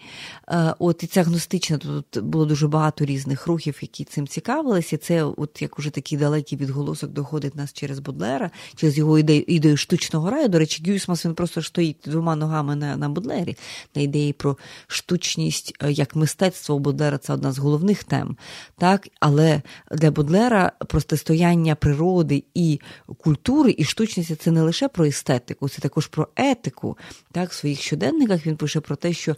Е, 0.48 0.76
от 0.80 1.04
і 1.04 1.08
ця 1.08 1.24
гностична 1.24 1.78
тут 1.78 2.24
було 2.24 2.46
дуже 2.46 2.68
багато 2.68 3.06
різних 3.06 3.48
рухів, 3.48 3.78
які 3.82 4.04
цим 4.04 4.28
цікавилися. 4.28 4.98
Це, 4.98 5.24
от 5.24 5.62
як 5.62 5.80
уже 5.80 5.90
такий 5.90 6.18
далекий 6.18 6.58
відголосок 6.58 7.12
доходить 7.12 7.56
нас 7.56 7.74
через 7.74 8.00
Бодлера, 8.00 8.52
через 8.76 8.98
його 8.98 9.20
ідею 9.20 9.44
ідею 9.48 9.78
штучного 9.78 10.30
раю. 10.30 10.48
До 10.48 10.60
речі, 10.60 10.84
Гюйсмас 10.88 11.26
він 11.26 11.34
просто 11.34 11.62
стоїть 11.62 11.98
двома 12.06 12.36
ногами 12.36 12.76
на 12.76 12.98
на 12.98 13.10
Бодлері, 13.10 13.58
на 13.96 14.02
ідеї 14.02 14.34
про 14.34 14.58
штучність 14.88 15.74
е, 15.84 15.92
як 15.92 16.16
мистецтво 16.16 16.76
у 16.76 16.80
Бодлера 16.80 17.18
це 17.18 17.34
одна 17.34 17.52
з 17.52 17.58
головних 17.58 18.04
тем. 18.04 18.38
Так, 18.78 19.08
Але 19.20 19.62
для 19.92 20.12
Бодлера 20.12 20.72
протистояння 20.88 21.76
природи 21.76 22.44
і 22.54 22.80
культури, 23.18 23.76
і 23.78 23.84
штучності 23.84 24.36
це 24.46 24.52
не 24.52 24.62
лише 24.62 24.88
про 24.88 25.06
естетику, 25.06 25.70
це 25.70 25.82
також 25.82 26.08
про 26.08 26.28
етику. 26.36 26.98
Так, 27.32 27.50
В 27.50 27.54
своїх 27.54 27.82
щоденниках 27.82 28.46
він 28.46 28.56
пише 28.56 28.80
про 28.80 28.96
те, 28.96 29.14
що 29.14 29.36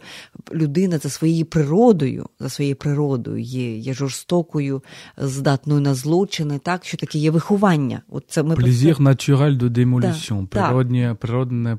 людина 0.52 0.98
за 0.98 1.08
своєю 1.08 1.46
природою, 1.46 2.26
за 2.40 2.48
своєю 2.48 2.76
природою 2.76 3.38
є 3.38 3.76
є 3.76 3.94
жорстокою, 3.94 4.82
здатною 5.16 5.80
на 5.80 5.94
злочини, 5.94 6.58
так, 6.58 6.84
що 6.84 6.96
таке 6.96 7.18
є 7.18 7.30
виховання. 7.30 8.02
От 8.08 8.24
це 8.28 8.42
ми 8.42 8.56
Плізір 8.56 9.00
натюраль 9.00 9.56
до 9.56 9.68
демолісіон, 9.68 10.46
природне, 10.46 11.16
природне 11.20 11.78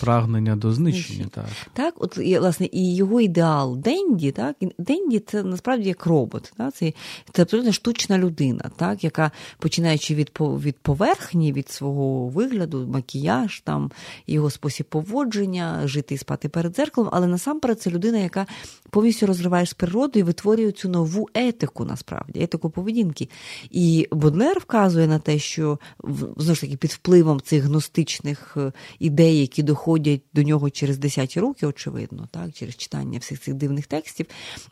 прагнення 0.00 0.56
до 0.56 0.72
знищення. 0.72 1.26
Так, 1.30 1.44
так 1.72 1.94
от 1.98 2.18
власне, 2.18 2.68
і 2.72 2.96
його 2.96 3.20
ідеал 3.20 3.76
Денді, 3.76 4.32
так, 4.32 4.56
Денді 4.78 5.18
це 5.18 5.42
насправді 5.42 5.88
як 5.88 6.06
робот. 6.06 6.52
Так, 6.56 6.74
Це 6.74 6.92
це 7.32 7.42
абсолютно 7.42 7.72
штучна 7.72 8.18
людина, 8.18 8.70
так, 8.76 9.04
яка 9.04 9.30
починаючи 9.58 10.14
від 10.14 10.30
від 10.40 10.76
поверхні, 10.76 11.52
від 11.52 11.70
свого 11.70 12.28
вигляду 12.28 12.49
вигляду, 12.50 12.86
макіяж, 12.86 13.60
там 13.60 13.90
його 14.26 14.50
спосіб 14.50 14.86
поводження, 14.86 15.80
жити 15.84 16.14
і 16.14 16.18
спати 16.18 16.48
перед 16.48 16.74
дзеркалом, 16.74 17.10
але 17.12 17.26
насамперед 17.26 17.80
це 17.80 17.90
людина, 17.90 18.18
яка 18.18 18.46
повністю 18.90 19.26
розриває 19.26 19.66
з 19.66 19.74
природою 19.74 20.24
і 20.24 20.26
витворює 20.26 20.72
цю 20.72 20.88
нову 20.88 21.28
етику, 21.34 21.84
насправді, 21.84 22.42
етику 22.42 22.70
поведінки. 22.70 23.28
І 23.70 24.08
Бодлер 24.12 24.58
вказує 24.58 25.06
на 25.06 25.18
те, 25.18 25.38
що 25.38 25.78
знову 26.36 26.54
ж 26.54 26.60
таки 26.60 26.76
під 26.76 26.90
впливом 26.90 27.40
цих 27.40 27.64
гностичних 27.64 28.56
е, 28.56 28.72
ідей, 28.98 29.40
які 29.40 29.62
доходять 29.62 30.20
до 30.34 30.42
нього 30.42 30.70
через 30.70 30.98
десяті 30.98 31.40
роки, 31.40 31.66
очевидно, 31.66 32.28
так, 32.30 32.52
через 32.52 32.76
читання 32.76 33.18
всіх 33.18 33.40
цих 33.40 33.54
дивних 33.54 33.86
текстів. 33.86 34.26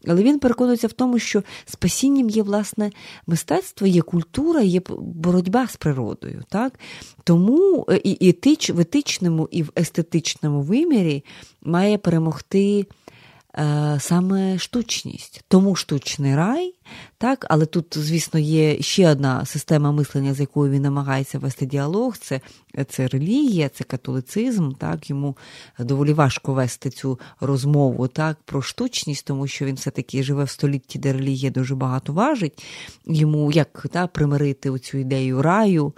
Але 0.07 0.23
він 0.23 0.39
переконується 0.39 0.87
в 0.87 0.93
тому, 0.93 1.19
що 1.19 1.43
спасінням 1.67 2.31
є 2.31 2.43
власне 2.43 2.91
мистецтво, 3.27 3.87
є 3.87 4.03
культура, 4.03 4.61
є 4.61 4.81
боротьба 4.99 5.67
з 5.67 5.77
природою. 5.77 6.43
Так? 6.49 6.79
Тому 7.25 7.68
Е, 7.91 8.01
і 8.05 8.29
етич, 8.29 8.71
в 8.71 8.81
етичному 8.81 9.49
і 9.51 9.63
в 9.63 9.73
естетичному 9.79 10.63
вимірі 10.63 11.25
має 11.63 11.99
перемогти 11.99 12.87
е, 13.59 13.97
саме 14.01 14.59
штучність. 14.59 15.45
Тому 15.49 15.75
штучний 15.75 16.37
рай, 16.37 16.75
так, 17.19 17.47
але 17.51 17.67
тут, 17.67 17.99
звісно, 17.99 18.41
є 18.41 18.83
ще 18.83 19.11
одна 19.11 19.45
система 19.45 19.93
мислення, 19.93 20.35
з 20.35 20.41
якою 20.41 20.73
він 20.73 20.83
намагається 20.83 21.39
вести 21.39 21.67
діалог. 21.67 22.17
Це 22.17 22.41
це 22.89 23.07
релігія, 23.07 23.69
це 23.69 23.85
католицизм. 23.85 24.73
Так, 24.73 25.11
Йому 25.11 25.37
доволі 25.79 26.13
важко 26.13 26.55
вести 26.55 26.91
цю 26.91 27.21
розмову 27.41 28.09
так, 28.09 28.37
про 28.45 28.63
штучність, 28.63 29.27
тому 29.27 29.47
що 29.47 29.65
він 29.65 29.75
все-таки 29.75 30.23
живе 30.23 30.45
в 30.45 30.51
столітті, 30.51 30.99
де 30.99 31.13
релігія 31.13 31.51
дуже 31.51 31.75
багато 31.75 32.13
важить. 32.13 32.65
Йому 33.07 33.53
як 33.53 33.87
так, 33.93 34.13
примирити 34.13 34.79
цю 34.79 34.99
ідею 34.99 35.43
раю. 35.43 35.93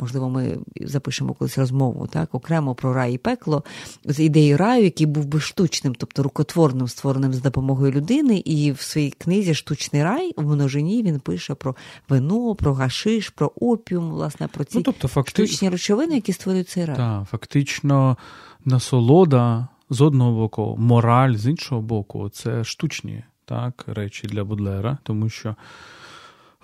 Можливо, 0.00 0.30
ми 0.30 0.58
запишемо 0.80 1.34
колись 1.34 1.58
розмову 1.58 2.06
так, 2.06 2.34
окремо 2.34 2.74
про 2.74 2.92
рай 2.92 3.14
і 3.14 3.18
пекло 3.18 3.64
з 4.04 4.20
ідеї 4.20 4.56
раю, 4.56 4.84
який 4.84 5.06
був 5.06 5.26
би 5.26 5.40
штучним, 5.40 5.94
тобто 5.94 6.22
рукотворним, 6.22 6.88
створеним 6.88 7.32
з 7.34 7.42
допомогою 7.42 7.92
людини. 7.92 8.42
І 8.44 8.72
в 8.72 8.80
своїй 8.80 9.10
книзі 9.10 9.54
Штучний 9.54 10.04
рай 10.04 10.32
в 10.36 10.54
множині 10.54 11.02
він 11.02 11.20
пише 11.20 11.54
про 11.54 11.76
вино, 12.08 12.54
про 12.54 12.74
гашиш, 12.74 13.28
про 13.28 13.52
опіум, 13.60 14.10
власне, 14.10 14.48
про 14.48 14.64
ці 14.64 14.78
ну, 14.78 14.82
тобто, 14.82 15.08
факти... 15.08 15.46
штучні 15.46 15.68
речовини, 15.68 16.14
які 16.14 16.32
створюють 16.32 16.68
цей 16.68 16.84
рай. 16.84 16.96
Так, 16.96 17.24
Фактично, 17.30 18.16
насолода 18.64 19.68
з 19.90 20.00
одного 20.00 20.32
боку, 20.32 20.76
мораль 20.78 21.34
з 21.34 21.46
іншого 21.46 21.80
боку, 21.80 22.28
це 22.28 22.64
штучні 22.64 23.24
так, 23.44 23.84
речі 23.86 24.26
для 24.26 24.44
Будлера, 24.44 24.98
тому 25.02 25.28
що. 25.28 25.56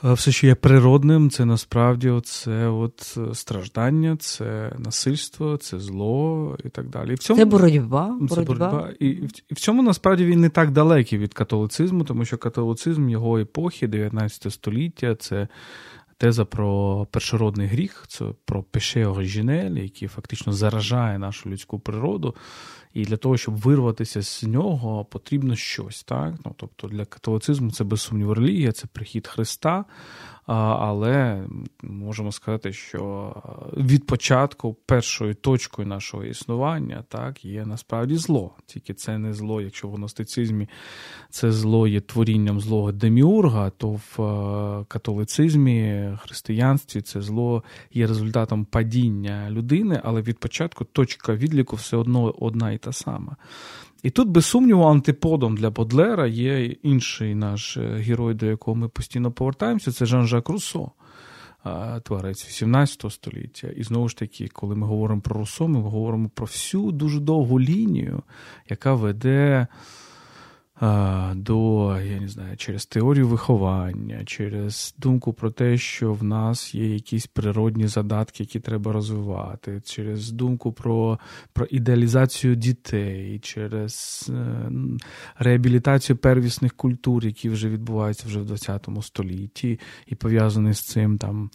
Е, 0.04 0.12
все, 0.12 0.32
що 0.32 0.46
є 0.46 0.54
природним, 0.54 1.30
це 1.30 1.44
насправді 1.44 2.20
це 2.24 2.68
от 2.68 3.18
е, 3.18 3.34
страждання, 3.34 4.16
це 4.16 4.72
насильство, 4.78 5.56
це 5.56 5.78
зло 5.78 6.56
і 6.64 6.68
так 6.68 6.88
далі. 6.88 7.12
І 7.12 7.14
в 7.14 7.18
цьому, 7.18 7.38
Це 7.38 7.44
боротьба. 7.44 8.18
Це 8.30 8.40
боротьба. 8.40 8.90
І, 9.00 9.08
і 9.48 9.54
в 9.54 9.60
цьому 9.60 9.82
насправді 9.82 10.24
він 10.24 10.40
не 10.40 10.48
так 10.48 10.70
далекий 10.70 11.18
від 11.18 11.34
католицизму, 11.34 12.04
тому 12.04 12.24
що 12.24 12.38
католицизм 12.38 13.08
його 13.08 13.38
епохи, 13.38 13.88
19 13.88 14.52
століття, 14.52 15.14
це 15.14 15.48
теза 16.18 16.44
про 16.44 17.06
першородний 17.10 17.66
гріх, 17.66 18.04
це 18.08 18.24
про 18.44 18.62
пеше 18.62 19.06
оригінель, 19.06 19.70
який 19.70 20.08
фактично 20.08 20.52
заражає 20.52 21.18
нашу 21.18 21.50
людську 21.50 21.78
природу. 21.78 22.34
І 22.94 23.04
для 23.04 23.16
того, 23.16 23.36
щоб 23.36 23.56
вирватися 23.56 24.22
з 24.22 24.42
нього, 24.42 25.04
потрібно 25.04 25.56
щось. 25.56 26.02
так? 26.02 26.34
Ну, 26.44 26.54
Тобто 26.56 26.88
для 26.88 27.04
католицизму 27.04 27.70
це 27.70 27.84
без 27.84 28.00
сумніву 28.00 28.34
релігія, 28.34 28.72
це 28.72 28.86
прихід 28.86 29.26
Христа. 29.26 29.84
Але 30.46 31.46
можемо 31.82 32.32
сказати, 32.32 32.72
що 32.72 33.34
від 33.76 34.06
початку 34.06 34.76
першою 34.86 35.34
точкою 35.34 35.88
нашого 35.88 36.24
існування 36.24 37.04
так, 37.08 37.44
є 37.44 37.66
насправді 37.66 38.16
зло. 38.16 38.50
Тільки 38.66 38.94
це 38.94 39.18
не 39.18 39.32
зло, 39.32 39.60
якщо 39.60 39.88
в 39.88 39.94
гностицизмі 39.94 40.68
це 41.30 41.52
зло 41.52 41.88
є 41.88 42.00
творінням 42.00 42.60
злого 42.60 42.92
деміурга, 42.92 43.70
то 43.70 43.88
в 43.88 44.22
е, 44.22 44.84
католицизмі, 44.88 46.08
християнстві 46.22 47.00
це 47.00 47.20
зло 47.20 47.62
є 47.92 48.06
результатом 48.06 48.64
падіння 48.64 49.50
людини, 49.50 50.00
але 50.04 50.22
від 50.22 50.38
початку 50.38 50.84
точка 50.84 51.34
відліку 51.34 51.76
все 51.76 51.96
одно 51.96 52.34
одна 52.38 52.72
і 52.72 52.78
та 52.78 52.92
сама. 52.92 53.36
І 54.04 54.10
тут, 54.10 54.28
без 54.28 54.46
сумніву, 54.46 54.82
антиподом 54.84 55.56
для 55.56 55.70
Бодлера 55.70 56.26
є 56.26 56.64
інший 56.64 57.34
наш 57.34 57.76
е, 57.76 57.80
герой, 57.80 58.34
до 58.34 58.46
якого 58.46 58.74
ми 58.74 58.88
постійно 58.88 59.32
повертаємося, 59.32 59.92
це 59.92 60.06
Жан-Жак 60.06 60.48
Руссо, 60.48 60.90
творець 62.02 62.48
18 62.48 63.12
століття. 63.12 63.68
І 63.76 63.82
знову 63.82 64.08
ж 64.08 64.16
таки, 64.16 64.48
коли 64.52 64.76
ми 64.76 64.86
говоримо 64.86 65.20
про 65.20 65.40
Руссо, 65.40 65.68
ми 65.68 65.80
говоримо 65.80 66.30
про 66.34 66.46
всю 66.46 66.92
дуже 66.92 67.20
довгу 67.20 67.60
лінію, 67.60 68.22
яка 68.68 68.94
веде 68.94 69.66
до, 71.34 71.96
я 72.00 72.20
не 72.20 72.28
знаю, 72.28 72.56
через 72.56 72.86
теорію 72.86 73.28
виховання, 73.28 74.24
через 74.24 74.94
думку 74.98 75.32
про 75.32 75.50
те, 75.50 75.76
що 75.76 76.12
в 76.12 76.24
нас 76.24 76.74
є 76.74 76.94
якісь 76.94 77.26
природні 77.26 77.86
задатки, 77.86 78.42
які 78.42 78.60
треба 78.60 78.92
розвивати, 78.92 79.80
через 79.84 80.30
думку 80.30 80.72
про 80.72 81.18
про 81.52 81.66
ідеалізацію 81.66 82.54
дітей, 82.54 83.38
через 83.38 84.26
е, 84.34 84.70
реабілітацію 85.38 86.16
первісних 86.16 86.74
культур, 86.74 87.24
які 87.24 87.48
вже 87.48 87.68
відбуваються 87.68 88.26
вже 88.26 88.40
в 88.40 88.56
ХХ 88.56 89.02
столітті, 89.02 89.80
і 90.06 90.14
пов'язані 90.14 90.72
з 90.72 90.80
цим 90.80 91.18
там 91.18 91.50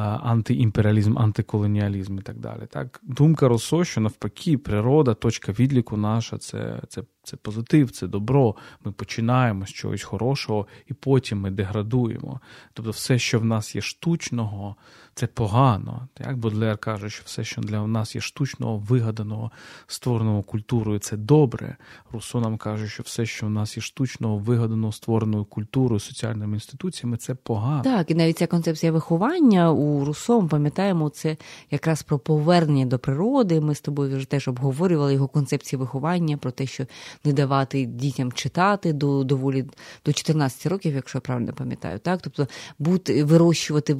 антиімперіалізм, 0.00 1.18
антиколоніалізм 1.18 2.18
і 2.18 2.22
так 2.22 2.38
далі. 2.38 2.60
Так, 2.70 3.00
Думка 3.02 3.48
Росо, 3.48 3.84
що 3.84 4.00
навпаки, 4.00 4.58
природа, 4.58 5.14
точка 5.14 5.52
відліку 5.52 5.96
наша 5.96 6.38
це, 6.38 6.80
це, 6.88 7.02
це 7.22 7.36
позитив, 7.36 7.90
це 7.90 8.06
добро. 8.06 8.54
Ми 8.84 8.92
починаємо 8.92 9.66
з 9.66 9.70
чогось 9.70 10.02
хорошого 10.02 10.66
і 10.86 10.94
потім 10.94 11.40
ми 11.40 11.50
деградуємо. 11.50 12.40
Тобто, 12.72 12.90
все, 12.90 13.18
що 13.18 13.38
в 13.38 13.44
нас 13.44 13.74
є 13.74 13.82
штучного, 13.82 14.76
це 15.14 15.26
погано. 15.26 16.08
Так? 16.14 16.36
Бодлер 16.36 16.78
каже, 16.78 17.10
що 17.10 17.22
все, 17.26 17.44
що 17.44 17.60
для 17.60 17.86
нас 17.86 18.14
є 18.14 18.20
штучного, 18.20 18.76
вигаданого, 18.76 19.50
створеного 19.86 20.42
культурою, 20.42 20.98
це 20.98 21.16
добре. 21.16 21.76
Руссо 22.12 22.40
нам 22.40 22.56
каже, 22.56 22.88
що 22.88 23.02
все, 23.02 23.26
що 23.26 23.46
в 23.46 23.50
нас 23.50 23.76
є 23.76 23.82
штучного, 23.82 24.38
вигаданого, 24.38 24.92
створеною 24.92 25.44
культурою, 25.44 26.00
соціальними 26.00 26.54
інституціями, 26.54 27.16
це 27.16 27.34
погано. 27.34 27.82
Так, 27.82 28.10
і 28.10 28.14
навіть 28.14 28.38
ця 28.38 28.46
концепція 28.46 28.92
виховання 28.92 29.72
у 29.72 30.04
Руссо, 30.04 30.40
ми 30.40 30.48
пам'ятаємо, 30.48 31.08
це 31.08 31.36
якраз 31.70 32.02
про 32.02 32.18
повернення 32.18 32.86
до 32.86 32.98
природи. 32.98 33.60
Ми 33.60 33.74
з 33.74 33.80
тобою 33.80 34.16
вже 34.16 34.26
теж 34.26 34.48
обговорювали 34.48 35.14
його 35.14 35.28
концепції 35.28 35.80
виховання, 35.80 36.36
про 36.36 36.50
те, 36.50 36.66
що 36.66 36.86
не 37.24 37.32
давати 37.32 37.84
дітям 37.84 38.32
читати 38.32 38.92
до 38.92 39.24
доволі 39.24 39.64
до 40.06 40.12
14 40.12 40.66
років, 40.66 40.94
якщо 40.94 41.18
я 41.18 41.20
правильно 41.20 41.52
пам'ятаю. 41.52 41.98
Так, 41.98 42.20
тобто 42.22 42.46
бути 42.78 43.24
вирощувати, 43.24 43.94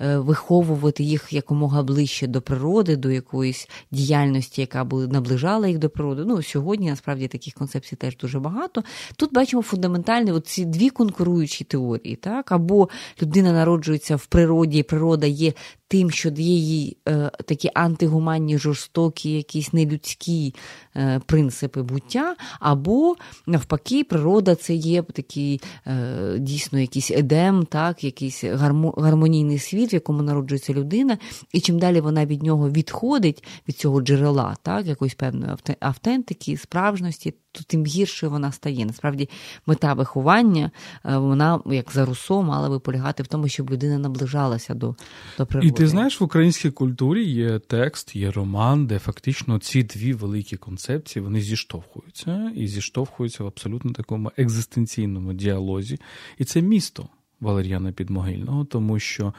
ви 0.00 0.34
виховувати 0.60 1.02
їх 1.02 1.32
якомога 1.32 1.82
ближче 1.82 2.26
до 2.26 2.42
природи, 2.42 2.96
до 2.96 3.10
якоїсь 3.10 3.68
діяльності, 3.90 4.60
яка 4.60 4.84
б 4.84 5.06
наближала 5.12 5.68
їх 5.68 5.78
до 5.78 5.90
природи. 5.90 6.24
Ну, 6.26 6.42
сьогодні 6.42 6.90
насправді 6.90 7.28
таких 7.28 7.54
концепцій 7.54 7.96
теж 7.96 8.16
дуже 8.16 8.40
багато. 8.40 8.82
Тут 9.16 9.32
бачимо 9.32 9.62
фундаментальні 9.62 10.40
ці 10.40 10.64
дві 10.64 10.90
конкуруючі 10.90 11.64
теорії. 11.64 12.16
Так? 12.16 12.52
Або 12.52 12.88
людина 13.22 13.52
народжується 13.52 14.16
в 14.16 14.26
природі, 14.26 14.78
і 14.78 14.82
природа 14.82 15.26
є 15.26 15.52
тим, 15.88 16.10
що 16.10 16.28
є 16.28 16.56
їй 16.56 16.96
е, 17.08 17.30
такі 17.44 17.70
антигуманні, 17.74 18.58
жорстокі, 18.58 19.32
якісь 19.32 19.72
нелюдські 19.72 20.54
е, 20.96 21.20
принципи 21.26 21.82
буття, 21.82 22.36
або 22.60 23.16
навпаки, 23.46 24.04
природа 24.04 24.54
це 24.54 24.74
є 24.74 25.02
такий 25.02 25.60
е, 25.86 26.38
дійсно 26.38 26.78
якийсь 26.78 27.10
едем, 27.10 27.66
так, 27.66 28.04
якийсь 28.04 28.44
гармонійний 28.96 29.58
світ, 29.58 29.92
в 29.92 29.94
якому 29.94 30.22
народжується 30.22 30.72
людина, 30.72 31.18
і 31.52 31.60
чим 31.60 31.78
далі 31.78 32.00
вона 32.00 32.26
від 32.26 32.42
нього 32.42 32.70
відходить, 32.70 33.44
від 33.68 33.76
цього 33.76 34.00
джерела, 34.00 34.56
так, 34.62 34.86
якоїсь 34.86 35.14
певної 35.14 35.52
автентики, 35.80 36.56
справжності, 36.56 37.34
то 37.56 37.64
тим 37.66 37.84
гірше 37.84 38.28
вона 38.28 38.52
стає. 38.52 38.86
Насправді, 38.86 39.28
мета 39.66 39.94
виховання, 39.94 40.70
е, 41.04 41.16
вона, 41.16 41.60
як 41.66 41.92
за 41.92 42.04
Руссо, 42.04 42.42
мала 42.42 42.68
би 42.68 42.78
полягати 42.78 43.22
в 43.22 43.26
тому, 43.26 43.48
щоб 43.48 43.70
людина 43.70 43.98
наближалася 43.98 44.74
до, 44.74 44.94
до 45.38 45.46
природи. 45.46 45.68
І 45.68 45.70
ти 45.70 45.86
знаєш, 45.86 46.20
в 46.20 46.24
українській 46.24 46.70
культурі 46.70 47.24
є 47.24 47.58
текст, 47.58 48.16
є 48.16 48.30
роман, 48.30 48.86
де 48.86 48.98
фактично 48.98 49.58
ці 49.58 49.82
дві 49.82 50.12
великі 50.12 50.56
концепції 50.56 51.22
вони 51.22 51.40
зіштовхуються 51.40 52.52
і 52.54 52.66
зіштовхуються 52.66 53.44
в 53.44 53.46
абсолютно 53.46 53.92
такому 53.92 54.32
екзистенційному 54.36 55.32
діалозі. 55.32 55.98
І 56.38 56.44
це 56.44 56.62
місто. 56.62 57.08
Валеріана 57.40 57.92
Підмогильного, 57.92 58.64
тому 58.64 58.98
що 58.98 59.34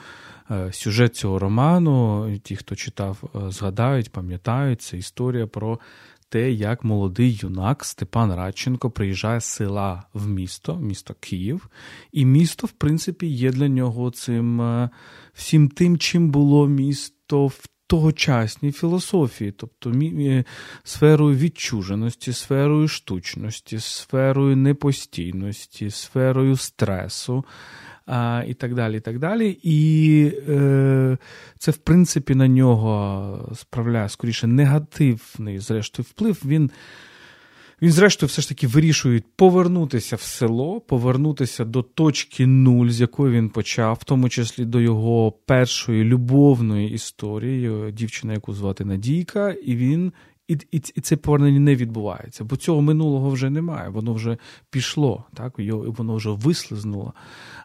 е, 0.52 0.74
сюжет 0.74 1.16
цього 1.16 1.40
роману, 1.40 2.28
ті, 2.44 2.56
хто 2.56 2.76
читав, 2.76 3.24
е, 3.24 3.52
згадають, 3.52 4.12
пам'ятають, 4.12 4.82
це 4.82 4.98
історія 4.98 5.48
про 5.48 5.80
те, 6.30 6.52
як 6.52 6.84
молодий 6.84 7.40
юнак 7.42 7.86
Степан 7.86 8.34
Радченко 8.34 8.92
приїжджає 8.92 9.42
з 9.42 9.46
села 9.46 10.04
в 10.14 10.28
місто, 10.28 10.76
місто 10.76 11.16
Київ, 11.20 11.70
і 12.12 12.26
місто, 12.26 12.68
в 12.68 12.72
принципі, 12.72 13.28
є 13.28 13.52
для 13.52 13.68
нього 13.68 14.12
цим 14.12 14.62
е, 14.62 14.90
всім 15.34 15.70
тим, 15.70 15.98
чим 15.98 16.30
було 16.30 16.68
місто 16.68 17.48
в 17.48 17.66
тогочасній 17.88 18.72
філософії, 18.72 19.52
тобто 19.52 19.92
е, 19.92 20.44
сферою 20.84 21.38
відчуженості, 21.38 22.34
сферою 22.34 22.88
штучності, 22.88 23.80
сферою 23.80 24.56
непостійності, 24.58 25.92
сферою 25.92 26.58
стресу 26.58 27.46
І 28.48 28.54
так 28.54 28.76
далі. 28.76 28.98
І 28.98 29.00
так 29.00 29.20
далі. 29.20 29.60
І 29.64 30.32
е, 30.50 31.18
це, 31.58 31.72
в 31.72 31.78
принципі, 31.78 32.36
на 32.36 32.48
нього 32.48 33.52
справляє 33.56 34.10
скоріше 34.10 34.48
негативний, 34.48 35.60
зрештою, 35.60 36.06
вплив. 36.10 36.42
Він. 36.46 36.72
Він, 37.82 37.92
зрештою, 37.92 38.28
все 38.28 38.42
ж 38.42 38.50
таки 38.50 38.68
вирішує 38.68 39.22
повернутися 39.36 40.16
в 40.16 40.22
село, 40.22 40.82
повернутися 40.82 41.66
до 41.66 41.82
точки 41.82 42.48
нуль, 42.48 42.88
з 42.88 43.02
якої 43.02 43.34
він 43.34 43.50
почав, 43.50 43.98
в 44.02 44.04
тому 44.04 44.30
числі 44.30 44.66
до 44.66 44.80
його 44.80 45.32
першої 45.32 46.04
любовної 46.04 46.92
історії, 46.92 47.92
дівчина, 47.92 48.34
яку 48.34 48.54
звати 48.54 48.86
Надійка, 48.86 49.52
і 49.52 49.76
він 49.76 50.12
і, 50.48 50.54
і, 50.72 50.82
і 50.96 51.02
це 51.02 51.16
повернення 51.16 51.60
не 51.60 51.76
відбувається, 51.76 52.44
бо 52.44 52.56
цього 52.56 52.82
минулого 52.82 53.30
вже 53.30 53.50
немає, 53.50 53.90
воно 53.90 54.14
вже 54.14 54.38
пішло, 54.70 55.26
так, 55.34 55.54
воно 55.98 56.16
вже 56.16 56.30
вислизнуло 56.30 57.14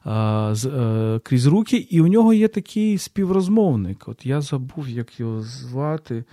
а, 0.05 0.51
з, 0.55 0.67
а, 0.67 1.21
крізь 1.25 1.47
руки, 1.47 1.77
і 1.77 2.01
у 2.01 2.07
нього 2.07 2.33
є 2.33 2.49
такий 2.49 2.99
співрозмовник. 2.99 4.09
От 4.09 4.27
я 4.27 4.41
забув, 4.41 4.89
як 4.89 5.21
його 5.21 5.43
звати. 5.43 6.25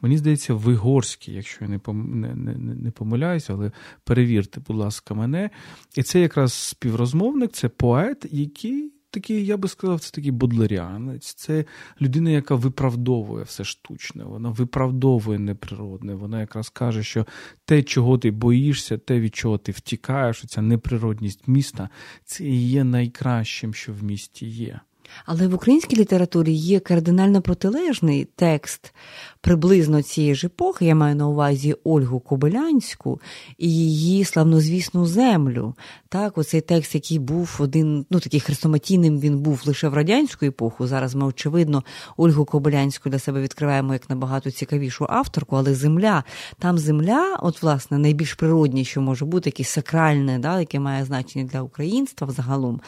Мені 0.00 0.18
здається, 0.18 0.54
Вигорський, 0.54 1.34
якщо 1.34 1.64
я 1.64 1.70
не 1.70 1.80
не, 1.92 2.34
не, 2.34 2.74
не 2.74 2.90
помиляюся, 2.90 3.52
але 3.52 3.72
перевірте, 4.04 4.60
будь 4.68 4.76
ласка, 4.76 5.14
мене. 5.14 5.50
І 5.96 6.02
це 6.02 6.20
якраз 6.20 6.52
співрозмовник, 6.52 7.52
це 7.52 7.68
поет, 7.68 8.26
який 8.30 8.92
такий, 9.10 9.46
я 9.46 9.56
би 9.56 9.68
сказав, 9.68 10.00
це 10.00 10.10
такий 10.10 10.30
будлеріанець, 10.30 11.34
це 11.34 11.64
людина, 12.00 12.30
яка 12.30 12.54
виправдовує 12.54 13.44
все 13.44 13.64
штучне, 13.64 14.24
вона 14.24 14.48
виправдовує 14.48 15.38
неприродне. 15.38 16.14
Вона 16.14 16.40
якраз 16.40 16.68
каже, 16.68 17.02
що 17.02 17.26
те, 17.64 17.82
чого 17.82 18.18
ти 18.18 18.30
боїшся, 18.30 18.98
те, 18.98 19.20
від 19.20 19.34
чого 19.34 19.58
ти 19.58 19.72
втікаєш, 19.72 20.44
ця 20.46 20.62
неприродність 20.62 21.48
міста, 21.48 21.88
це 22.24 22.44
є 22.48 22.84
найкращим, 22.84 23.74
що 23.74 23.92
в 23.92 24.04
місті 24.04 24.46
є. 24.46 24.80
Але 25.24 25.48
в 25.48 25.54
українській 25.54 25.96
літературі 25.96 26.52
є 26.52 26.80
кардинально 26.80 27.42
протилежний 27.42 28.24
текст 28.24 28.94
приблизно 29.40 30.02
цієї 30.02 30.34
ж 30.34 30.46
епохи. 30.46 30.84
Я 30.86 30.94
маю 30.94 31.16
на 31.16 31.28
увазі 31.28 31.76
Ольгу 31.84 32.20
Кобилянську 32.20 33.20
і 33.58 33.70
її 33.70 34.24
славнозвісну 34.24 35.06
землю. 35.06 35.74
Так, 36.08 36.38
оцей 36.38 36.60
текст, 36.60 36.94
який 36.94 37.18
був 37.18 37.56
один, 37.58 38.06
ну 38.10 38.20
такий 38.20 38.40
хрестоматійним, 38.40 39.20
він 39.20 39.38
був 39.38 39.62
лише 39.66 39.88
в 39.88 39.94
радянську 39.94 40.46
епоху. 40.46 40.86
Зараз 40.86 41.14
ми, 41.14 41.26
очевидно, 41.26 41.84
Ольгу 42.16 42.44
Кобилянську 42.44 43.10
для 43.10 43.18
себе 43.18 43.40
відкриваємо 43.40 43.92
як 43.92 44.10
набагато 44.10 44.50
цікавішу 44.50 45.06
авторку, 45.08 45.56
але 45.56 45.74
земля, 45.74 46.24
там 46.58 46.78
земля, 46.78 47.38
от, 47.42 47.62
власне, 47.62 47.98
найбільш 47.98 48.34
природні, 48.34 48.84
що 48.84 49.00
може 49.00 49.24
бути, 49.24 49.48
якесь 49.48 49.68
сакральне, 49.68 50.38
да, 50.38 50.60
яке 50.60 50.80
має 50.80 51.04
значення 51.04 51.44
для 51.44 51.62
українства 51.62 52.26
взагалом. 52.26 52.80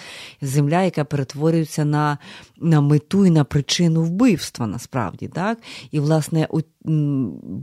Земля, 0.43 0.83
яка 0.83 1.05
перетворюється 1.05 1.85
на 1.85 2.19
на 2.61 2.81
мету 2.81 3.27
і 3.27 3.31
на 3.31 3.45
причину 3.45 4.03
вбивства, 4.03 4.67
насправді. 4.67 5.29
так? 5.29 5.59
І, 5.91 6.01
власне, 6.01 6.47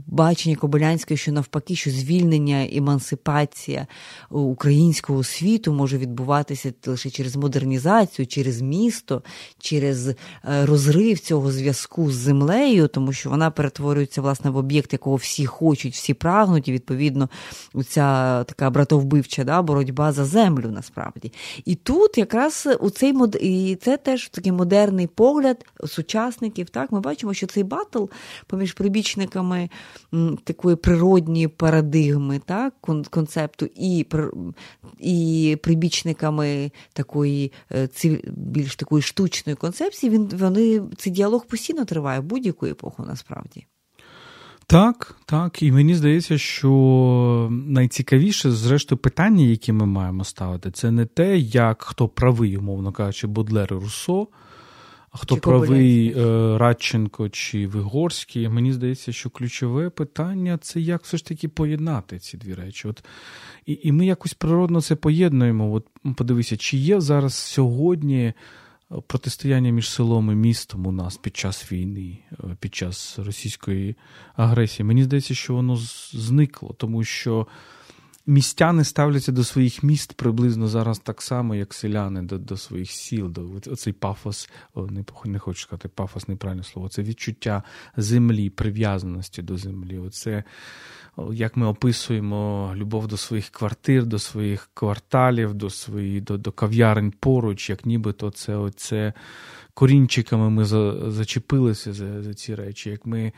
бачення 0.06 0.56
Кобилянської, 0.56 1.18
що 1.18 1.32
навпаки, 1.32 1.74
що 1.74 1.90
звільнення, 1.90 2.68
емансипація 2.72 3.86
українського 4.30 5.24
світу 5.24 5.72
може 5.72 5.98
відбуватися 5.98 6.72
лише 6.86 7.10
через 7.10 7.36
модернізацію, 7.36 8.26
через 8.26 8.60
місто, 8.60 9.22
через 9.58 10.08
е, 10.08 10.14
розрив 10.44 11.18
цього 11.18 11.52
зв'язку 11.52 12.10
з 12.10 12.14
землею, 12.14 12.88
тому 12.88 13.12
що 13.12 13.30
вона 13.30 13.50
перетворюється 13.50 14.22
власне 14.22 14.50
в 14.50 14.56
об'єкт, 14.56 14.92
якого 14.92 15.16
всі 15.16 15.46
хочуть, 15.46 15.94
всі 15.94 16.14
прагнуть, 16.14 16.68
і 16.68 16.72
відповідно 16.72 17.28
ця 17.88 18.44
така 18.44 18.70
братовбивча 18.70 19.44
да, 19.44 19.62
боротьба 19.62 20.12
за 20.12 20.24
землю 20.24 20.70
насправді. 20.70 21.32
І 21.64 21.74
тут 21.74 22.18
якраз 22.18 22.68
у 22.80 22.90
цей 22.90 23.12
мод... 23.12 23.38
і 23.40 23.78
це 23.82 23.96
теж 23.96 24.28
такий 24.28 24.52
модерний 24.52 25.06
погляд 25.06 25.64
сучасників. 25.86 26.70
Так, 26.70 26.92
Ми 26.92 27.00
бачимо, 27.00 27.34
що 27.34 27.46
цей 27.46 27.64
батл 27.64 28.04
поміж 28.46 28.67
прибічниками 28.72 29.70
такої 30.44 30.76
природньої 30.76 31.48
парадигми, 31.48 32.40
так, 32.46 32.74
концепту, 33.10 33.68
і 33.74 34.06
і 34.98 35.56
прибічниками 35.62 36.70
такої 36.92 37.52
е, 37.72 37.88
більш 38.36 38.76
такої 38.76 39.02
штучної 39.02 39.56
концепції, 39.56 40.10
він 40.10 40.28
вони 40.32 40.82
цей 40.96 41.12
діалог 41.12 41.46
постійно 41.46 41.84
триває 41.84 42.20
в 42.20 42.24
будь-яку 42.24 42.66
епоху 42.66 43.04
насправді. 43.08 43.66
Так, 44.70 45.16
так, 45.26 45.62
і 45.62 45.72
мені 45.72 45.94
здається, 45.94 46.38
що 46.38 47.48
найцікавіше, 47.50 48.50
зрештою, 48.50 48.98
питання, 48.98 49.44
які 49.44 49.72
ми 49.72 49.86
маємо 49.86 50.24
ставити, 50.24 50.70
це 50.70 50.90
не 50.90 51.06
те, 51.06 51.38
як 51.38 51.82
хто 51.82 52.08
правий, 52.08 52.56
умовно 52.56 52.92
кажучи, 52.92 53.26
Бодлер 53.26 53.68
і 53.70 53.74
Руссо, 53.74 54.26
хто 55.18 55.34
чи 55.34 55.40
правий 55.40 56.14
е, 56.16 56.58
Радченко 56.58 57.28
чи 57.28 57.66
Вигорський. 57.66 58.48
Мені 58.48 58.72
здається, 58.72 59.12
що 59.12 59.30
ключове 59.30 59.90
питання 59.90 60.58
це 60.58 60.80
як 60.80 61.04
все 61.04 61.16
ж 61.16 61.24
таки 61.24 61.48
поєднати 61.48 62.18
ці 62.18 62.36
дві 62.36 62.54
речі. 62.54 62.88
От, 62.88 63.04
І 63.66 63.80
і 63.82 63.92
ми 63.92 64.06
якось 64.06 64.34
природно 64.34 64.80
це 64.80 64.96
поєднуємо. 64.96 65.72
От 65.72 65.86
Подивися, 66.16 66.56
чи 66.56 66.76
є 66.76 67.00
зараз 67.00 67.34
сьогодні 67.34 68.32
протистояння 69.06 69.70
між 69.70 69.90
селом 69.90 70.30
і 70.30 70.34
містом 70.34 70.86
у 70.86 70.92
нас 70.92 71.16
під 71.16 71.36
час 71.36 71.72
війни, 71.72 72.18
е, 72.32 72.56
під 72.60 72.74
час 72.74 73.18
російської 73.18 73.96
агресії. 74.36 74.86
Мені 74.86 75.04
здається, 75.04 75.34
що 75.34 75.54
воно 75.54 75.76
зникло, 76.12 76.74
тому 76.78 77.04
що 77.04 77.46
містяни 78.28 78.84
ставляться 78.84 79.32
до 79.32 79.44
своїх 79.44 79.82
міст 79.82 80.12
приблизно 80.12 80.68
зараз 80.68 80.98
так 80.98 81.22
само, 81.22 81.54
як 81.54 81.74
селяни 81.74 82.22
до 82.22 82.38
до 82.38 82.56
своїх 82.56 82.90
сіл. 82.90 83.28
До 83.28 83.50
Оцей 83.72 83.92
пафос, 83.92 84.50
не 84.76 85.04
не 85.24 85.38
хочу 85.38 85.60
сказати, 85.60 85.88
пафос 85.88 86.28
неправильне 86.28 86.64
слово. 86.64 86.88
Це 86.88 87.02
відчуття 87.02 87.62
землі, 87.96 88.50
прив'язаності 88.50 89.42
до 89.42 89.56
землі. 89.56 89.98
Оце 89.98 90.44
як 91.32 91.56
ми 91.56 91.66
описуємо 91.66 92.72
любов 92.76 93.08
до 93.08 93.16
своїх 93.16 93.48
квартир, 93.48 94.06
до 94.06 94.18
своїх 94.18 94.70
кварталів, 94.74 95.54
до 95.54 95.70
своїх, 95.70 96.24
до, 96.24 96.38
до 96.38 96.52
кав'ярень 96.52 97.10
поруч, 97.20 97.70
як 97.70 97.86
нібито 97.86 98.30
це 98.30 98.56
оце 98.56 99.12
корінчиками 99.74 100.50
ми 100.50 100.64
за, 100.64 101.10
зачепилися 101.10 101.92
за, 101.92 102.22
за 102.22 102.34
ці 102.34 102.54
речі, 102.54 102.90
як 102.90 103.06
ми 103.06 103.32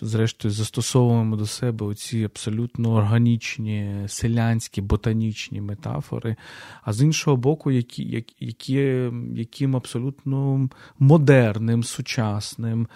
зрештою 0.00 0.52
застосовуємо 0.52 1.36
до 1.36 1.46
себе 1.46 1.86
оці 1.86 2.24
абсолютно 2.24 2.92
органічні, 2.92 4.04
селянські, 4.06 4.80
ботанічні 4.80 5.60
метафори, 5.60 6.36
а 6.82 6.92
з 6.92 7.02
іншого 7.02 7.36
боку, 7.36 7.70
які, 7.70 8.24
які, 8.40 9.10
яким 9.34 9.76
абсолютно 9.76 10.68
модерним, 10.98 11.82
сучасним 11.82 12.88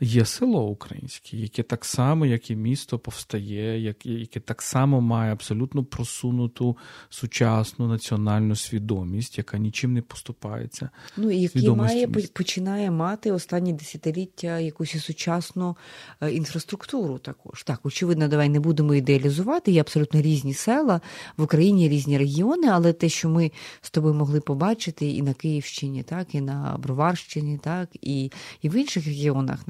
є 0.00 0.24
село 0.24 0.66
українське, 0.66 1.36
яке 1.36 1.62
так 1.62 1.84
само, 1.84 2.26
як 2.26 2.50
і 2.50 2.56
місто 2.56 2.98
повстає, 2.98 3.94
яке 4.04 4.40
так 4.40 4.62
само 4.62 5.00
має 5.00 5.32
абсолютно 5.32 5.84
просунуту 5.84 6.76
сучасну 7.08 7.88
національну 7.88 8.56
свідомість, 8.56 9.38
яка 9.38 9.58
нічим 9.58 9.92
не 9.92 10.02
поступається. 10.02 10.90
Ну 11.16 11.30
і 11.30 11.40
який 11.40 11.70
має 11.70 12.06
починає 12.08 12.90
мати 12.90 13.32
останні 13.32 13.72
десятиліття 13.72 14.58
якусь 14.58 15.04
сучасну 15.04 15.76
е, 16.20 16.30
інфраструктуру. 16.32 17.18
Також 17.18 17.62
так, 17.62 17.80
очевидно, 17.82 18.28
давай 18.28 18.48
не 18.48 18.60
будемо 18.60 18.94
ідеалізувати. 18.94 19.72
Є 19.72 19.80
абсолютно 19.80 20.20
різні 20.20 20.54
села 20.54 21.00
в 21.36 21.42
Україні, 21.42 21.88
різні 21.88 22.18
регіони, 22.18 22.68
але 22.68 22.92
те, 22.92 23.08
що 23.08 23.28
ми 23.28 23.52
з 23.80 23.90
тобою 23.90 24.14
могли 24.14 24.40
побачити 24.40 25.10
і 25.10 25.22
на 25.22 25.34
Київщині, 25.34 26.02
так 26.02 26.34
і 26.34 26.40
на 26.40 26.76
Броварщині, 26.82 27.58
так 27.62 27.88
і, 28.00 28.30
і 28.62 28.68
в 28.68 28.74
інших 28.74 29.06
регіонах 29.06 29.68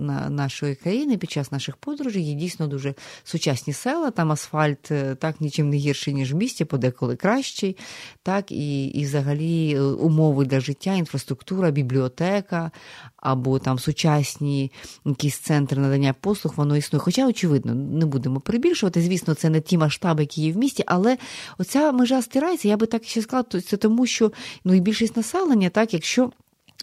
наш 0.00 0.30
на 0.30 0.46
нашої 0.46 0.74
країни 0.74 1.16
під 1.16 1.30
час 1.30 1.52
наших 1.52 1.76
подорожей 1.76 2.22
є 2.22 2.34
дійсно 2.34 2.66
дуже 2.66 2.94
сучасні 3.24 3.72
села. 3.72 4.10
Там 4.10 4.32
асфальт 4.32 4.90
е, 4.90 5.14
так 5.14 5.40
нічим 5.40 5.70
не 5.70 5.76
гірший, 5.76 6.14
ніж 6.14 6.32
в 6.32 6.36
місті, 6.36 6.64
подеколи 6.64 7.16
кращий. 7.16 7.76
Так, 8.22 8.52
І 8.52 8.86
і 8.86 9.04
взагалі 9.04 9.74
е, 9.74 9.80
умови 9.80 10.44
для 10.44 10.60
життя, 10.60 10.94
інфраструктура, 10.94 11.70
бібліотека 11.70 12.70
або 13.16 13.58
там 13.58 13.78
сучасні 13.78 14.72
якісь 15.04 15.38
центри 15.38 15.80
надання 15.80 16.14
послуг, 16.20 16.54
воно 16.56 16.76
існує. 16.76 17.00
Хоча, 17.00 17.26
очевидно, 17.26 17.74
не 17.74 18.06
будемо 18.06 18.40
перебільшувати. 18.40 19.02
Звісно, 19.02 19.34
це 19.34 19.50
не 19.50 19.60
ті 19.60 19.78
масштаби, 19.78 20.22
які 20.22 20.42
є 20.42 20.52
в 20.52 20.56
місті, 20.56 20.84
але 20.86 21.18
оця 21.58 21.92
межа 21.92 22.22
стирається. 22.22 22.68
Я 22.68 22.76
би 22.76 22.86
так 22.86 23.04
ще 23.04 23.22
сказала, 23.22 23.44
це 23.66 23.76
тому, 23.76 24.06
що 24.06 24.32
ну 24.64 24.74
і 24.74 24.80
більшість 24.80 25.16
населення, 25.16 25.68
так, 25.68 25.94
якщо. 25.94 26.30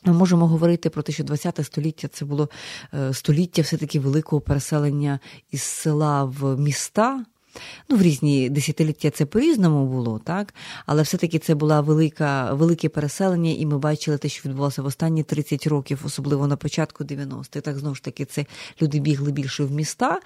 Ми 0.04 0.14
можемо 0.14 0.48
говорити 0.48 0.90
про 0.90 1.04
те, 1.04 1.12
що 1.12 1.26
ХХ 1.26 1.64
століття 1.66 2.08
це 2.08 2.26
було 2.26 2.50
е, 2.94 3.14
століття 3.14 3.62
все-таки 3.62 4.00
великого 4.00 4.42
переселення 4.42 5.20
із 5.52 5.62
села 5.62 6.24
в 6.24 6.60
міста. 6.60 7.26
Ну, 7.90 7.98
в 7.98 8.02
різні 8.02 8.50
десятиліття 8.50 9.10
це 9.10 9.26
по-різному 9.26 9.88
було, 9.88 10.20
так? 10.20 10.54
Але 10.86 11.02
все-таки 11.02 11.40
це 11.40 11.56
була 11.56 11.82
велика, 11.82 12.54
велике 12.54 12.90
переселення, 12.90 13.52
і 13.52 13.66
ми 13.66 13.78
бачили 13.78 14.18
те, 14.18 14.30
що 14.30 14.50
відбувалося 14.50 14.82
в 14.82 14.86
останні 14.86 15.24
30 15.24 15.68
років, 15.68 16.02
особливо 16.06 16.48
на 16.48 16.56
початку 16.56 17.04
90-х. 17.04 17.62
Так 17.62 17.78
знову 17.78 17.96
ж 17.96 18.04
таки, 18.04 18.26
це 18.26 18.46
люди 18.82 19.00
бігли 19.00 19.32
більше 19.32 19.64
в 19.64 19.72
міста. 19.72 20.20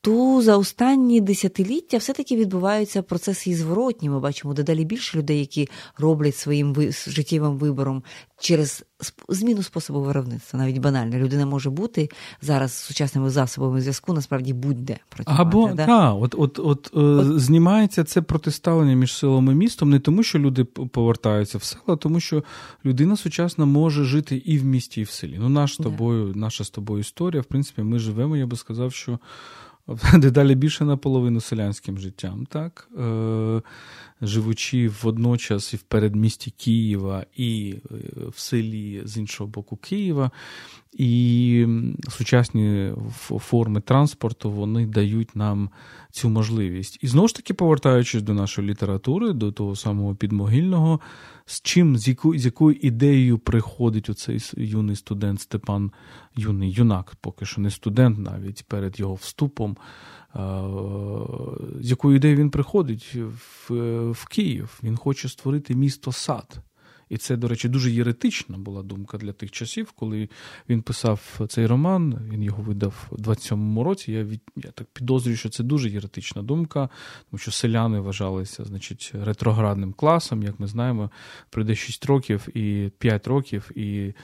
То 0.00 0.42
за 0.42 0.56
останні 0.56 1.20
десятиліття 1.20 1.98
все-таки 1.98 2.36
відбуваються 2.36 3.02
процеси 3.02 3.50
і 3.50 3.54
зворотні. 3.54 4.10
Ми 4.10 4.20
бачимо 4.20 4.54
дедалі 4.54 4.84
більше 4.84 5.18
людей, 5.18 5.40
які 5.40 5.68
роблять 5.98 6.36
своїм 6.36 6.92
життєвим 7.06 7.58
вибором 7.58 8.02
через 8.38 8.84
зміну 9.28 9.62
способу 9.62 10.00
виробництва, 10.00 10.58
навіть 10.58 10.78
банально. 10.78 11.18
Людина 11.18 11.46
може 11.46 11.70
бути 11.70 12.08
зараз 12.42 12.72
з 12.72 12.76
сучасними 12.76 13.30
засобами 13.30 13.80
зв'язку, 13.80 14.12
насправді 14.12 14.52
будь-де. 14.52 14.98
Або 15.24 15.68
да? 15.74 15.86
та, 15.86 16.12
от, 16.12 16.34
от, 16.38 16.58
от, 16.58 16.90
е, 16.94 16.98
от 17.00 17.40
знімається 17.40 18.04
це 18.04 18.22
протиставлення 18.22 18.94
між 18.94 19.12
селом 19.12 19.50
і 19.50 19.54
містом, 19.54 19.90
не 19.90 20.00
тому, 20.00 20.22
що 20.22 20.38
люди 20.38 20.64
повертаються 20.64 21.58
в 21.58 21.62
село, 21.62 21.82
а 21.86 21.96
тому 21.96 22.20
що 22.20 22.44
людина 22.84 23.16
сучасна 23.16 23.64
може 23.64 24.04
жити 24.04 24.36
і 24.36 24.58
в 24.58 24.64
місті, 24.64 25.00
і 25.00 25.04
в 25.04 25.10
селі. 25.10 25.36
Ну, 25.40 25.48
наш 25.48 25.74
з 25.74 25.76
тобою, 25.76 26.32
наша 26.34 26.64
з 26.64 26.70
тобою 26.70 27.00
історія, 27.00 27.42
в 27.42 27.44
принципі, 27.44 27.82
ми 27.82 27.98
живемо, 27.98 28.36
я 28.36 28.46
би 28.46 28.56
сказав, 28.56 28.92
що. 28.92 29.18
Дедалі 30.14 30.54
більше 30.54 30.84
наполовину 30.84 31.40
селянським 31.40 31.98
життям, 31.98 32.46
так? 32.50 32.88
Е, 32.98 33.62
живучи 34.22 34.90
водночас 35.02 35.74
і 35.74 35.76
в 35.76 35.82
передмісті 35.82 36.50
Києва, 36.50 37.26
і 37.36 37.74
е, 37.90 37.94
в 38.28 38.38
селі 38.38 39.02
з 39.04 39.16
іншого 39.16 39.50
боку 39.50 39.76
Києва. 39.76 40.30
І 40.98 41.66
сучасні 42.08 42.92
форми 43.38 43.80
транспорту 43.80 44.50
вони 44.50 44.86
дають 44.86 45.36
нам 45.36 45.70
цю 46.10 46.28
можливість. 46.28 46.98
І 47.02 47.06
знову 47.06 47.28
ж 47.28 47.34
таки, 47.34 47.54
повертаючись 47.54 48.22
до 48.22 48.34
нашої 48.34 48.68
літератури, 48.68 49.32
до 49.32 49.52
того 49.52 49.76
самого 49.76 50.14
підмогильного, 50.14 51.00
з 51.46 51.60
чим, 51.60 51.98
з 51.98 52.08
якою, 52.08 52.40
з 52.40 52.44
якою 52.44 52.76
ідеєю 52.82 53.38
приходить 53.38 54.10
оцей 54.10 54.40
юний 54.56 54.96
студент 54.96 55.40
Степан, 55.40 55.92
юний 56.36 56.72
юнак, 56.72 57.12
поки 57.20 57.44
що 57.44 57.60
не 57.60 57.70
студент, 57.70 58.18
навіть 58.18 58.64
перед 58.68 59.00
його 59.00 59.14
вступом 59.14 59.76
з 61.80 61.90
якою 61.90 62.16
ідеєю 62.16 62.40
він 62.40 62.50
приходить 62.50 63.14
в, 63.14 63.74
в 64.10 64.28
Київ. 64.28 64.80
Він 64.82 64.96
хоче 64.96 65.28
створити 65.28 65.74
місто 65.74 66.12
сад. 66.12 66.58
І 67.08 67.16
це, 67.16 67.36
до 67.36 67.48
речі, 67.48 67.68
дуже 67.68 67.90
єретична 67.90 68.58
була 68.58 68.82
думка 68.82 69.18
для 69.18 69.32
тих 69.32 69.50
часів, 69.50 69.92
коли 69.92 70.28
він 70.68 70.82
писав 70.82 71.40
цей 71.48 71.66
роман. 71.66 72.18
Він 72.32 72.42
його 72.42 72.62
видав 72.62 73.06
у 73.10 73.16
27-му 73.16 73.84
році. 73.84 74.12
Я 74.12 74.24
від 74.24 74.40
я 74.56 74.70
так 74.70 74.86
підозрюю, 74.92 75.36
що 75.36 75.48
це 75.48 75.62
дуже 75.62 75.90
єретична 75.90 76.42
думка, 76.42 76.88
тому 77.30 77.38
що 77.38 77.50
селяни 77.50 78.00
вважалися, 78.00 78.64
значить, 78.64 79.12
ретроградним 79.14 79.92
класом. 79.92 80.42
Як 80.42 80.60
ми 80.60 80.66
знаємо, 80.66 81.10
пройде 81.50 81.74
6 81.74 82.06
років 82.06 82.56
і 82.56 82.90
5 82.98 83.26
років, 83.26 83.70
і 83.74 84.14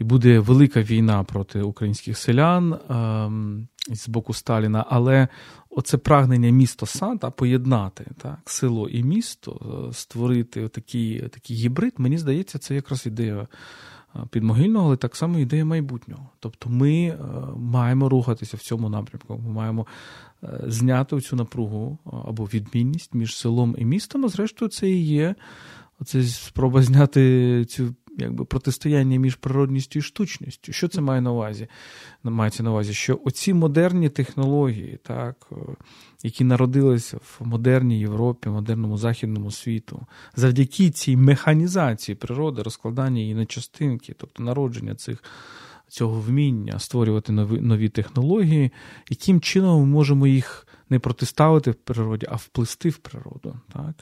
і 0.00 0.04
буде 0.04 0.38
велика 0.38 0.82
війна 0.82 1.24
проти 1.24 1.62
українських 1.62 2.18
селян 2.18 2.78
ем, 2.90 3.68
з 3.88 4.08
боку 4.08 4.34
Сталіна. 4.34 4.84
Але 4.88 5.28
оце 5.70 5.98
прагнення 5.98 6.50
місто 6.50 6.86
Санта 6.86 7.30
поєднати 7.30 8.06
так, 8.18 8.38
село 8.44 8.88
і 8.88 9.02
місто, 9.02 9.86
е, 9.90 9.92
створити 9.92 10.68
такий, 10.68 11.28
такий 11.28 11.56
гібрид, 11.56 11.94
мені 11.98 12.18
здається, 12.18 12.58
це 12.58 12.74
якраз 12.74 13.06
ідея. 13.06 13.46
Е, 14.16 14.18
підмогильного, 14.30 14.86
але 14.86 14.96
так 14.96 15.16
само 15.16 15.38
ідея 15.38 15.64
майбутнього. 15.64 16.28
Тобто 16.40 16.70
ми 16.70 16.92
е, 16.92 17.16
маємо 17.56 18.08
рухатися 18.08 18.56
в 18.56 18.60
цьому 18.60 18.88
напрямку. 18.88 19.38
Ми 19.38 19.50
маємо 19.52 19.86
зняти 20.66 21.20
цю 21.20 21.36
напругу 21.36 21.98
або 22.28 22.44
відмінність 22.44 23.14
між 23.14 23.36
селом 23.36 23.76
і 23.78 23.84
містом. 23.84 24.24
А 24.24 24.28
зрештою, 24.28 24.68
це 24.68 24.90
і 24.90 25.06
є 25.06 25.34
оце 26.00 26.22
спроба 26.22 26.82
зняти 26.82 27.64
цю 27.64 27.94
якби 28.18 28.44
протистояння 28.44 29.18
між 29.18 29.34
природністю 29.34 29.98
і 29.98 30.02
штучністю. 30.02 30.72
Що 30.72 30.88
це 30.88 31.00
має 31.00 31.20
на 31.20 31.32
увазі? 31.32 31.68
Мається 32.22 32.62
на 32.62 32.70
увазі, 32.70 32.94
що 32.94 33.20
оці 33.24 33.54
модерні 33.54 34.08
технології, 34.08 34.98
так, 35.02 35.50
які 36.22 36.44
народилися 36.44 37.16
в 37.16 37.46
модерній 37.46 38.00
Європі, 38.00 38.48
модерному 38.48 38.96
західному 38.96 39.50
світу, 39.50 40.06
завдяки 40.36 40.90
цій 40.90 41.16
механізації 41.16 42.16
природи, 42.16 42.62
розкладання 42.62 43.20
її 43.20 43.34
на 43.34 43.46
частинки, 43.46 44.14
тобто 44.18 44.42
народження 44.42 44.94
цих. 44.94 45.24
Цього 45.88 46.20
вміння 46.20 46.78
створювати 46.78 47.32
нові 47.32 47.60
нові 47.60 47.88
технології, 47.88 48.72
яким 49.08 49.40
чином 49.40 49.80
ми 49.80 49.86
можемо 49.86 50.26
їх 50.26 50.66
не 50.90 50.98
протиставити 50.98 51.70
в 51.70 51.74
природі, 51.74 52.26
а 52.30 52.36
вплести 52.36 52.88
в 52.88 52.96
природу. 52.96 53.54
Так? 53.72 53.94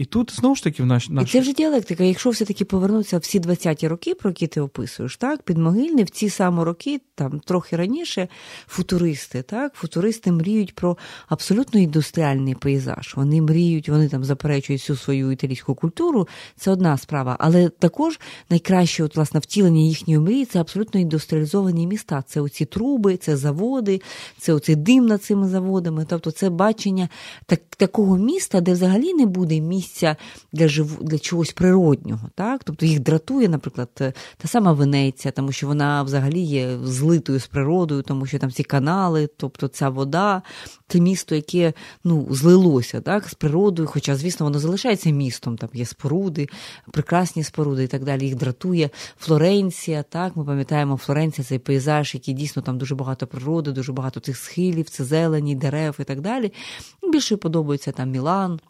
І 0.00 0.04
тут 0.04 0.32
знову 0.32 0.54
ж 0.54 0.64
таки 0.64 0.82
в 0.82 0.86
наш, 0.86 1.08
наш... 1.08 1.28
І 1.28 1.32
це 1.32 1.40
вже 1.40 1.52
діалектика. 1.52 2.04
Якщо 2.04 2.30
все-таки 2.30 2.64
повернутися 2.64 3.18
всі 3.18 3.40
20-ті 3.40 3.88
роки, 3.88 4.14
про 4.14 4.30
які 4.30 4.46
ти 4.46 4.60
описуєш, 4.60 5.16
так, 5.16 5.42
підмогильні 5.42 6.04
в 6.04 6.10
ці 6.10 6.30
самі 6.30 6.64
роки, 6.64 7.00
там 7.14 7.40
трохи 7.40 7.76
раніше, 7.76 8.28
футуристи, 8.66 9.42
так, 9.42 9.74
футуристи 9.74 10.32
мріють 10.32 10.74
про 10.74 10.98
абсолютно 11.28 11.80
індустріальний 11.80 12.54
пейзаж. 12.54 13.14
Вони 13.16 13.42
мріють, 13.42 13.88
вони 13.88 14.08
там 14.08 14.24
заперечують 14.24 14.82
всю 14.82 14.96
свою 14.96 15.32
італійську 15.32 15.74
культуру, 15.74 16.28
це 16.56 16.70
одна 16.70 16.98
справа. 16.98 17.36
Але 17.40 17.68
також 17.68 18.20
найкраще 18.50 19.04
от, 19.04 19.16
власне, 19.16 19.40
втілення 19.40 19.80
їхньої 19.80 20.18
мрії 20.18 20.44
це 20.44 20.60
абсолютно 20.60 21.00
індустріалізовані 21.00 21.86
міста. 21.86 22.24
Це 22.26 22.40
оці 22.40 22.64
труби, 22.64 23.16
це 23.16 23.36
заводи, 23.36 24.00
це 24.38 24.52
оцей 24.52 24.76
дим 24.76 25.06
над 25.06 25.22
цими 25.22 25.48
заводами. 25.48 26.06
Тобто 26.08 26.30
це 26.30 26.50
бачення 26.50 27.08
так, 27.46 27.60
такого 27.76 28.16
міста, 28.16 28.60
де 28.60 28.72
взагалі 28.72 29.14
не 29.14 29.26
буде 29.26 29.60
місця 29.60 29.89
місця 29.90 30.16
для 30.52 30.68
живу 30.68 31.04
для 31.04 31.18
чогось 31.18 31.52
природнього. 31.52 32.28
Так? 32.34 32.64
Тобто 32.64 32.86
їх 32.86 33.00
дратує, 33.00 33.48
наприклад, 33.48 33.88
е, 34.00 34.12
та 34.36 34.48
сама 34.48 34.72
Венеція, 34.72 35.32
тому 35.32 35.52
що 35.52 35.66
вона 35.66 36.02
взагалі 36.02 36.40
є 36.40 36.78
злитою 36.84 37.40
з 37.40 37.46
природою, 37.46 38.02
тому 38.02 38.26
що 38.26 38.38
там 38.38 38.50
ці 38.50 38.62
канали, 38.62 39.28
тобто 39.36 39.68
ця 39.68 39.88
вода, 39.88 40.42
це 40.88 41.00
місто, 41.00 41.34
яке 41.34 41.72
ну, 42.04 42.26
злилося 42.30 43.00
так, 43.00 43.28
з 43.28 43.34
природою, 43.34 43.88
хоча, 43.88 44.16
звісно, 44.16 44.46
воно 44.46 44.58
залишається 44.58 45.10
містом, 45.10 45.56
там 45.56 45.68
є 45.72 45.86
споруди, 45.86 46.48
прекрасні 46.92 47.44
споруди 47.44 47.84
і 47.84 47.86
так 47.86 48.04
далі. 48.04 48.24
Їх 48.24 48.34
дратує 48.34 48.90
Флоренція. 49.18 50.02
Так, 50.02 50.36
Ми 50.36 50.44
пам'ятаємо 50.44 50.96
Флоренція, 50.96 51.44
цей 51.44 51.58
пейзаж, 51.58 52.14
який 52.14 52.34
дійсно 52.34 52.62
там 52.62 52.78
дуже 52.78 52.94
багато 52.94 53.26
природи, 53.26 53.72
дуже 53.72 53.92
багато 53.92 54.20
цих 54.20 54.36
схилів, 54.36 54.90
це 54.90 55.04
зелені, 55.04 55.54
дерев 55.54 55.96
і 56.00 56.04
так 56.04 56.20
далі. 56.20 56.52
Більше 57.12 57.36
подобається 57.36 57.92
там 57.92 58.10
Мілан. 58.10 58.60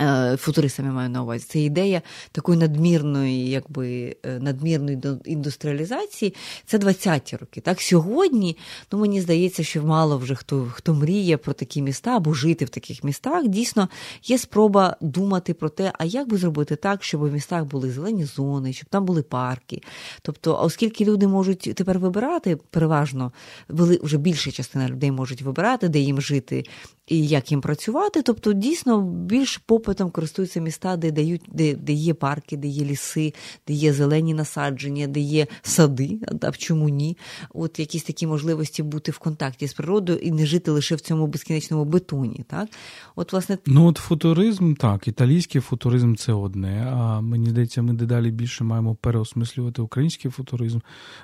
Е, 0.00 0.36
футуристами 0.36 0.92
маю 0.92 1.10
на 1.10 1.22
увазі. 1.22 1.46
Це 1.48 1.60
ідея 1.60 2.02
такої 2.32 2.58
надмірної, 2.58 3.50
якби 3.50 4.16
е, 4.22 4.38
надмірної 4.38 4.98
індустріалізації. 5.24 6.34
Це 6.66 6.78
20-ті 6.78 7.36
роки. 7.36 7.60
Так 7.60 7.80
сьогодні, 7.80 8.56
ну 8.92 8.98
мені 8.98 9.20
здається, 9.20 9.64
що 9.64 9.82
мало 9.82 10.18
вже 10.18 10.34
хто 10.34 10.68
хто 10.72 10.94
мріє 10.94 11.36
про 11.36 11.52
такі 11.52 11.82
міста 11.82 12.16
або 12.16 12.34
жити 12.34 12.64
в 12.64 12.68
таких 12.68 13.04
містах. 13.04 13.48
Дійсно, 13.48 13.88
є 14.24 14.38
спроба 14.38 14.96
думати 15.00 15.54
про 15.54 15.68
те, 15.68 15.92
а 15.98 16.04
як 16.04 16.28
би 16.28 16.36
зробити 16.36 16.76
так, 16.76 17.04
щоб 17.04 17.22
у 17.22 17.28
містах 17.28 17.64
були 17.64 17.90
зелені 17.90 18.24
зони, 18.24 18.72
щоб 18.72 18.88
там 18.88 19.04
були 19.04 19.22
парки. 19.22 19.82
Тобто, 20.22 20.58
оскільки 20.62 21.04
люди 21.04 21.26
можуть 21.26 21.72
тепер 21.74 21.98
вибирати, 21.98 22.56
переважно 22.70 23.32
вже 23.68 24.18
більша 24.18 24.50
частина 24.50 24.88
людей 24.88 25.10
можуть 25.10 25.42
вибирати, 25.42 25.88
де 25.88 25.98
їм 25.98 26.20
жити 26.20 26.64
і 27.06 27.26
як 27.26 27.50
їм 27.50 27.60
працювати. 27.60 28.22
Тобто, 28.22 28.52
дійсно 28.52 29.02
більш 29.02 29.58
попитом 29.58 30.10
користуються 30.10 30.60
міста, 30.60 30.96
де 30.96 31.10
дають, 31.10 31.42
де 31.52 31.74
де 31.74 31.92
є 31.92 32.14
парки, 32.14 32.56
де 32.56 32.68
є 32.68 32.84
ліси, 32.84 33.34
де 33.68 33.74
є 33.74 33.92
зелені 33.92 34.34
насадження, 34.34 35.06
де 35.06 35.20
є 35.20 35.46
сади, 35.62 36.20
а 36.42 36.52
чому 36.52 36.88
ні? 36.88 37.16
От 37.54 37.78
якісь 37.78 38.02
такі 38.02 38.26
можливості 38.26 38.82
бути 38.82 39.12
в 39.12 39.18
контакті 39.18 39.66
з 39.66 39.72
природою 39.72 40.18
і 40.18 40.30
не 40.30 40.46
жити 40.46 40.70
лише 40.70 40.94
в 40.94 41.00
цьому 41.00 41.26
безкінечному 41.26 41.84
бетоні. 41.84 42.44
Так, 42.48 42.68
от 43.16 43.32
власне, 43.32 43.58
ну 43.66 43.86
от 43.86 43.96
футуризм, 43.96 44.74
так, 44.74 45.08
італійський 45.08 45.60
футуризм 45.60 46.14
це 46.14 46.32
одне. 46.32 46.92
А 46.92 47.20
мені 47.20 47.50
здається, 47.50 47.82
ми 47.82 47.92
дедалі 47.92 48.30
більше 48.30 48.64
маємо 48.64 48.94
переосмислювати 48.94 49.82
український 49.82 50.30
футуризм, 50.30 50.78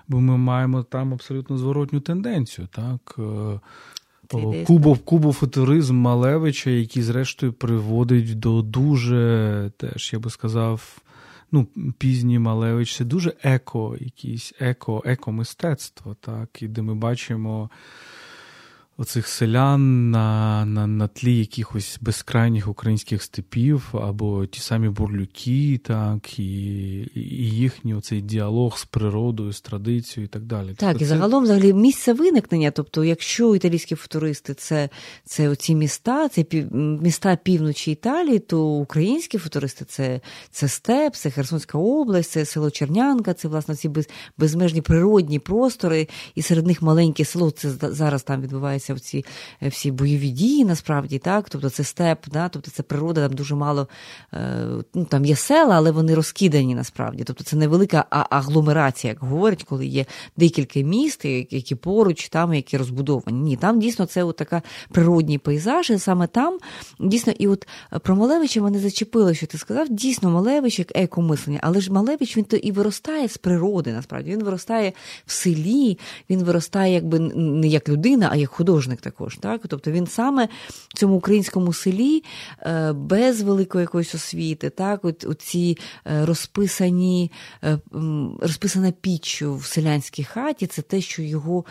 бо 0.09 0.21
ми 0.21 0.37
маємо 0.37 0.83
там 0.83 1.13
абсолютно 1.13 1.59
зворотню 1.59 2.01
тенденцію. 2.01 2.69
так. 2.73 3.19
Е, 4.35 4.65
Кубов, 4.65 4.99
кубофутуризм 4.99 5.97
Малевича, 5.97 6.71
який, 6.71 7.03
зрештою, 7.03 7.53
приводить 7.53 8.39
до 8.39 8.63
дуже, 8.63 9.71
теж, 9.77 10.13
я 10.13 10.19
би 10.19 10.31
сказав, 10.31 10.99
ну, 11.53 11.67
пізній 11.99 12.39
Малевич, 12.39 12.97
це 12.97 13.05
дуже 13.05 13.33
еко, 13.43 13.97
якісь 14.01 14.53
еко, 14.61 15.03
еко-мистецтво, 15.07 16.17
так, 16.21 16.63
і 16.63 16.69
де 16.69 16.83
ми 16.83 16.95
бачимо 16.95 17.71
оцих 18.97 19.29
селян 19.29 20.11
на 20.11 20.65
на, 20.65 20.87
на 20.87 21.09
тлі 21.09 21.39
якихось 21.39 21.99
безкрайніх 22.01 22.69
українських 22.69 23.23
степів, 23.23 23.89
або 23.93 24.47
ті 24.47 24.61
самі 24.61 24.89
бурлюки, 24.89 25.81
так, 25.85 26.39
і 26.39 26.43
і 27.15 27.51
їхній 27.51 27.95
оцей 27.95 28.21
діалог 28.21 28.79
з 28.79 28.85
природою, 28.85 29.53
з 29.53 29.61
традицією 29.61 30.25
і 30.25 30.29
так 30.29 30.43
далі. 30.43 30.69
Так, 30.69 30.77
тобто 30.79 30.97
і 30.97 30.99
це... 30.99 31.07
загалом 31.07 31.45
взагалі 31.45 31.73
місце 31.73 32.13
виникнення. 32.13 32.71
Тобто, 32.71 33.05
якщо 33.05 33.57
італійські 33.57 33.95
футуристи 33.95 34.55
це 34.55 34.89
це 35.25 35.49
оці 35.49 35.75
міста, 35.75 36.29
це 36.29 36.43
пів, 36.43 36.75
міста 36.75 37.37
півночі 37.37 37.91
Італії, 37.91 38.39
то 38.39 38.67
українські 38.67 39.39
футуристи 39.39 39.85
це 39.85 40.21
це 40.51 40.69
степ, 40.69 41.15
це 41.15 41.31
Херсонська 41.31 41.79
область, 41.79 42.31
це 42.31 42.45
село 42.45 42.71
Чернянка, 42.71 43.35
це 43.35 43.49
власне 43.49 43.75
ці 43.75 43.89
без, 43.89 44.09
безмежні 44.39 44.81
природні 44.81 45.39
простори, 45.39 46.09
і 46.35 46.43
серед 46.43 46.67
них 46.67 46.83
маленьке 46.83 47.25
село. 47.25 47.51
Це 47.51 47.71
зараз 47.71 48.23
там 48.23 48.43
відбувається 48.43 48.82
відбуваються 48.91 48.95
ці 48.95 49.25
всі 49.63 49.91
бойові 49.91 50.29
дії, 50.29 50.65
насправді, 50.65 51.19
так, 51.19 51.49
тобто 51.49 51.71
це 51.71 51.85
степ, 51.85 52.19
да? 52.33 52.49
тобто 52.49 52.71
це 52.71 52.83
природа, 52.83 53.29
там 53.29 53.37
дуже 53.37 53.55
мало 53.55 53.89
ну, 54.95 55.05
там 55.05 55.25
є 55.25 55.37
села, 55.37 55.77
але 55.77 55.91
вони 55.91 56.15
розкидані 56.15 56.75
насправді. 56.75 57.25
Тобто 57.25 57.45
це 57.45 57.57
невелика 57.57 58.05
агломерація, 58.11 59.13
як 59.13 59.21
говорять, 59.21 59.65
коли 59.65 59.87
є 59.87 60.05
декілька 60.37 60.81
міст, 60.81 61.25
які 61.25 61.75
поруч, 61.75 62.29
там, 62.29 62.55
які 62.55 62.77
розбудовані. 62.77 63.41
Ні, 63.41 63.57
там 63.57 63.81
дійсно 63.81 64.07
це 64.07 64.25
от 64.25 64.37
така 64.37 64.63
природній 64.91 65.39
пейзаж, 65.39 65.93
саме 65.99 66.27
там 66.27 66.59
дійсно, 67.01 67.33
і 67.39 67.49
от 67.49 67.67
про 68.03 68.17
Малевича 68.17 68.63
мене 68.63 68.79
зачепило, 68.79 69.35
що 69.35 69.47
ти 69.47 69.59
сказав, 69.59 69.89
дійсно, 69.89 70.31
Малевич 70.31 70.79
як 70.79 70.97
екомислення, 70.97 71.59
але 71.63 71.81
ж 71.81 71.93
Малевич 71.93 72.37
він 72.37 72.45
то 72.45 72.57
і 72.57 72.73
виростає 72.73 73.29
з 73.29 73.39
природи, 73.39 73.93
насправді. 73.93 74.31
Він 74.31 74.45
виростає 74.45 74.93
в 75.27 75.33
селі, 75.33 75.99
він 76.31 76.45
виростає 76.45 76.95
якби 76.95 77.19
не 77.19 77.67
як 77.67 77.89
людина, 77.89 78.29
а 78.33 78.37
як 78.37 78.51
художник 78.51 78.72
також. 78.81 79.37
Так? 79.37 79.61
Тобто 79.69 79.91
він 79.91 80.07
саме 80.07 80.49
в 80.89 80.99
цьому 80.99 81.15
українському 81.15 81.73
селі 81.73 82.25
е, 82.61 82.93
без 82.93 83.43
великої 83.43 83.83
якоїсь 83.83 84.15
освіти, 84.15 84.71
так, 84.71 85.05
от, 85.05 85.27
ці 85.39 85.79
е, 86.07 86.27
розписані, 86.27 87.33
е, 87.65 87.79
розписана 88.41 88.91
піччю 88.91 89.57
в 89.57 89.65
селянській 89.65 90.25
хаті, 90.25 90.67
це 90.67 90.83
те, 90.83 91.01
що 91.01 91.23
його 91.23 91.65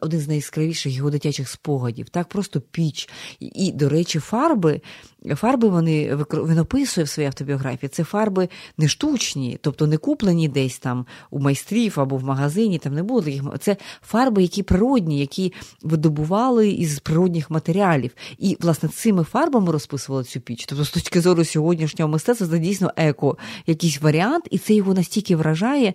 один 0.00 0.20
з 0.20 0.28
найяскравіших 0.28 0.92
його 0.92 1.10
дитячих 1.10 1.48
спогадів. 1.48 2.08
Так, 2.08 2.28
просто 2.28 2.60
піч. 2.60 3.08
І, 3.40 3.72
до 3.72 3.88
речі, 3.88 4.18
фарби 4.18 4.80
Фарби 5.26 5.68
вони 5.68 6.16
він 6.32 6.58
описує 6.58 7.04
в 7.04 7.08
своїй 7.08 7.26
автобіографії. 7.26 7.88
Це 7.88 8.04
фарби 8.04 8.48
не 8.78 8.88
штучні, 8.88 9.58
тобто 9.60 9.86
не 9.86 9.96
куплені 9.96 10.48
десь 10.48 10.78
там 10.78 11.06
у 11.30 11.38
майстрів 11.38 12.00
або 12.00 12.16
в 12.16 12.24
магазині. 12.24 12.78
Там 12.78 12.94
не 12.94 13.02
було 13.02 13.22
таких 13.22 13.42
це 13.60 13.76
фарби, 14.02 14.42
які 14.42 14.62
природні, 14.62 15.20
які 15.20 15.52
видобували 15.82 16.68
із 16.70 16.98
природних 16.98 17.50
матеріалів. 17.50 18.10
І 18.38 18.56
власне 18.60 18.88
цими 18.88 19.24
фарбами 19.24 19.72
розписували 19.72 20.24
цю 20.24 20.40
піч. 20.40 20.66
Тобто, 20.66 20.84
з 20.84 20.90
точки 20.90 21.20
зору 21.20 21.44
сьогоднішнього 21.44 22.10
мистецтва, 22.12 22.46
це 22.46 22.58
дійсно 22.58 22.92
еко, 22.96 23.36
якийсь 23.66 24.02
варіант, 24.02 24.44
і 24.50 24.58
це 24.58 24.74
його 24.74 24.94
настільки 24.94 25.36
вражає, 25.36 25.94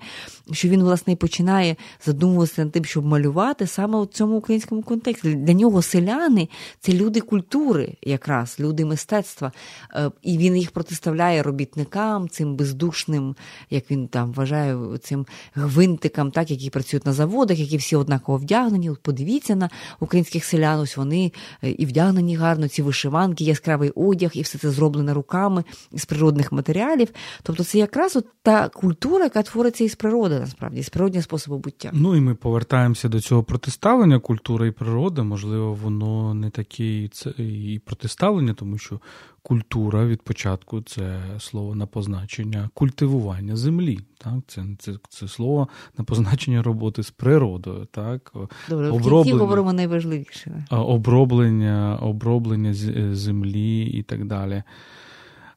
що 0.52 0.68
він 0.68 0.84
власне 0.84 1.16
починає 1.16 1.76
задумуватися 2.06 2.64
над 2.64 2.72
тим, 2.72 2.86
щоб 2.86 3.06
малювати 3.06 3.68
саме 3.68 3.98
у 3.98 4.06
цьому 4.06 4.38
українському 4.38 4.82
контексті. 4.82 5.36
Для 5.36 5.54
нього 5.54 5.82
селяни 5.82 6.50
це 6.80 6.94
люди 6.94 7.20
культури, 7.20 7.98
якраз 8.02 8.58
люди 8.60 8.86
мистецтва 8.86 9.13
мистецтва, 9.14 9.52
е, 9.96 10.12
і 10.22 10.38
він 10.38 10.58
їх 10.58 10.72
протиставляє 10.72 11.44
робітникам, 11.44 12.30
цим 12.30 12.56
бездушним, 12.56 13.36
як 13.70 13.92
він 13.92 14.08
там 14.08 14.34
вважає, 14.34 14.78
цим 15.02 15.26
гвинтикам, 15.56 16.32
так, 16.32 16.52
які 16.52 16.70
працюють 16.70 17.06
на 17.06 17.14
заводах, 17.14 17.60
які 17.60 17.78
всі 17.78 17.96
однаково 17.96 18.38
вдягнені. 18.38 18.92
Подивіться 19.02 19.56
на 19.56 19.70
українських 20.00 20.46
селян, 20.46 20.80
ось 20.80 20.98
вони 20.98 21.32
е, 21.64 21.70
і 21.72 21.86
вдягнені 21.86 22.36
гарно, 22.36 22.68
ці 22.68 22.82
вишиванки, 22.82 23.44
яскравий 23.44 23.90
одяг, 23.96 24.32
і 24.34 24.42
все 24.42 24.58
це 24.58 24.72
зроблено 24.72 25.14
руками 25.14 25.64
з 25.92 26.06
природних 26.06 26.52
матеріалів. 26.52 27.08
Тобто, 27.44 27.64
це 27.64 27.78
якраз 27.78 28.16
от 28.16 28.26
та 28.44 28.70
культура, 28.70 29.24
яка 29.24 29.44
твориться 29.44 29.84
із 29.84 29.96
природи, 29.96 30.40
насправді, 30.40 30.84
з 30.84 30.90
природнього 30.90 31.24
способу 31.24 31.58
буття. 31.58 31.90
Ну 31.94 32.16
і 32.16 32.20
ми 32.20 32.36
повертаємося 32.36 33.10
до 33.10 33.22
цього 33.22 33.44
протиставлення 33.44 34.20
культури 34.20 34.68
і 34.68 34.72
природи. 34.72 35.24
Можливо, 35.24 35.74
воно 35.74 36.34
не 36.34 36.50
таке 36.50 37.10
і 37.38 37.82
протиставлення, 37.86 38.54
тому 38.54 38.78
що 38.78 39.00
культура 39.44 40.06
від 40.06 40.22
початку 40.22 40.82
це 40.82 41.20
слово 41.40 41.76
на 41.76 41.86
позначення 41.86 42.70
культивування 42.74 43.56
землі. 43.56 44.00
Так? 44.18 44.34
Це 44.48 44.66
це, 44.80 44.94
це 45.10 45.28
слово 45.28 45.68
на 45.98 46.04
позначення 46.04 46.64
роботи 46.64 47.04
з 47.04 47.12
природою. 47.12 47.86
Так? 47.92 48.34
Добре, 48.70 48.90
оброблення, 48.90 49.36
в 49.36 49.40
говоримо 49.40 49.74
найважливіше. 49.74 50.66
Оброблення, 50.70 52.00
оброблення 52.02 52.74
землі 53.14 53.86
і 53.86 54.04
так 54.04 54.26
далі. 54.26 54.64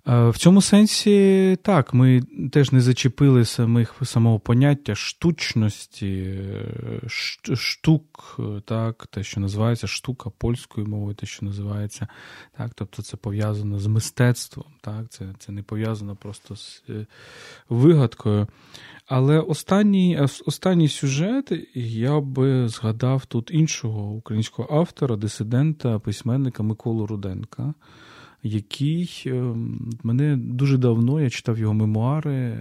Е, 0.08 0.28
в 0.28 0.38
цьому 0.38 0.62
сенсі 0.62 1.56
так, 1.62 1.94
ми 1.94 2.22
теж 2.52 2.72
не 2.72 2.80
зачепили 2.80 3.44
самих 3.44 3.94
самого 4.02 4.38
поняття 4.38 4.94
штучності, 4.94 6.40
е, 7.06 7.56
штук, 7.56 8.40
так, 8.64 9.06
те, 9.06 9.22
що 9.22 9.40
називається 9.40 9.86
штука 9.86 10.30
польською 10.38 10.86
мовою, 10.86 11.14
те, 11.14 11.26
що 11.26 11.46
називається, 11.46 12.08
так, 12.56 12.70
тобто 12.74 13.02
це 13.02 13.16
пов'язано 13.16 13.78
з 13.78 13.86
мистецтвом, 13.86 14.66
так, 14.80 15.08
це 15.08 15.24
це 15.38 15.52
не 15.52 15.62
пов'язано 15.62 16.16
просто 16.16 16.56
з 16.56 16.82
е, 16.88 17.06
вигадкою. 17.68 18.46
Але 19.06 19.40
останній 19.40 20.20
останній 20.46 20.88
сюжет 20.88 21.52
я 21.74 22.20
би 22.20 22.68
згадав 22.68 23.26
тут 23.26 23.50
іншого 23.52 24.10
українського 24.10 24.80
автора, 24.80 25.16
дисидента, 25.16 25.98
письменника 25.98 26.62
Миколу 26.62 27.06
Руденка 27.06 27.74
який 28.46 29.22
ем, 29.26 29.90
мене 30.02 30.36
дуже 30.36 30.78
давно 30.78 31.20
я 31.20 31.30
читав 31.30 31.58
його 31.58 31.74
мемуари, 31.74 32.34
е, 32.34 32.60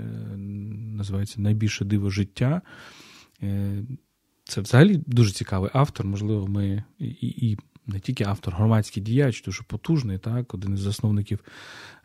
називається 0.98 1.42
Найбільше 1.42 1.86
диво 1.86 2.10
життя. 2.10 2.62
Е, 3.44 3.84
це 4.44 4.62
взагалі 4.62 5.04
дуже 5.08 5.32
цікавий 5.32 5.70
автор. 5.74 6.06
Можливо, 6.06 6.48
ми 6.48 6.84
і 7.00 7.28
і 7.52 7.58
не 7.88 8.00
тільки 8.00 8.24
автор, 8.24 8.54
громадський 8.54 9.04
діяч, 9.04 9.44
дуже 9.44 9.64
потужний, 9.64 10.18
так, 10.18 10.54
один 10.54 10.74
із 10.74 10.80
засновників 10.80 11.40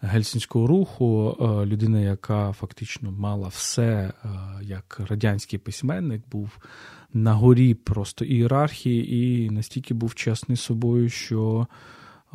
гельсінського 0.01 0.67
руху, 0.67 1.37
е, 1.41 1.67
людина, 1.67 2.01
яка 2.01 2.53
фактично 2.53 3.11
мала 3.11 3.49
все, 3.49 4.13
як 4.63 5.01
радянський 5.09 5.59
письменник, 5.59 6.23
був 6.33 6.59
на 7.13 7.35
горі 7.35 7.75
просто 7.75 8.25
ієрархії, 8.25 9.15
і 9.15 9.51
настільки 9.51 9.95
був 9.95 10.15
чесний 10.15 10.57
собою, 10.57 11.09
що 11.09 11.67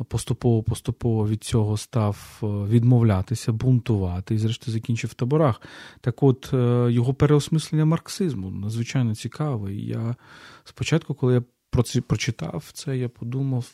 поступово-поступово 0.04 1.28
від 1.28 1.44
цього 1.44 1.76
став 1.76 2.40
е, 2.42 2.46
відмовлятися, 2.46 3.52
бунтувати 3.52 4.34
і, 4.34 4.38
зрештою, 4.38 4.72
закінчив 4.72 5.10
в 5.10 5.14
таборах. 5.14 5.60
Так 6.00 6.22
от 6.22 6.50
е, 6.52 6.92
його 6.92 7.14
переосмислення 7.14 7.84
марксизму 7.84 8.50
надзвичайно 8.50 9.14
цікаве. 9.14 9.74
Я 9.74 10.16
спочатку, 10.64 11.14
коли 11.14 11.34
я 11.34 11.42
про 11.70 11.82
це 11.82 12.00
прочитав 12.00 12.64
це, 12.72 12.98
я 12.98 13.08
подумав. 13.08 13.66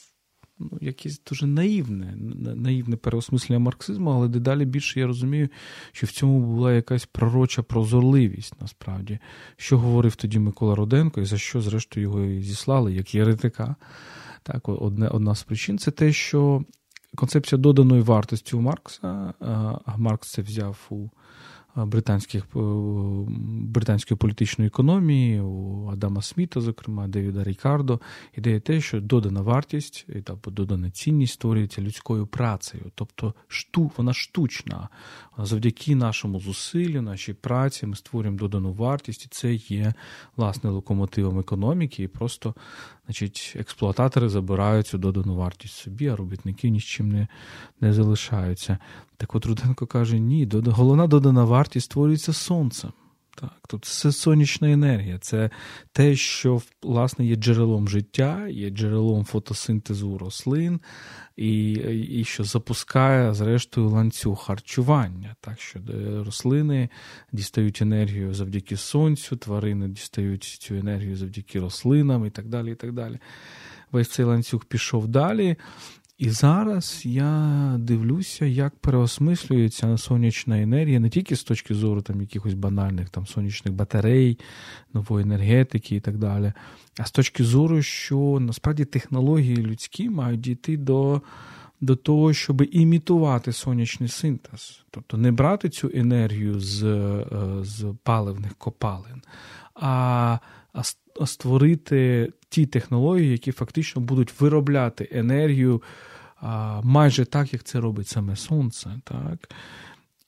Ну, 0.59 0.79
якесь 0.81 1.21
дуже 1.31 1.47
наївне, 1.47 2.15
наївне 2.57 2.97
переосмислення 2.97 3.59
марксизму, 3.59 4.11
але 4.11 4.29
дедалі 4.29 4.65
більше 4.65 5.01
я 5.01 5.07
розумію, 5.07 5.49
що 5.93 6.07
в 6.07 6.11
цьому 6.11 6.41
була 6.41 6.73
якась 6.73 7.07
пророча 7.07 7.63
прозорливість, 7.63 8.61
насправді, 8.61 9.19
що 9.57 9.79
говорив 9.79 10.17
тоді 10.17 10.39
Микола 10.39 10.75
Руденко, 10.75 11.21
і 11.21 11.25
за 11.25 11.39
що, 11.39 11.61
зрештою, 11.61 12.05
його 12.05 12.25
і 12.25 12.43
зіслали, 12.43 12.93
як 12.93 13.15
єретика. 13.15 13.77
Так, 14.43 14.69
одне, 14.69 15.09
одна 15.09 15.35
з 15.35 15.43
причин 15.43 15.79
це 15.79 15.91
те, 15.91 16.13
що 16.13 16.65
концепція 17.17 17.59
доданої 17.59 18.03
вартості 18.03 18.57
у 18.57 18.61
Маркса, 18.61 19.35
а 19.85 19.97
Маркс 19.97 20.31
це 20.31 20.43
взяв 20.43 20.79
у 20.91 21.09
британських 21.77 22.45
британської 23.65 24.19
політичної 24.19 24.69
економії, 24.69 25.41
у 25.41 25.89
Адама 25.93 26.23
Сміта, 26.23 26.61
зокрема, 26.61 27.09
Девіда 27.09 27.45
Рікардо, 27.45 28.01
ідея 28.37 28.61
те, 28.61 28.81
що 28.81 29.01
додана 29.01 29.43
вартість 29.43 30.07
або 30.27 30.51
додана 30.51 30.91
цінність 30.91 31.35
створюється 31.35 31.83
людською 31.83 32.27
працею, 32.27 32.85
тобто 32.95 33.35
шту, 33.49 33.91
вона 33.97 34.13
штучна. 34.13 34.89
Завдяки 35.39 35.97
нашому 35.97 36.41
зусиллю, 36.41 37.03
нашій 37.03 37.35
праці, 37.35 37.87
ми 37.87 37.97
створюємо 37.97 38.39
додану 38.39 38.73
вартість, 38.73 39.25
і 39.25 39.29
це 39.29 39.55
є 39.55 39.95
власне 40.37 40.71
локомотивом 40.71 41.39
економіки. 41.39 42.03
І 42.03 42.09
просто 42.09 42.55
значить, 43.13 43.53
експлуататори 43.57 44.29
забирають 44.29 44.87
цю 44.87 44.99
додану 44.99 45.35
вартість 45.35 45.75
собі, 45.75 46.09
а 46.09 46.17
робітники 46.17 46.71
ні 46.71 46.81
з 46.81 46.85
чим 46.85 47.09
не, 47.09 47.29
не 47.81 47.93
залишаються. 47.93 48.79
Так 49.17 49.35
от 49.35 49.47
Руденко 49.47 49.87
каже: 49.87 50.19
ні, 50.19 50.49
головна 50.67 51.07
додана 51.07 51.45
вартість 51.45 51.85
створюється 51.85 52.33
сонцем. 52.33 52.93
Так, 53.35 53.53
Тут 53.69 53.85
це 53.85 54.13
сонячна 54.13 54.73
енергія, 54.73 55.19
це 55.19 55.51
те, 55.93 56.17
що 56.17 56.63
власне 56.83 57.27
є 57.27 57.37
джерелом 57.37 57.89
життя, 57.89 58.49
є 58.49 58.71
джерелом 58.71 59.25
фотосинтезу 59.25 60.19
рослин, 60.19 60.81
і 61.37 61.73
і 62.21 62.25
що 62.25 62.45
запускає, 62.45 63.35
зрештою, 63.35 63.89
ланцюг 63.89 64.39
харчування. 64.39 65.37
Так 65.41 65.61
що 65.61 65.81
рослини 66.27 66.89
дістають 67.33 67.83
енергію 67.83 68.35
завдяки 68.35 68.77
сонцю, 68.77 69.37
тварини 69.37 69.89
дістають 69.89 70.45
цю 70.45 70.75
енергію 70.75 71.17
завдяки 71.17 71.61
рослинам 71.61 72.27
і 72.27 72.31
так 72.31 72.49
далі. 72.49 72.73
і 72.73 72.75
так 72.75 72.93
далі. 72.93 73.19
Весь 73.93 74.09
цей 74.09 74.25
ланцюг 74.25 74.65
пішов 74.65 75.09
далі. 75.09 75.57
І 76.23 76.31
зараз 76.31 77.03
я 77.05 77.75
дивлюся, 77.79 78.45
як 78.47 78.77
переосмислюється 78.77 79.99
сонячна 79.99 80.63
енергія 80.63 81.01
не 81.01 81.09
тільки 81.09 81.37
з 81.37 81.45
точки 81.45 81.75
зору 81.75 82.03
там 82.03 82.21
якихось 82.21 82.55
банальних 82.55 83.11
там 83.11 83.27
сонячних 83.27 83.75
батарей, 83.75 84.39
нової 84.95 85.25
енергетики 85.25 85.97
і 85.97 86.01
так 86.01 86.19
далі, 86.19 86.53
а 86.99 87.05
з 87.05 87.11
точки 87.11 87.45
зору, 87.45 87.83
що 87.83 88.39
насправді 88.41 88.85
технології 88.85 89.57
людські 89.57 90.11
мають 90.11 90.41
дійти 90.41 90.77
до 90.77 91.23
до 91.81 91.97
того, 91.97 92.33
щоб 92.33 92.63
імітувати 92.71 93.53
сонячний 93.53 94.09
синтез, 94.09 94.85
тобто 94.91 95.17
не 95.17 95.33
брати 95.33 95.69
цю 95.69 95.91
енергію 95.95 96.61
з, 96.61 96.85
е, 96.85 97.25
з 97.63 97.95
паливних 98.03 98.55
копалин, 98.55 99.23
а 99.75 100.39
створити 101.25 102.33
ті 102.49 102.67
технології, 102.67 103.33
які 103.33 103.53
фактично 103.53 104.03
будуть 104.03 104.41
виробляти 104.41 105.09
енергію 105.13 105.83
а, 105.83 106.12
майже 106.83 107.25
так, 107.25 107.53
як 107.53 107.63
це 107.63 107.81
робить 107.81 108.09
саме 108.09 108.37
сонце. 108.37 108.91
Так? 109.05 109.49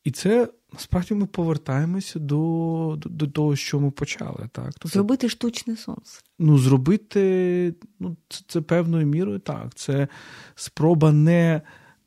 І 0.05 0.11
це 0.11 0.49
насправді 0.73 1.15
ми 1.15 1.27
повертаємося 1.27 2.19
до 2.19 2.95
до, 2.99 3.09
до 3.09 3.27
того, 3.27 3.57
що 3.57 3.81
ми 3.81 3.91
почали. 3.91 4.49
Так? 4.53 4.73
Тобто, 4.73 4.89
зробити 4.89 5.29
штучне 5.29 5.77
сонце. 5.77 6.21
Ну, 6.39 6.59
зробити 6.59 7.75
ну, 8.01 8.17
це, 8.29 8.45
це 8.49 8.61
певною 8.61 9.07
мірою 9.07 9.39
так. 9.39 9.75
Це 9.75 10.09
спроба 10.55 11.13
не. 11.13 11.61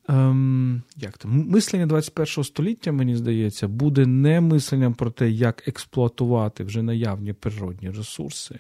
Ем, 0.09 0.81
як 0.95 1.17
то, 1.17 1.27
Мислення 1.27 1.85
21 1.85 2.43
століття, 2.43 2.91
мені 2.91 3.15
здається, 3.15 3.67
буде 3.67 4.05
не 4.05 4.41
мисленням 4.41 4.93
про 4.93 5.11
те, 5.11 5.29
як 5.29 5.67
експлуатувати 5.67 6.63
вже 6.63 6.81
наявні 6.81 7.33
природні 7.33 7.89
ресурси, 7.89 8.59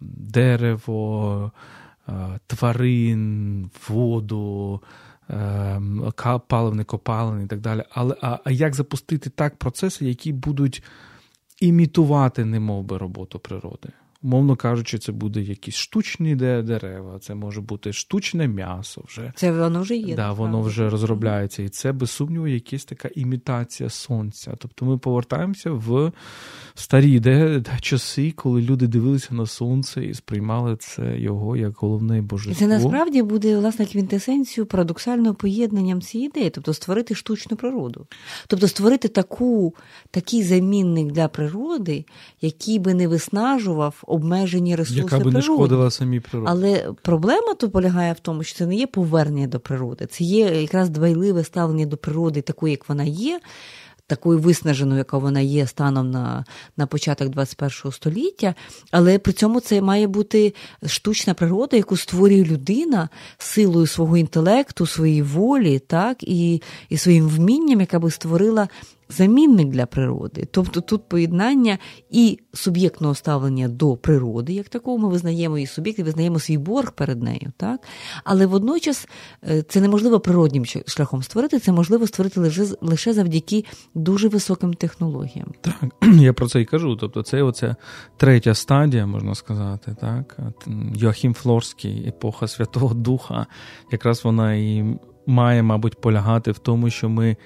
дерево, 0.00 1.52
тварин, 2.46 3.70
воду, 3.88 4.82
ем, 5.28 6.12
паливне 6.46 6.84
копалини 6.84 7.44
і 7.44 7.46
так 7.46 7.60
далі. 7.60 7.84
Але 7.90 8.16
а, 8.20 8.38
а 8.44 8.50
як 8.50 8.74
запустити 8.74 9.30
так 9.30 9.56
процеси, 9.56 10.04
які 10.04 10.32
будуть 10.32 10.82
імітувати 11.60 12.44
немов 12.44 12.84
би 12.84 12.98
роботу 12.98 13.38
природи? 13.38 13.88
Умовно 14.22 14.56
кажучи, 14.56 14.98
це 14.98 15.12
буде 15.12 15.40
якісь 15.40 15.74
штучні 15.74 16.36
дерева, 16.36 17.18
це 17.18 17.34
може 17.34 17.60
бути 17.60 17.92
штучне 17.92 18.48
м'ясо. 18.48 19.02
вже. 19.06 19.32
Це 19.36 19.52
воно 19.52 19.82
вже 19.82 19.96
є. 19.96 20.16
Да, 20.16 20.32
Воно 20.32 20.60
вже 20.60 20.90
розробляється. 20.90 21.62
І 21.62 21.68
це, 21.68 21.92
без 21.92 22.10
сумніву, 22.10 22.46
якась 22.46 22.84
така 22.84 23.08
імітація 23.14 23.88
сонця. 23.88 24.54
Тобто 24.58 24.84
ми 24.84 24.98
повертаємося 24.98 25.70
в 25.70 26.12
старі 26.74 27.20
де, 27.20 27.60
де 27.60 27.78
часи, 27.80 28.32
коли 28.36 28.62
люди 28.62 28.86
дивилися 28.86 29.34
на 29.34 29.46
сонце 29.46 30.04
і 30.04 30.14
сприймали 30.14 30.76
це 30.76 31.18
його 31.18 31.56
як 31.56 31.76
головне 31.76 32.22
божество. 32.22 32.54
Це 32.54 32.66
насправді 32.66 33.22
буде 33.22 33.58
власне 33.58 33.86
квінтесенцію 33.86 34.66
парадоксального 34.66 35.34
поєднанням 35.34 36.02
цієї 36.02 36.28
ідеї, 36.28 36.50
тобто 36.50 36.74
створити 36.74 37.14
штучну 37.14 37.56
природу. 37.56 38.06
Тобто 38.46 38.68
створити 38.68 39.08
таку, 39.08 39.74
такий 40.10 40.42
замінник 40.42 41.12
для 41.12 41.28
природи, 41.28 42.04
який 42.40 42.78
би 42.78 42.94
не 42.94 43.08
виснажував 43.08 44.02
обмежені 44.12 44.76
ресурси 44.76 45.00
Яка 45.00 45.16
би 45.16 45.22
природи. 45.22 45.36
не 45.36 45.42
шкодила 45.42 45.90
самій 45.90 46.20
природі. 46.20 46.50
Але 46.50 46.92
проблема 47.02 47.54
то 47.54 47.70
полягає 47.70 48.12
в 48.12 48.20
тому, 48.20 48.42
що 48.42 48.58
це 48.58 48.66
не 48.66 48.74
є 48.76 48.86
повернення 48.86 49.46
до 49.46 49.60
природи, 49.60 50.06
це 50.06 50.24
є 50.24 50.60
якраз 50.62 50.90
дбайливе 50.90 51.44
ставлення 51.44 51.86
до 51.86 51.96
природи, 51.96 52.40
такої, 52.40 52.70
як 52.70 52.88
вона 52.88 53.04
є. 53.04 53.40
Такою 54.06 54.38
виснаженою, 54.38 54.98
яка 54.98 55.18
вона 55.18 55.40
є 55.40 55.66
станом 55.66 56.10
на 56.10 56.44
на 56.76 56.86
початок 56.86 57.28
21 57.28 57.92
століття, 57.92 58.54
але 58.90 59.18
при 59.18 59.32
цьому 59.32 59.60
це 59.60 59.80
має 59.80 60.06
бути 60.06 60.54
штучна 60.86 61.34
природа, 61.34 61.76
яку 61.76 61.96
створює 61.96 62.44
людина 62.44 63.08
силою 63.38 63.86
свого 63.86 64.16
інтелекту, 64.16 64.86
своєї 64.86 65.22
волі, 65.22 65.78
так 65.78 66.22
і 66.22 66.62
і 66.88 66.96
своїм 66.96 67.28
вмінням, 67.28 67.80
яка 67.80 67.98
би 67.98 68.10
створила 68.10 68.68
замінник 69.08 69.68
для 69.68 69.86
природи. 69.86 70.48
Тобто 70.50 70.80
тут 70.80 71.08
поєднання 71.08 71.78
і 72.10 72.38
суб'єктного 72.52 73.14
ставлення 73.14 73.68
до 73.68 73.96
природи, 73.96 74.52
як 74.52 74.68
такого, 74.68 74.98
ми 74.98 75.08
визнаємо 75.08 75.58
її 75.58 75.66
суб'єкт, 75.66 75.98
і 75.98 76.02
визнаємо 76.02 76.38
свій 76.38 76.58
борг 76.58 76.92
перед 76.92 77.22
нею. 77.22 77.52
так? 77.56 77.80
Але 78.24 78.46
водночас 78.46 79.08
е, 79.48 79.62
це 79.62 79.80
неможливо 79.80 80.20
природнім 80.20 80.64
шляхом 80.86 81.22
створити, 81.22 81.58
це 81.58 81.72
можливо 81.72 82.06
створити 82.06 82.40
лише 82.40 82.66
лише 82.80 83.12
завдяки 83.12 83.64
дуже 83.94 84.28
високим 84.28 84.74
технологіям. 84.74 85.52
Так, 85.60 85.84
я 86.14 86.32
про 86.32 86.48
це 86.48 86.60
і 86.60 86.64
кажу. 86.64 86.96
Тобто, 86.96 87.22
це 87.22 87.42
оця 87.42 87.76
третя 88.16 88.54
стадія, 88.54 89.06
можна 89.06 89.34
сказати, 89.34 89.96
так. 90.00 90.38
Йоахім 90.94 91.34
Флорський, 91.34 92.08
епоха 92.08 92.48
Святого 92.48 92.94
Духа, 92.94 93.46
якраз 93.92 94.24
вона 94.24 94.54
і 94.54 94.98
має, 95.26 95.62
мабуть, 95.62 96.00
полягати 96.00 96.50
в 96.50 96.58
тому, 96.58 96.90
що 96.90 97.08
ми 97.08 97.36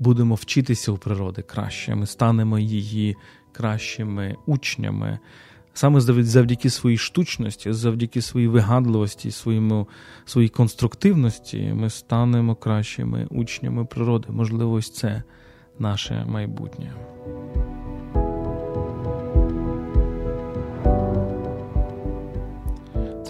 будемо 0.00 0.34
вчитися 0.34 0.92
у 0.92 0.96
природи 0.96 1.42
краще, 1.42 1.94
ми 1.94 2.06
станемо 2.06 2.58
її 2.58 3.16
кращими 3.52 4.36
учнями. 4.46 5.18
Саме 5.74 6.00
завдяки 6.00 6.70
своїй 6.70 6.98
штучності, 6.98 7.72
завдяки 7.72 8.22
своїй 8.22 8.48
вигадливості, 8.48 9.30
своєму, 9.30 9.88
своїй 10.24 10.48
конструктивності, 10.48 11.72
ми 11.74 11.90
станемо 11.90 12.54
кращими 12.54 13.26
учнями 13.30 13.84
природи. 13.84 14.26
Можливо, 14.30 14.72
ось 14.72 14.90
це 14.90 15.22
наше 15.78 16.24
майбутнє. 16.28 16.92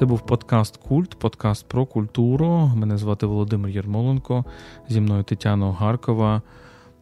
Це 0.00 0.06
був 0.06 0.20
подкаст 0.20 0.76
Культ, 0.76 1.18
подкаст 1.18 1.68
про 1.68 1.86
культуру. 1.86 2.72
Мене 2.76 2.96
звати 2.96 3.26
Володимир 3.26 3.70
Єрмоленко, 3.70 4.44
зі 4.88 5.00
мною 5.00 5.22
Тетяна 5.22 5.66
Огаркова. 5.68 6.42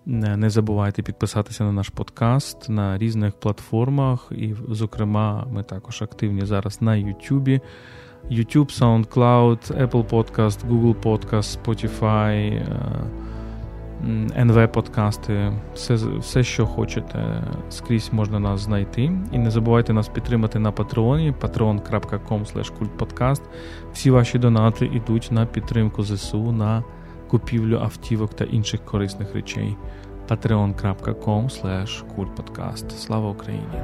Не 0.07 0.51
забувайте 0.51 1.03
підписатися 1.03 1.64
на 1.64 1.72
наш 1.72 1.88
подкаст 1.88 2.68
на 2.68 2.99
різних 2.99 3.34
платформах, 3.34 4.28
і, 4.30 4.55
зокрема, 4.68 5.46
ми 5.53 5.62
також 5.62 6.03
активні 6.03 6.46
зараз 6.46 6.82
на 6.82 6.92
YouTube. 6.92 7.61
YouTube, 8.30 8.80
SoundCloud, 8.80 9.86
Apple 9.86 10.09
Podcast, 10.09 10.68
Google 10.68 10.94
Podcast, 11.03 11.59
Spotify. 11.62 12.66
Е, 14.05 14.44
НВ-подкасти, 14.44 15.53
все, 15.74 15.94
все, 15.94 16.42
що 16.42 16.66
хочете, 16.66 17.42
скрізь 17.68 18.12
можна 18.12 18.38
нас 18.38 18.61
знайти. 18.61 19.12
І 19.32 19.38
не 19.38 19.51
забувайте 19.51 19.92
нас 19.92 20.09
підтримати 20.09 20.59
на 20.59 20.72
Патреоні, 20.72 21.34
patreon.com 21.40 22.70
kultpodcast. 22.78 23.42
Всі 23.92 24.11
ваші 24.11 24.38
донати 24.38 24.86
йдуть 24.86 25.28
на 25.30 25.46
підтримку 25.46 26.03
ЗСУ, 26.03 26.53
на 26.53 26.84
купівлю 27.28 27.78
автівок 27.78 28.34
та 28.34 28.44
інших 28.44 28.84
корисних 28.84 29.34
речей. 29.34 29.76
patreon.com 30.28 31.49
kultpodcast. 32.16 32.90
Слава 32.90 33.30
Україні! 33.30 33.82